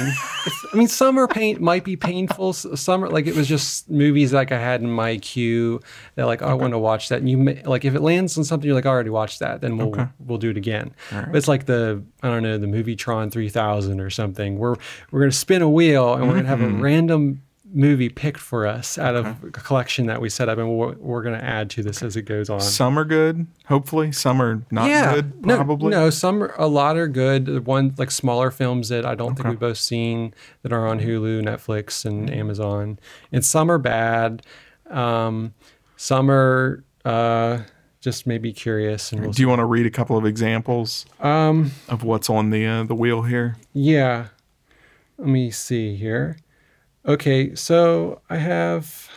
[0.74, 2.54] I mean, summer pain might be painful.
[2.54, 5.82] Summer, like it was just movies like I had in my queue
[6.16, 7.20] that like oh, I want to watch that.
[7.20, 9.60] And you may, like if it lands on something you're like I already watched that,
[9.62, 10.08] then we'll Okay.
[10.20, 10.94] we'll do it again.
[11.12, 14.58] But it's like the I don't know the movie Tron 3000 or something.
[14.58, 14.76] We're
[15.12, 16.82] we're gonna spin a wheel and we're gonna have a Mm-hmm.
[16.82, 17.42] random
[17.74, 21.22] movie picked for us out of a collection that we set up and we're, we're
[21.22, 24.12] going to add to this as it goes on Some are good, hopefully.
[24.12, 25.92] Some are not good, probably.
[25.92, 27.66] no, no, some are, a lot are good.
[27.66, 31.44] One like smaller films that I don't think we've both seen that are on Hulu,
[31.44, 33.00] Netflix, and Amazon,
[33.32, 34.44] and some are bad.
[34.90, 35.54] Um,
[35.98, 37.60] some are uh,
[38.00, 41.72] just maybe curious, and we'll Do you want to read a couple of examples um,
[41.90, 43.58] of what's on the uh, the wheel here?
[43.74, 44.28] yeah.
[45.20, 46.38] Let me see here.
[47.08, 49.10] Okay, so I have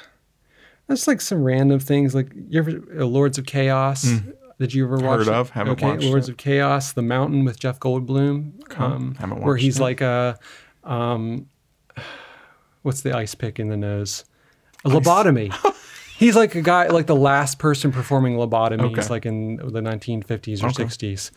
[0.87, 4.07] that's like some random things like you ever uh, Lords of Chaos.
[4.59, 5.19] Did you ever watch?
[5.21, 5.33] Heard it?
[5.35, 6.33] of, haven't okay, watched Lords it.
[6.33, 8.79] of Chaos, The Mountain with Jeff Goldblum.
[8.79, 9.83] Um, haven't where he's it.
[9.83, 10.39] like a,
[10.85, 11.49] um,
[12.83, 14.25] what's the ice pick in the nose?
[14.85, 15.53] A lobotomy.
[16.19, 19.09] he's like a guy, like the last person performing lobotomies, Okay.
[19.09, 20.85] like in the 1950s or Okay.
[20.85, 21.31] 60s.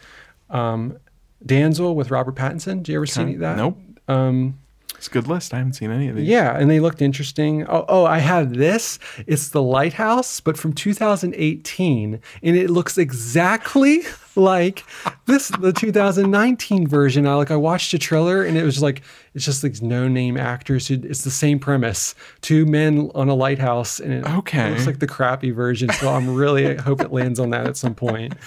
[0.50, 0.98] Um,
[1.46, 2.78] Damsel with Robert Pattinson.
[2.84, 3.58] Did you ever see that?
[3.58, 3.78] Nope.
[4.08, 4.60] Um,
[5.04, 5.54] It's a good list.
[5.54, 6.26] I haven't seen any of these.
[6.30, 7.66] yeah, and they looked interesting.
[7.68, 9.00] Oh, oh, I have this.
[9.28, 14.04] It's the Lighthouse, but from 2018, and it looks exactly
[14.38, 14.86] like
[15.26, 17.28] this, the 2019 version.
[17.28, 19.02] I like, I watched a trailer, and it was like,
[19.34, 20.88] it's just like no-name actors.
[20.88, 24.70] Who, it's the same premise: two men on a lighthouse, and it Okay.
[24.70, 25.90] looks like the crappy version.
[26.00, 28.36] So I'm really hope it lands on that at some point.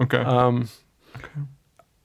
[0.00, 0.18] Okay.
[0.18, 0.68] Um,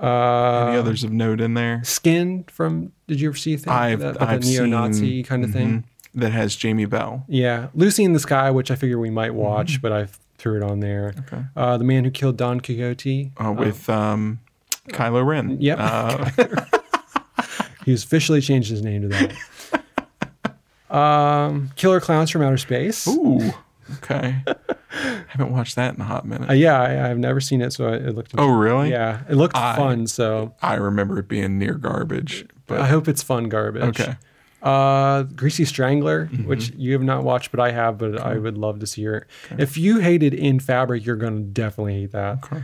[0.01, 1.83] uh, any others of note in there?
[1.83, 2.91] Skin from?
[3.07, 3.69] Did you ever see that?
[3.69, 5.69] I've about I've the neo-Nazi seen, kind of thing?
[5.69, 5.83] mhm,
[6.15, 7.23] that has Jamie Bell.
[7.27, 10.07] Yeah, Lucy in the Sky, which I figure we might watch, but I
[10.37, 11.11] threw it on there.
[11.15, 11.35] Mm-hmm.
[11.35, 11.45] Okay.
[11.55, 13.31] Uh, the Man Who Killed Don Quixote.
[13.37, 14.39] Uh, with um,
[14.89, 15.57] Kylo Ren.
[15.61, 15.77] Yep.
[15.79, 16.29] Uh,
[17.85, 19.35] He's officially changed his name to that.
[20.95, 23.07] um, Killer Klowns from Outer Space.
[23.07, 23.51] ooh.
[23.97, 24.35] Okay.
[24.93, 26.49] I haven't watched that in a hot minute.
[26.49, 28.33] Uh, yeah, I, I've never seen it, so it it looked.
[28.37, 28.89] oh, really?
[28.91, 30.07] yeah, it looked I- fun.
[30.07, 33.99] So I remember it being near garbage, but I hope it's fun garbage.
[33.99, 34.15] okay.
[34.61, 36.45] Uh, Greasy Strangler, Mm-hmm.
[36.47, 39.23] which you have not watched, but I have, but I would love to see it.
[39.57, 42.43] If you hated In Fabric, you're going to definitely hate that.
[42.43, 42.61] Okay.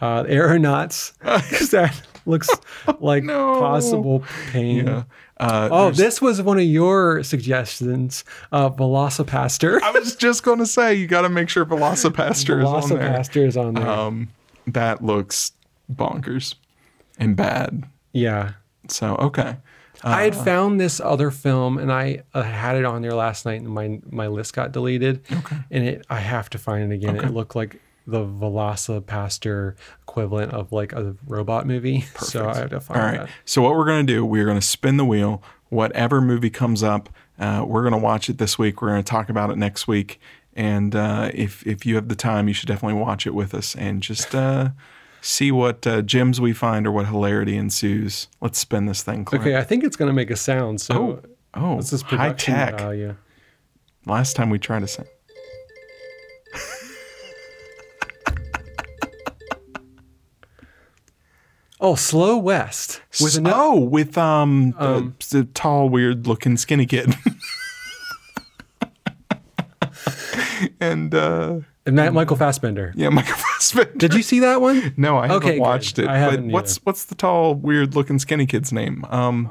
[0.00, 2.48] Uh, Aeronauts, because that looks
[3.00, 3.58] like No.
[3.58, 4.22] possible
[4.52, 4.86] pain.
[4.86, 5.02] Yeah.
[5.40, 8.24] Uh, Oh, there's- this was one of your suggestions.
[8.52, 9.80] Uh, VelociPastor.
[9.82, 13.08] I was just going to say you got to make sure VelociPastor is on there.
[13.10, 13.88] VelociPastor is on there.
[13.88, 14.28] Um,
[14.66, 15.52] that looks
[15.92, 16.54] bonkers
[17.18, 17.84] and bad.
[18.12, 18.52] yeah.
[18.88, 19.56] So okay.
[20.04, 20.44] I had Uh-huh.
[20.44, 24.00] found this other film and I uh, had it on there last night and my
[24.10, 25.24] my list got deleted.
[25.30, 25.56] Okay.
[25.70, 27.16] And it I have to find it again.
[27.16, 32.04] It looked like the VelociPastor equivalent of like a robot movie.
[32.18, 33.18] So I have to find All right.
[33.20, 33.30] that.
[33.44, 35.42] So what we're going to do, we're going to spin the wheel.
[35.68, 37.08] Whatever movie comes up,
[37.38, 38.80] uh, we're going to watch it this week.
[38.82, 40.18] We're going to talk about it next week.
[40.54, 43.76] And uh, if if you have the time, you should definitely watch it with us
[43.76, 44.70] and just uh,
[45.20, 48.26] see what uh, gems we find or what hilarity ensues.
[48.40, 49.24] Let's spin this thing.
[49.24, 49.42] Clint.
[49.44, 50.80] Okay, I think it's gonna make a sound.
[50.80, 51.22] So
[51.54, 52.78] Oh, this is high tech.
[52.78, 53.14] value.
[54.06, 55.06] Last time we tried to sing.
[61.80, 67.14] Oh, Slow West with an oh, with um, the- Um, the, tall, weird-looking skinny kid.
[70.80, 72.92] and uh, and Matt Michael Fassbender.
[72.96, 73.92] yeah, Michael Fassbender.
[73.96, 74.92] Did you see that one?
[74.96, 75.60] No, I haven't Okay, good.
[75.60, 76.08] watched it.
[76.08, 79.04] I haven't but what's what's the tall, weird-looking skinny kid's name?
[79.08, 79.46] Um,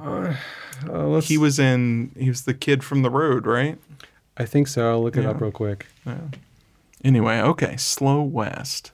[0.87, 2.11] Uh, let's, he was in.
[2.17, 3.79] He was the kid from the road, right?
[4.37, 4.87] I think so.
[4.91, 5.87] I'll look it up real quick.
[6.05, 6.17] Yeah.
[7.03, 8.91] Anyway, okay, Slow West.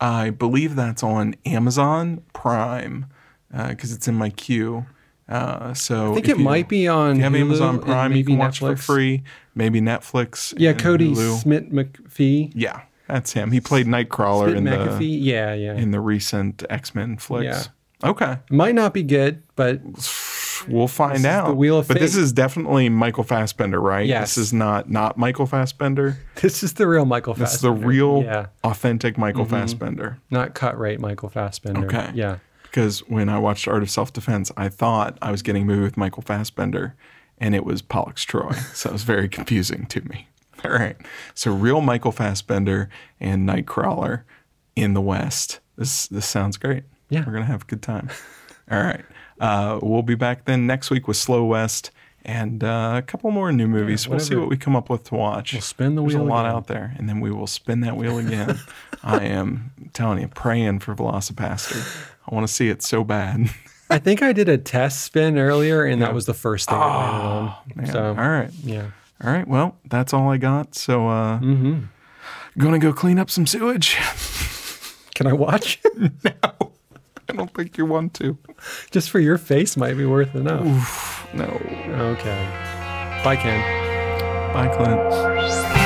[0.00, 3.06] I believe that's on Amazon Prime
[3.50, 4.86] because it's in my queue.
[5.28, 8.12] Uh, so I think it you- might be on If you have Hulu Amazon Prime,
[8.16, 9.22] you can watch for free.
[9.54, 10.54] Maybe Netflix.
[10.56, 11.42] Yeah, Kodi Hulu.
[11.42, 12.52] Smit-McPhee.
[12.54, 13.50] Yeah, that's him.
[13.52, 14.64] He played Nightcrawler Smith in
[14.98, 15.74] the Yeah, yeah.
[15.74, 17.68] in the recent X Men flicks.
[18.02, 18.08] Yeah.
[18.10, 19.80] Okay, might not be good, but
[20.66, 21.48] we'll find out.
[21.48, 24.06] the Wheel of but this is definitely Michael Fassbender, right?
[24.06, 24.34] Yes.
[24.34, 26.18] This is not not Michael Fassbender.
[26.36, 29.54] this is the real Michael This is the real, Yeah, authentic Michael mm-hmm.
[29.54, 30.18] Fassbender.
[30.30, 31.86] not cut rate Michael Fassbender.
[31.86, 32.10] Okay.
[32.14, 32.38] Yeah.
[32.62, 35.82] Because when I watched Art of Self Defense, I thought I was getting a movie
[35.82, 36.94] with Michael Fassbender,
[37.38, 38.52] and it was Pollux Troy.
[38.74, 40.28] so it was very confusing to me.
[40.64, 40.96] All right.
[41.34, 42.88] So real Michael Fassbender
[43.20, 44.22] and Nightcrawler
[44.76, 45.60] in the West.
[45.76, 46.84] This this sounds great.
[47.08, 47.24] Yeah.
[47.26, 48.10] We're gonna have a good time.
[48.70, 49.04] All right.
[49.40, 51.90] Uh, we'll be back then next week with Slow West
[52.24, 54.06] and uh, a couple more new movies.
[54.08, 55.52] we'll see what we come up with to watch.
[55.52, 56.56] We'll spin the There's wheel a lot again.
[56.56, 58.58] out there, and then we will spin that wheel again.
[59.02, 62.08] I am telling you, praying for VelociPastor.
[62.30, 63.48] I want to see it so bad.
[63.90, 66.84] I think I did a test spin earlier, and that was the first thing I
[66.86, 67.54] landed on.
[67.76, 67.86] Man.
[67.86, 68.50] So all right.
[68.62, 68.90] yeah.
[69.24, 69.48] All right.
[69.48, 70.74] Well, that's all I got.
[70.74, 71.84] So, uh, Mm-hmm.
[72.58, 73.96] gonna go clean up some sewage.
[75.14, 75.80] Can I watch?
[77.28, 78.38] I don't think you want to.
[78.90, 81.28] Just for your face might be worth enough.
[81.34, 81.44] No.
[81.44, 82.48] Okay.
[83.22, 83.60] Bye, Ken.
[84.54, 85.77] Bye, Clint.